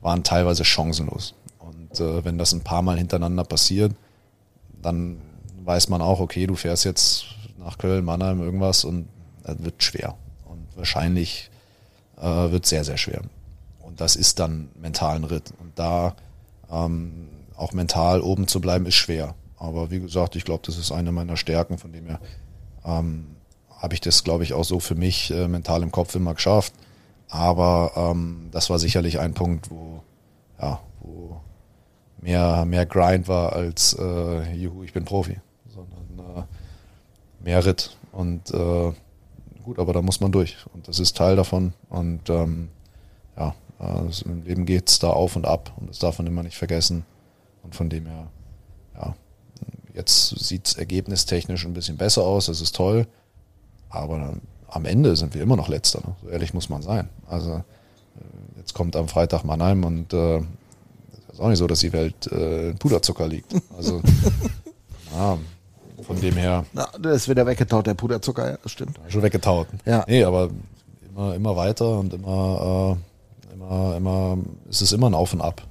waren 0.02 0.24
teilweise 0.24 0.66
chancenlos. 0.66 1.36
Und 1.60 2.00
äh, 2.00 2.26
wenn 2.26 2.38
das 2.38 2.54
ein 2.54 2.62
paar 2.62 2.82
Mal 2.82 2.98
hintereinander 2.98 3.44
passiert, 3.44 3.94
dann 4.82 5.22
weiß 5.64 5.90
man 5.90 6.02
auch, 6.02 6.20
okay, 6.20 6.48
du 6.48 6.56
fährst 6.56 6.86
jetzt 6.86 7.26
nach 7.58 7.78
Köln, 7.78 8.04
Mannheim, 8.04 8.42
irgendwas 8.42 8.84
und 8.84 9.08
das 9.44 9.64
wird 9.64 9.84
schwer. 9.84 10.16
Und 10.46 10.66
wahrscheinlich 10.76 11.50
äh, 12.18 12.26
wird 12.26 12.66
sehr, 12.66 12.84
sehr 12.84 12.98
schwer. 12.98 13.22
Und 13.82 14.02
das 14.02 14.16
ist 14.16 14.40
dann 14.40 14.70
mental 14.80 15.18
ein 15.18 15.24
Ritt. 15.24 15.54
Und 15.60 15.78
da 15.78 16.16
ähm, 16.72 17.30
auch 17.56 17.74
mental 17.74 18.22
oben 18.22 18.48
zu 18.48 18.60
bleiben, 18.60 18.86
ist 18.86 18.96
schwer. 18.96 19.36
Aber 19.64 19.92
wie 19.92 20.02
gesagt, 20.02 20.36
ich 20.36 20.44
glaube, 20.44 20.64
das 20.66 20.78
ist 20.78 20.92
eine 20.92 21.14
meiner 21.14 21.38
Stärken, 21.38 21.78
von 21.78 21.94
dem 21.94 22.06
her 22.06 22.20
ähm, 22.84 23.38
habe 23.70 23.94
ich 23.94 24.02
das, 24.02 24.26
glaube 24.26 24.44
ich, 24.44 24.54
auch 24.54 24.66
so 24.66 24.82
für 24.82 24.96
mich 24.96 25.32
äh, 25.32 25.48
mental 25.48 25.84
im 25.84 25.92
Kopf 25.92 26.14
immer 26.16 26.34
geschafft. 26.34 26.74
Aber 27.30 27.94
ähm, 27.96 28.50
das 28.52 28.70
war 28.70 28.78
sicherlich 28.78 29.22
ein 29.22 29.34
Punkt, 29.34 29.72
wo, 29.72 30.04
ja, 30.62 30.82
wo 31.00 31.40
mehr, 32.20 32.66
mehr 32.66 32.86
Grind 32.86 33.30
war 33.30 33.54
als 33.54 33.94
äh, 33.98 34.54
Juhu, 34.54 34.84
ich 34.84 34.92
bin 34.92 35.06
Profi, 35.06 35.40
sondern 35.70 36.38
äh, 36.38 36.44
mehr 37.42 37.66
Ritt. 37.66 37.96
Und 38.12 38.52
äh, 38.52 38.92
gut, 39.64 39.80
aber 39.80 39.94
da 39.94 40.02
muss 40.02 40.20
man 40.20 40.34
durch. 40.34 40.58
Und 40.74 40.90
das 40.90 41.00
ist 41.00 41.16
Teil 41.16 41.38
davon. 41.38 41.74
Und 41.90 42.30
ähm, 42.30 42.68
ja, 43.38 43.56
also 43.80 44.26
im 44.26 44.44
Leben 44.44 44.66
geht's 44.66 45.00
da 45.00 45.12
auf 45.12 45.38
und 45.38 45.46
ab 45.46 45.72
und 45.78 45.90
das 45.90 46.00
darf 46.00 46.18
man 46.18 46.28
immer 46.28 46.44
nicht 46.44 46.58
vergessen. 46.58 47.06
Und 47.64 47.76
von 47.76 47.90
dem 47.90 48.08
her, 48.08 48.28
jetzt 49.94 50.30
sieht's 50.40 50.74
ergebnistechnisch 50.74 51.66
ein 51.66 51.74
bisschen 51.74 51.98
besser 51.98 52.24
aus, 52.24 52.48
das 52.48 52.62
ist 52.62 52.76
toll. 52.76 53.08
Aber 53.90 54.36
am 54.68 54.86
Ende 54.86 55.16
sind 55.16 55.36
wir 55.36 55.44
immer 55.44 55.56
noch 55.56 55.68
Letzter, 55.68 56.00
ne? 56.00 56.16
so 56.22 56.30
ehrlich 56.30 56.54
muss 56.54 56.70
man 56.70 56.82
sein. 56.82 57.10
Also 57.28 57.54
äh, 57.54 57.62
jetzt 58.58 58.74
kommt 58.74 58.96
am 58.96 59.08
Freitag 59.08 59.44
Mannheim 59.44 59.84
und 59.84 60.14
äh, 60.14 60.38
ist 60.38 61.40
auch 61.40 61.50
nicht 61.50 61.60
so, 61.60 61.68
dass 61.68 61.80
die 61.80 61.94
Welt 61.94 62.32
äh, 62.32 62.72
in 62.72 62.78
Puderzucker 62.78 63.28
liegt. 63.28 63.54
Also 63.78 64.02
ja, 65.16 65.38
von 66.02 66.20
dem 66.20 66.36
her. 66.36 66.66
Na, 66.74 66.88
der 66.98 67.14
ist 67.14 67.30
wieder 67.30 67.46
weggetaut, 67.46 67.86
der 67.86 67.94
Puderzucker, 67.94 68.52
ja, 68.52 68.58
das 68.62 68.72
stimmt. 68.72 69.00
Schon 69.08 69.22
weggetaut. 69.22 69.68
Ja. 69.86 70.04
Nee, 70.08 70.24
aber 70.24 70.50
immer, 71.10 71.36
immer 71.36 71.56
weiter 71.56 72.00
und 72.00 72.14
immer, 72.14 72.98
äh, 73.50 73.54
immer, 73.54 73.98
immer, 73.98 74.38
ist 74.70 74.82
es 74.82 74.92
immer 74.92 75.08
ein 75.08 75.14
Auf 75.14 75.34
und 75.34 75.42
Ab 75.42 75.62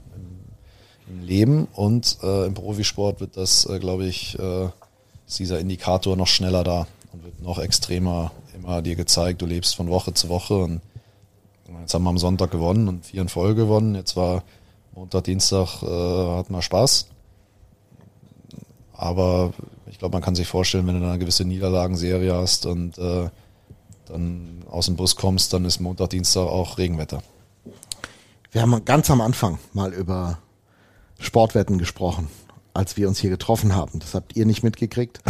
Leben 1.20 1.68
und 1.72 2.18
äh, 2.22 2.46
im 2.46 2.54
Profisport 2.54 3.20
wird 3.20 3.36
das, 3.36 3.66
äh, 3.66 3.78
glaube 3.78 4.06
ich, 4.06 4.38
äh, 4.38 4.68
ist 5.26 5.38
dieser 5.38 5.58
Indikator 5.58 6.16
noch 6.16 6.26
schneller 6.26 6.64
da 6.64 6.86
und 7.12 7.24
wird 7.24 7.40
noch 7.42 7.58
extremer 7.58 8.32
immer 8.54 8.82
dir 8.82 8.96
gezeigt. 8.96 9.42
Du 9.42 9.46
lebst 9.46 9.76
von 9.76 9.88
Woche 9.88 10.14
zu 10.14 10.28
Woche 10.28 10.54
und 10.54 10.80
jetzt 11.80 11.94
haben 11.94 12.04
wir 12.04 12.10
am 12.10 12.18
Sonntag 12.18 12.50
gewonnen 12.50 12.88
und 12.88 13.06
vier 13.06 13.22
in 13.22 13.28
Folge 13.28 13.62
gewonnen. 13.62 13.94
Jetzt 13.94 14.16
war 14.16 14.44
Montag, 14.94 15.24
Dienstag, 15.24 15.82
äh, 15.82 16.36
hat 16.36 16.50
mal 16.50 16.62
Spaß. 16.62 17.08
Aber 18.92 19.52
ich 19.90 19.98
glaube, 19.98 20.14
man 20.14 20.22
kann 20.22 20.34
sich 20.34 20.46
vorstellen, 20.46 20.86
wenn 20.86 21.00
du 21.00 21.06
eine 21.06 21.18
gewisse 21.18 21.44
Niederlagenserie 21.44 22.34
hast 22.34 22.66
und 22.66 22.98
äh, 22.98 23.28
dann 24.06 24.64
aus 24.70 24.86
dem 24.86 24.96
Bus 24.96 25.16
kommst, 25.16 25.52
dann 25.52 25.64
ist 25.64 25.80
Montag, 25.80 26.10
Dienstag 26.10 26.42
auch 26.42 26.78
Regenwetter. 26.78 27.22
Wir 28.50 28.62
haben 28.62 28.84
ganz 28.84 29.10
am 29.10 29.20
Anfang 29.20 29.58
mal 29.72 29.92
über 29.94 30.38
Sportwetten 31.22 31.78
gesprochen, 31.78 32.28
als 32.74 32.96
wir 32.96 33.08
uns 33.08 33.18
hier 33.18 33.30
getroffen 33.30 33.74
haben. 33.74 33.98
Das 34.00 34.14
habt 34.14 34.36
ihr 34.36 34.44
nicht 34.44 34.62
mitgekriegt, 34.62 35.20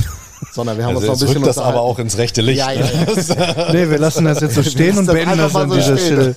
sondern 0.52 0.78
wir 0.78 0.84
haben 0.86 0.96
Also 0.96 1.10
uns 1.12 1.20
noch 1.20 1.28
ein 1.28 1.34
bisschen 1.34 1.46
das 1.46 1.58
aber 1.58 1.80
auch 1.82 1.98
ins 1.98 2.18
rechte 2.18 2.40
Licht. 2.40 2.58
Ja, 2.58 2.72
ja, 2.72 2.80
ne? 2.84 3.06
ja. 3.16 3.66
Nee, 3.72 3.90
wir 3.90 3.98
lassen 3.98 4.24
das 4.24 4.40
jetzt 4.40 4.54
so 4.54 4.62
stehen 4.62 4.98
und 4.98 5.06
beenden 5.06 5.38
das 5.38 5.54
an 5.54 5.68
so 5.70 5.76
dieser. 5.76 5.98
Stelle. 5.98 6.34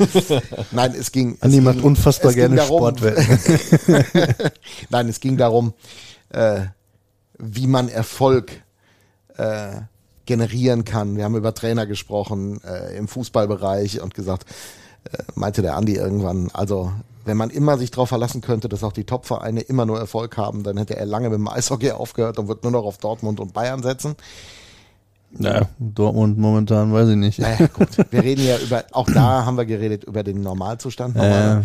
Nein, 0.72 0.94
es 1.00 1.12
ging. 1.12 1.38
Macht 1.42 1.76
ging- 1.78 1.84
unfassbar 1.84 2.34
gerne 2.34 2.56
darum- 2.58 2.78
Sportwetten. 2.80 3.40
Nein, 4.90 5.10
es 5.10 5.20
ging 5.20 5.38
darum, 5.38 5.74
äh, 6.30 6.62
wie 7.38 7.68
man 7.68 7.90
Erfolg 7.90 8.52
äh, 9.38 9.72
generieren 10.26 10.86
kann. 10.86 11.18
Wir 11.18 11.24
haben 11.24 11.36
über 11.36 11.54
Trainer 11.54 11.86
gesprochen 11.86 12.60
äh, 12.64 12.98
im 12.98 13.08
Fußballbereich 13.08 14.02
und 14.02 14.14
gesagt, 14.16 14.50
äh, 15.12 15.18
meinte 15.36 15.62
der 15.62 15.76
Andi 15.76 15.96
irgendwann, 15.96 16.50
also 16.52 16.92
wenn 17.26 17.38
man 17.38 17.50
immer 17.50 17.78
sich 17.78 17.92
darauf 17.92 18.10
verlassen 18.10 18.42
könnte, 18.42 18.70
dass 18.70 18.84
auch 18.84 18.94
die 18.94 19.04
Top-Vereine 19.04 19.62
immer 19.62 19.86
nur 19.86 20.00
Erfolg 20.00 20.38
haben, 20.38 20.64
dann 20.64 20.78
hätte 20.78 20.96
er 20.96 21.06
lange 21.06 21.30
mit 21.30 21.40
dem 21.40 21.48
Eishockey 21.48 21.92
aufgehört 21.92 22.40
und 22.40 22.48
wird 22.48 22.64
nur 22.64 22.72
noch 22.72 22.86
auf 22.86 22.98
Dortmund 22.98 23.40
und 23.40 23.54
Bayern 23.54 23.84
setzen. 23.84 24.16
Ja, 25.38 25.68
Dortmund 25.80 26.38
momentan 26.38 26.94
weiß 26.94 27.10
ich 27.10 27.16
nicht. 27.18 27.40
Naja, 27.40 27.68
gut. 27.68 27.90
Wir 28.12 28.24
reden 28.24 28.46
ja 28.46 28.58
über, 28.58 28.86
auch 28.92 29.08
da 29.08 29.46
haben 29.46 29.58
wir 29.58 29.66
geredet 29.66 30.06
über 30.06 30.24
den 30.24 30.42
Normalzustand. 30.42 31.18
Ja. 31.18 31.64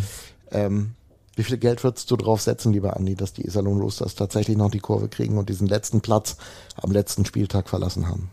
Ähm, 0.51 0.93
wie 1.37 1.45
viel 1.45 1.59
Geld 1.59 1.85
würdest 1.85 2.11
du 2.11 2.17
drauf 2.17 2.41
setzen, 2.41 2.73
lieber 2.73 2.97
Andi, 2.97 3.15
dass 3.15 3.33
die 3.33 3.47
Iserlohn 3.47 3.81
Roosters 3.81 4.15
tatsächlich 4.15 4.57
noch 4.57 4.71
die 4.71 4.81
Kurve 4.81 5.09
kriegen 5.09 5.39
und 5.39 5.49
diesen 5.49 5.69
letzten 5.69 6.01
Platz 6.01 6.37
am 6.77 6.91
letzten 6.91 7.25
Spieltag 7.25 7.69
verlassen 7.69 8.09
haben? 8.09 8.31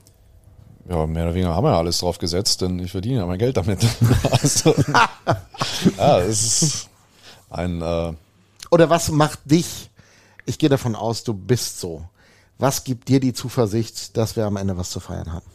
Ja, 0.89 1.05
mehr 1.05 1.23
oder 1.23 1.35
weniger 1.35 1.53
haben 1.53 1.65
wir 1.65 1.71
ja 1.71 1.77
alles 1.77 1.99
drauf 1.99 2.17
gesetzt, 2.17 2.61
denn 2.61 2.79
ich 2.79 2.91
verdiene 2.91 3.17
ja 3.17 3.25
mein 3.25 3.37
Geld 3.37 3.57
damit. 3.57 3.85
also, 4.31 4.73
ja, 5.97 6.19
es 6.19 6.63
ist 6.63 6.89
ein, 7.49 7.81
äh, 7.81 8.13
Oder 8.71 8.89
was 8.89 9.11
macht 9.11 9.39
dich, 9.45 9.89
ich 10.45 10.57
gehe 10.59 10.69
davon 10.69 10.95
aus, 10.95 11.23
du 11.23 11.33
bist 11.33 11.79
so, 11.79 12.05
was 12.57 12.83
gibt 12.83 13.07
dir 13.09 13.19
die 13.19 13.33
Zuversicht, 13.33 14.17
dass 14.17 14.35
wir 14.35 14.45
am 14.45 14.57
Ende 14.57 14.77
was 14.77 14.89
zu 14.89 14.99
feiern 14.99 15.31
haben? 15.31 15.45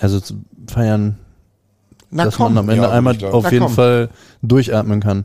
Also 0.00 0.20
zu 0.20 0.36
feiern, 0.68 1.18
Na 2.10 2.24
dass 2.24 2.36
komm, 2.36 2.54
man 2.54 2.64
am 2.64 2.68
Ende 2.70 2.84
Ja, 2.86 2.90
einmal 2.90 3.22
auf 3.26 3.44
Na 3.44 3.50
jeden 3.50 3.66
komm. 3.66 3.74
Fall 3.74 4.10
durchatmen 4.42 5.00
kann. 5.00 5.24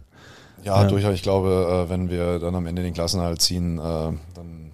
ja, 0.63 0.81
Ja. 0.83 0.87
durchaus, 0.87 1.13
ich 1.13 1.23
glaube, 1.23 1.85
äh, 1.87 1.89
wenn 1.89 2.09
wir 2.09 2.39
dann 2.39 2.53
am 2.55 2.65
Ende 2.67 2.83
den 2.83 2.93
Klassenhalt 2.93 3.41
ziehen, 3.41 3.79
äh, 3.79 3.81
dann 3.81 4.71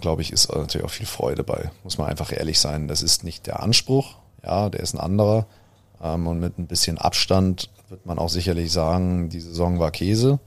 glaube 0.00 0.22
ich, 0.22 0.32
ist 0.32 0.52
natürlich 0.54 0.84
auch 0.86 0.90
viel 0.90 1.06
Freude 1.06 1.44
bei. 1.44 1.70
Muss 1.84 1.98
man 1.98 2.08
einfach 2.08 2.32
ehrlich 2.32 2.58
sein. 2.58 2.88
Das 2.88 3.02
ist 3.02 3.22
nicht 3.24 3.46
der 3.46 3.62
Anspruch, 3.62 4.16
ja, 4.42 4.68
der 4.70 4.80
ist 4.80 4.94
ein 4.94 5.00
anderer. 5.00 5.46
Ähm, 6.02 6.26
und 6.26 6.40
mit 6.40 6.58
ein 6.58 6.66
bisschen 6.66 6.98
Abstand 6.98 7.68
wird 7.90 8.06
man 8.06 8.18
auch 8.18 8.30
sicherlich 8.30 8.72
sagen, 8.72 9.28
die 9.28 9.40
Saison 9.40 9.78
war 9.78 9.90
Käse. 9.90 10.38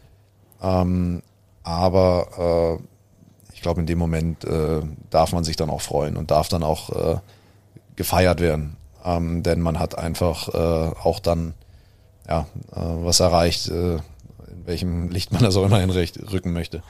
Ähm, 0.63 1.21
aber 1.63 2.79
äh, 2.79 3.53
ich 3.53 3.61
glaube, 3.61 3.81
in 3.81 3.87
dem 3.87 3.99
Moment 3.99 4.43
äh, 4.45 4.81
darf 5.09 5.31
man 5.33 5.43
sich 5.43 5.55
dann 5.55 5.69
auch 5.69 5.81
freuen 5.81 6.17
und 6.17 6.31
darf 6.31 6.49
dann 6.49 6.63
auch 6.63 6.89
äh, 6.89 7.17
gefeiert 7.95 8.39
werden. 8.41 8.77
Ähm, 9.05 9.43
denn 9.43 9.61
man 9.61 9.79
hat 9.79 9.97
einfach 9.97 10.49
äh, 10.53 10.91
auch 11.03 11.19
dann 11.19 11.53
ja, 12.27 12.47
äh, 12.71 12.79
was 12.79 13.19
erreicht, 13.19 13.67
äh, 13.69 13.95
in 13.95 14.65
welchem 14.65 15.09
Licht 15.09 15.31
man 15.31 15.43
das 15.43 15.55
auch 15.57 15.65
immer 15.65 15.79
hinrücken 15.79 16.53
möchte. 16.53 16.81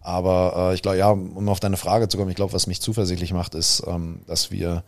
Aber 0.00 0.70
ich 0.72 0.82
glaube, 0.82 0.98
ja, 0.98 1.10
um 1.10 1.48
auf 1.48 1.58
deine 1.58 1.76
Frage 1.76 2.06
zu 2.06 2.16
kommen, 2.16 2.30
ich 2.30 2.36
glaube, 2.36 2.52
was 2.52 2.68
mich 2.68 2.80
zuversichtlich 2.80 3.32
macht, 3.32 3.56
ist, 3.56 3.82
ähm, 3.88 4.20
dass 4.28 4.52
wir 4.52 4.84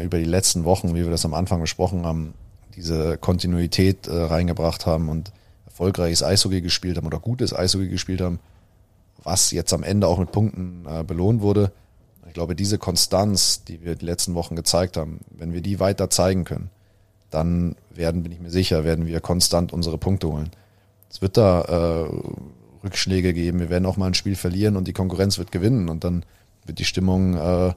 über 0.00 0.18
die 0.18 0.24
letzten 0.24 0.64
Wochen, 0.64 0.94
wie 0.94 1.04
wir 1.04 1.10
das 1.10 1.24
am 1.24 1.34
Anfang 1.34 1.60
besprochen 1.60 2.04
haben, 2.04 2.34
diese 2.78 3.18
Kontinuität 3.18 4.06
äh, 4.06 4.14
reingebracht 4.14 4.86
haben 4.86 5.08
und 5.08 5.32
erfolgreiches 5.78 6.24
Eishockey 6.24 6.60
gespielt 6.60 6.96
haben 6.96 7.06
oder 7.06 7.20
gutes 7.20 7.54
Eishockey 7.54 7.88
gespielt 7.88 8.20
haben, 8.20 8.40
was 9.22 9.52
jetzt 9.52 9.72
am 9.72 9.84
Ende 9.84 10.08
auch 10.08 10.18
mit 10.18 10.32
Punkten 10.32 10.84
äh, 10.88 11.04
belohnt 11.04 11.40
wurde. 11.40 11.70
Ich 12.26 12.34
glaube, 12.34 12.56
diese 12.56 12.78
Konstanz, 12.78 13.62
die 13.62 13.84
wir 13.84 13.94
die 13.94 14.04
letzten 14.04 14.34
Wochen 14.34 14.56
gezeigt 14.56 14.96
haben, 14.96 15.20
wenn 15.30 15.52
wir 15.52 15.60
die 15.60 15.78
weiter 15.78 16.10
zeigen 16.10 16.44
können, 16.44 16.70
dann 17.30 17.76
werden, 17.94 18.24
bin 18.24 18.32
ich 18.32 18.40
mir 18.40 18.50
sicher, 18.50 18.82
werden 18.82 19.06
wir 19.06 19.20
konstant 19.20 19.72
unsere 19.72 19.98
Punkte 19.98 20.28
holen. 20.28 20.50
Es 21.10 21.22
wird 21.22 21.36
da 21.36 21.60
äh, 21.62 22.08
Rückschläge 22.82 23.32
geben, 23.32 23.60
wir 23.60 23.70
werden 23.70 23.86
auch 23.86 23.96
mal 23.96 24.08
ein 24.08 24.14
Spiel 24.14 24.34
verlieren 24.34 24.76
und 24.76 24.88
die 24.88 24.92
Konkurrenz 24.92 25.38
wird 25.38 25.52
gewinnen 25.52 25.88
und 25.88 26.02
dann 26.02 26.24
wird 26.66 26.80
die 26.80 26.84
Stimmung 26.84 27.36
äh, 27.36 27.72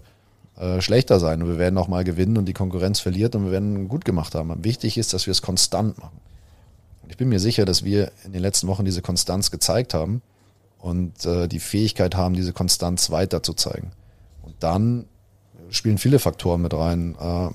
äh, 0.58 0.82
schlechter 0.82 1.20
sein 1.20 1.44
und 1.44 1.50
wir 1.50 1.60
werden 1.60 1.78
auch 1.78 1.88
mal 1.88 2.04
gewinnen 2.04 2.38
und 2.38 2.46
die 2.46 2.54
Konkurrenz 2.54 3.00
verliert 3.00 3.36
und 3.36 3.46
wir 3.46 3.52
werden 3.52 3.88
gut 3.88 4.06
gemacht 4.06 4.34
haben. 4.34 4.64
Wichtig 4.64 4.98
ist, 4.98 5.14
dass 5.14 5.28
wir 5.28 5.32
es 5.32 5.44
konstant 5.44 6.00
machen. 6.00 6.18
Ich 7.12 7.18
bin 7.18 7.28
mir 7.28 7.42
sicher, 7.42 7.66
dass 7.66 7.84
wir 7.84 8.14
in 8.24 8.32
den 8.32 8.42
letzten 8.42 8.68
Wochen 8.68 8.86
diese 8.86 9.02
Konstanz 9.02 9.52
gezeigt 9.52 9.94
haben 9.94 10.22
und 10.80 11.26
äh, 11.26 11.50
die 11.50 11.60
Fähigkeit 11.60 12.16
haben, 12.16 12.36
diese 12.36 12.54
Konstanz 12.54 13.12
weiter 13.12 13.44
zu 13.44 13.54
zeigen. 13.54 13.92
Und 14.42 14.56
dann 14.62 15.08
spielen 15.72 15.98
viele 15.98 16.20
Faktoren 16.20 16.62
mit 16.62 16.74
rein. 16.74 17.18
Äh, 17.20 17.50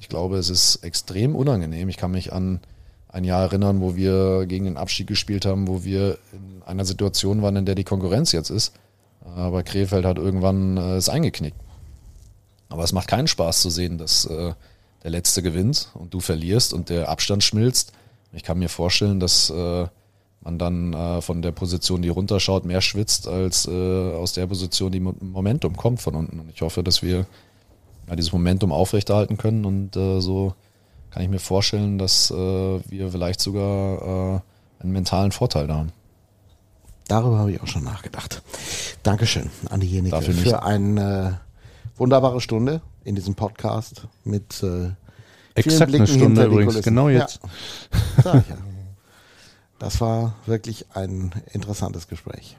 ich 0.00 0.08
glaube, 0.08 0.38
es 0.38 0.48
ist 0.48 0.76
extrem 0.76 1.36
unangenehm. 1.36 1.90
Ich 1.90 1.98
kann 1.98 2.10
mich 2.10 2.32
an 2.32 2.60
ein 3.08 3.24
Jahr 3.24 3.42
erinnern, 3.42 3.82
wo 3.82 3.96
wir 3.96 4.46
gegen 4.46 4.64
den 4.64 4.78
Abstieg 4.78 5.08
gespielt 5.08 5.44
haben, 5.44 5.68
wo 5.68 5.84
wir 5.84 6.16
in 6.32 6.62
einer 6.64 6.86
Situation 6.86 7.42
waren, 7.42 7.56
in 7.56 7.66
der 7.66 7.74
die 7.74 7.84
Konkurrenz 7.84 8.32
jetzt 8.32 8.48
ist. 8.48 8.72
Aber 9.36 9.62
Krefeld 9.62 10.06
hat 10.06 10.16
irgendwann 10.16 10.78
äh, 10.78 10.96
es 10.96 11.10
eingeknickt. 11.10 11.60
Aber 12.70 12.82
es 12.82 12.92
macht 12.92 13.08
keinen 13.08 13.28
Spaß 13.28 13.60
zu 13.60 13.68
sehen, 13.68 13.98
dass 13.98 14.24
äh, 14.24 14.54
der 15.02 15.10
Letzte 15.10 15.42
gewinnt 15.42 15.90
und 15.92 16.14
du 16.14 16.20
verlierst 16.20 16.72
und 16.72 16.88
der 16.88 17.10
Abstand 17.10 17.44
schmilzt. 17.44 17.92
Ich 18.32 18.42
kann 18.42 18.58
mir 18.58 18.68
vorstellen, 18.68 19.20
dass 19.20 19.50
äh, 19.50 19.86
man 20.40 20.58
dann 20.58 20.92
äh, 20.92 21.20
von 21.20 21.42
der 21.42 21.52
Position, 21.52 22.02
die 22.02 22.08
runterschaut, 22.08 22.64
mehr 22.64 22.80
schwitzt 22.80 23.28
als 23.28 23.66
äh, 23.66 24.12
aus 24.14 24.32
der 24.32 24.46
Position, 24.46 24.90
die 24.90 25.00
Mo- 25.00 25.14
Momentum 25.20 25.76
kommt 25.76 26.00
von 26.00 26.14
unten. 26.14 26.40
Und 26.40 26.50
ich 26.50 26.62
hoffe, 26.62 26.82
dass 26.82 27.02
wir 27.02 27.26
ja, 28.08 28.16
dieses 28.16 28.32
Momentum 28.32 28.72
aufrechterhalten 28.72 29.36
können 29.36 29.64
und 29.64 29.96
äh, 29.96 30.20
so 30.20 30.54
kann 31.10 31.22
ich 31.22 31.28
mir 31.28 31.38
vorstellen, 31.38 31.98
dass 31.98 32.30
äh, 32.30 32.34
wir 32.34 33.10
vielleicht 33.10 33.40
sogar 33.40 34.36
äh, 34.36 34.82
einen 34.82 34.92
mentalen 34.92 35.30
Vorteil 35.30 35.66
da 35.66 35.76
haben. 35.76 35.92
Darüber 37.06 37.38
habe 37.38 37.52
ich 37.52 37.60
auch 37.60 37.66
schon 37.66 37.84
nachgedacht. 37.84 38.42
Dankeschön 39.02 39.50
an 39.68 39.80
diejenige 39.80 40.10
Dafür 40.16 40.32
nicht. 40.34 40.48
für 40.48 40.62
eine 40.62 41.38
äh, 41.94 41.98
wunderbare 41.98 42.40
Stunde 42.40 42.80
in 43.04 43.14
diesem 43.14 43.34
Podcast 43.34 44.08
mit 44.24 44.62
äh, 44.62 44.90
Exakt 45.54 45.90
Blicken 45.90 46.06
eine 46.06 46.18
Stunde 46.18 46.44
übrigens, 46.44 46.72
Kulissen. 46.74 46.82
genau 46.90 47.08
jetzt. 47.08 47.40
Ja, 48.24 48.34
ja. 48.34 48.42
Das 49.78 50.00
war 50.00 50.34
wirklich 50.46 50.86
ein 50.94 51.32
interessantes 51.52 52.06
Gespräch. 52.08 52.56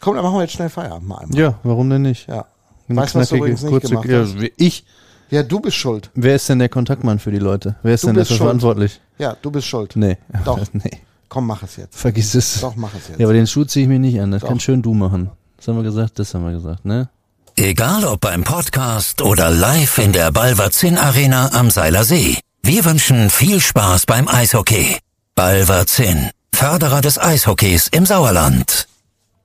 Komm, 0.00 0.16
dann 0.16 0.24
machen 0.24 0.36
wir 0.36 0.42
jetzt 0.42 0.52
schnell 0.54 0.68
Feierabend 0.68 1.08
mal 1.08 1.18
einmal. 1.18 1.38
Ja, 1.38 1.58
warum 1.62 1.88
denn 1.88 2.02
nicht? 2.02 2.28
Ja. 2.28 2.46
Eine 2.88 2.98
Weißt 3.00 3.14
du, 3.14 3.18
was 3.20 3.28
du 3.30 3.36
übrigens 3.36 3.62
nicht 3.62 3.70
kurze, 3.70 3.88
gemacht 3.88 4.08
ja, 4.08 4.20
hast? 4.20 4.40
wie- 4.40 4.52
ich. 4.56 4.84
Ja, 5.30 5.42
du 5.42 5.60
bist 5.60 5.76
schuld. 5.76 6.10
Wer 6.14 6.34
ist 6.36 6.48
denn 6.48 6.58
der 6.58 6.68
Kontaktmann 6.68 7.18
für 7.18 7.30
die 7.30 7.38
Leute? 7.38 7.76
Wer 7.82 7.94
ist 7.94 8.02
Du 8.04 8.08
denn 8.08 8.16
dafür 8.16 8.36
schuld. 8.36 8.46
verantwortlich? 8.46 9.00
Ja, 9.18 9.36
du 9.40 9.50
bist 9.50 9.66
schuld. 9.66 9.96
Nee. 9.96 10.18
Doch. 10.44 10.60
nee. 10.72 10.98
Komm, 11.28 11.46
mach 11.46 11.62
es 11.62 11.76
jetzt. 11.76 11.96
Vergiss 11.96 12.34
es. 12.34 12.60
Doch, 12.60 12.76
mach 12.76 12.94
es 12.94 13.08
jetzt. 13.08 13.18
Ja, 13.18 13.26
aber 13.26 13.32
den 13.32 13.46
Schuh 13.46 13.64
ziehe 13.64 13.84
ich 13.84 13.88
mir 13.88 13.98
nicht 13.98 14.20
an. 14.20 14.30
Das 14.32 14.42
Doch. 14.42 14.48
kann 14.48 14.60
schön 14.60 14.82
du 14.82 14.92
machen. 14.94 15.30
Das 15.56 15.68
haben 15.68 15.76
wir 15.76 15.82
gesagt, 15.82 16.18
das 16.18 16.34
haben 16.34 16.44
wir 16.44 16.52
gesagt, 16.52 16.84
ne? 16.84 17.08
Egal 17.56 18.04
ob 18.04 18.20
beim 18.20 18.42
Podcast 18.42 19.22
oder 19.22 19.48
live 19.50 19.98
in 19.98 20.12
der 20.12 20.32
Balverzin 20.32 20.98
Arena 20.98 21.52
am 21.52 21.70
Seiler 21.70 22.02
See. 22.04 22.36
Wir 22.62 22.84
wünschen 22.84 23.30
viel 23.30 23.60
Spaß 23.60 24.06
beim 24.06 24.26
Eishockey. 24.26 24.98
Balverzin, 25.36 26.30
Förderer 26.52 27.00
des 27.00 27.18
Eishockeys 27.18 27.88
im 27.88 28.06
Sauerland. 28.06 28.88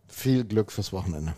Viel 0.07 0.43
Glück 0.43 0.71
fürs 0.71 0.91
Wochenende. 0.91 1.33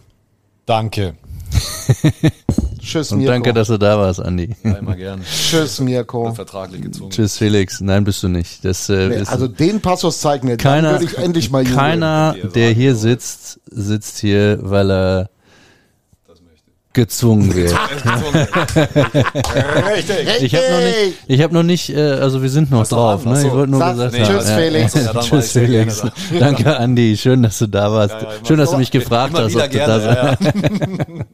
Danke. 0.65 1.15
Tschüss, 2.79 3.11
Und 3.11 3.19
Mirko. 3.19 3.31
danke, 3.33 3.53
dass 3.53 3.67
du 3.67 3.77
da 3.77 3.97
warst, 3.99 4.21
Andi. 4.21 4.55
Einmal 4.63 4.95
gern. 4.95 5.21
Tschüss, 5.23 5.79
Mirko. 5.81 6.33
Vertraglich 6.33 6.81
gezwungen. 6.81 7.11
Tschüss, 7.11 7.37
Felix. 7.37 7.81
Nein, 7.81 8.05
bist 8.05 8.23
du 8.23 8.29
nicht. 8.29 8.63
Das 8.63 8.89
äh, 8.89 9.09
Nee, 9.09 9.23
also 9.27 9.47
den 9.47 9.81
Passus 9.81 10.19
zeigen 10.21 10.47
wir. 10.47 10.55
Dann 10.57 10.83
keiner, 10.83 11.17
endlich 11.17 11.51
mal 11.51 11.65
keiner, 11.65 12.35
der 12.55 12.71
hier 12.71 12.95
sitzt, 12.95 13.59
sitzt 13.69 14.19
hier, 14.19 14.57
weil 14.61 14.89
er 14.89 15.29
gezwungen 16.93 17.53
wird. 17.55 17.73
Richtig. 19.95 20.43
Ich 20.43 20.55
habe 20.55 20.71
noch 20.71 20.79
nicht, 20.79 21.17
ich 21.27 21.41
habe 21.41 21.53
noch 21.53 21.63
nicht, 21.63 21.89
äh, 21.89 22.11
also 22.11 22.41
wir 22.41 22.49
sind 22.49 22.71
noch 22.71 22.87
drauf. 22.87 23.25
Ne? 23.25 23.35
so. 23.37 23.47
Ich 23.47 23.53
wollte 23.53 23.71
nur 23.71 23.79
Sag 23.79 23.95
gesagt 23.95 24.15
tschüss, 24.15 24.27
haben. 24.29 24.47
ja. 24.47 24.55
Felix. 24.57 24.93
Ja, 25.01 25.13
Tschüss, 25.21 25.51
Felix. 25.51 26.03
Danke, 26.39 26.77
Andi. 26.77 27.17
Schön, 27.17 27.43
dass 27.43 27.57
du 27.59 27.67
da 27.67 27.91
warst. 27.91 28.15
Ja, 28.21 28.27
Schön, 28.47 28.57
dass 28.57 28.71
du 28.71 28.77
mich 28.77 28.91
gefragt 28.91 29.33
hast, 29.37 29.55
ob 29.55 29.71
du 29.71 29.77
da 29.77 30.37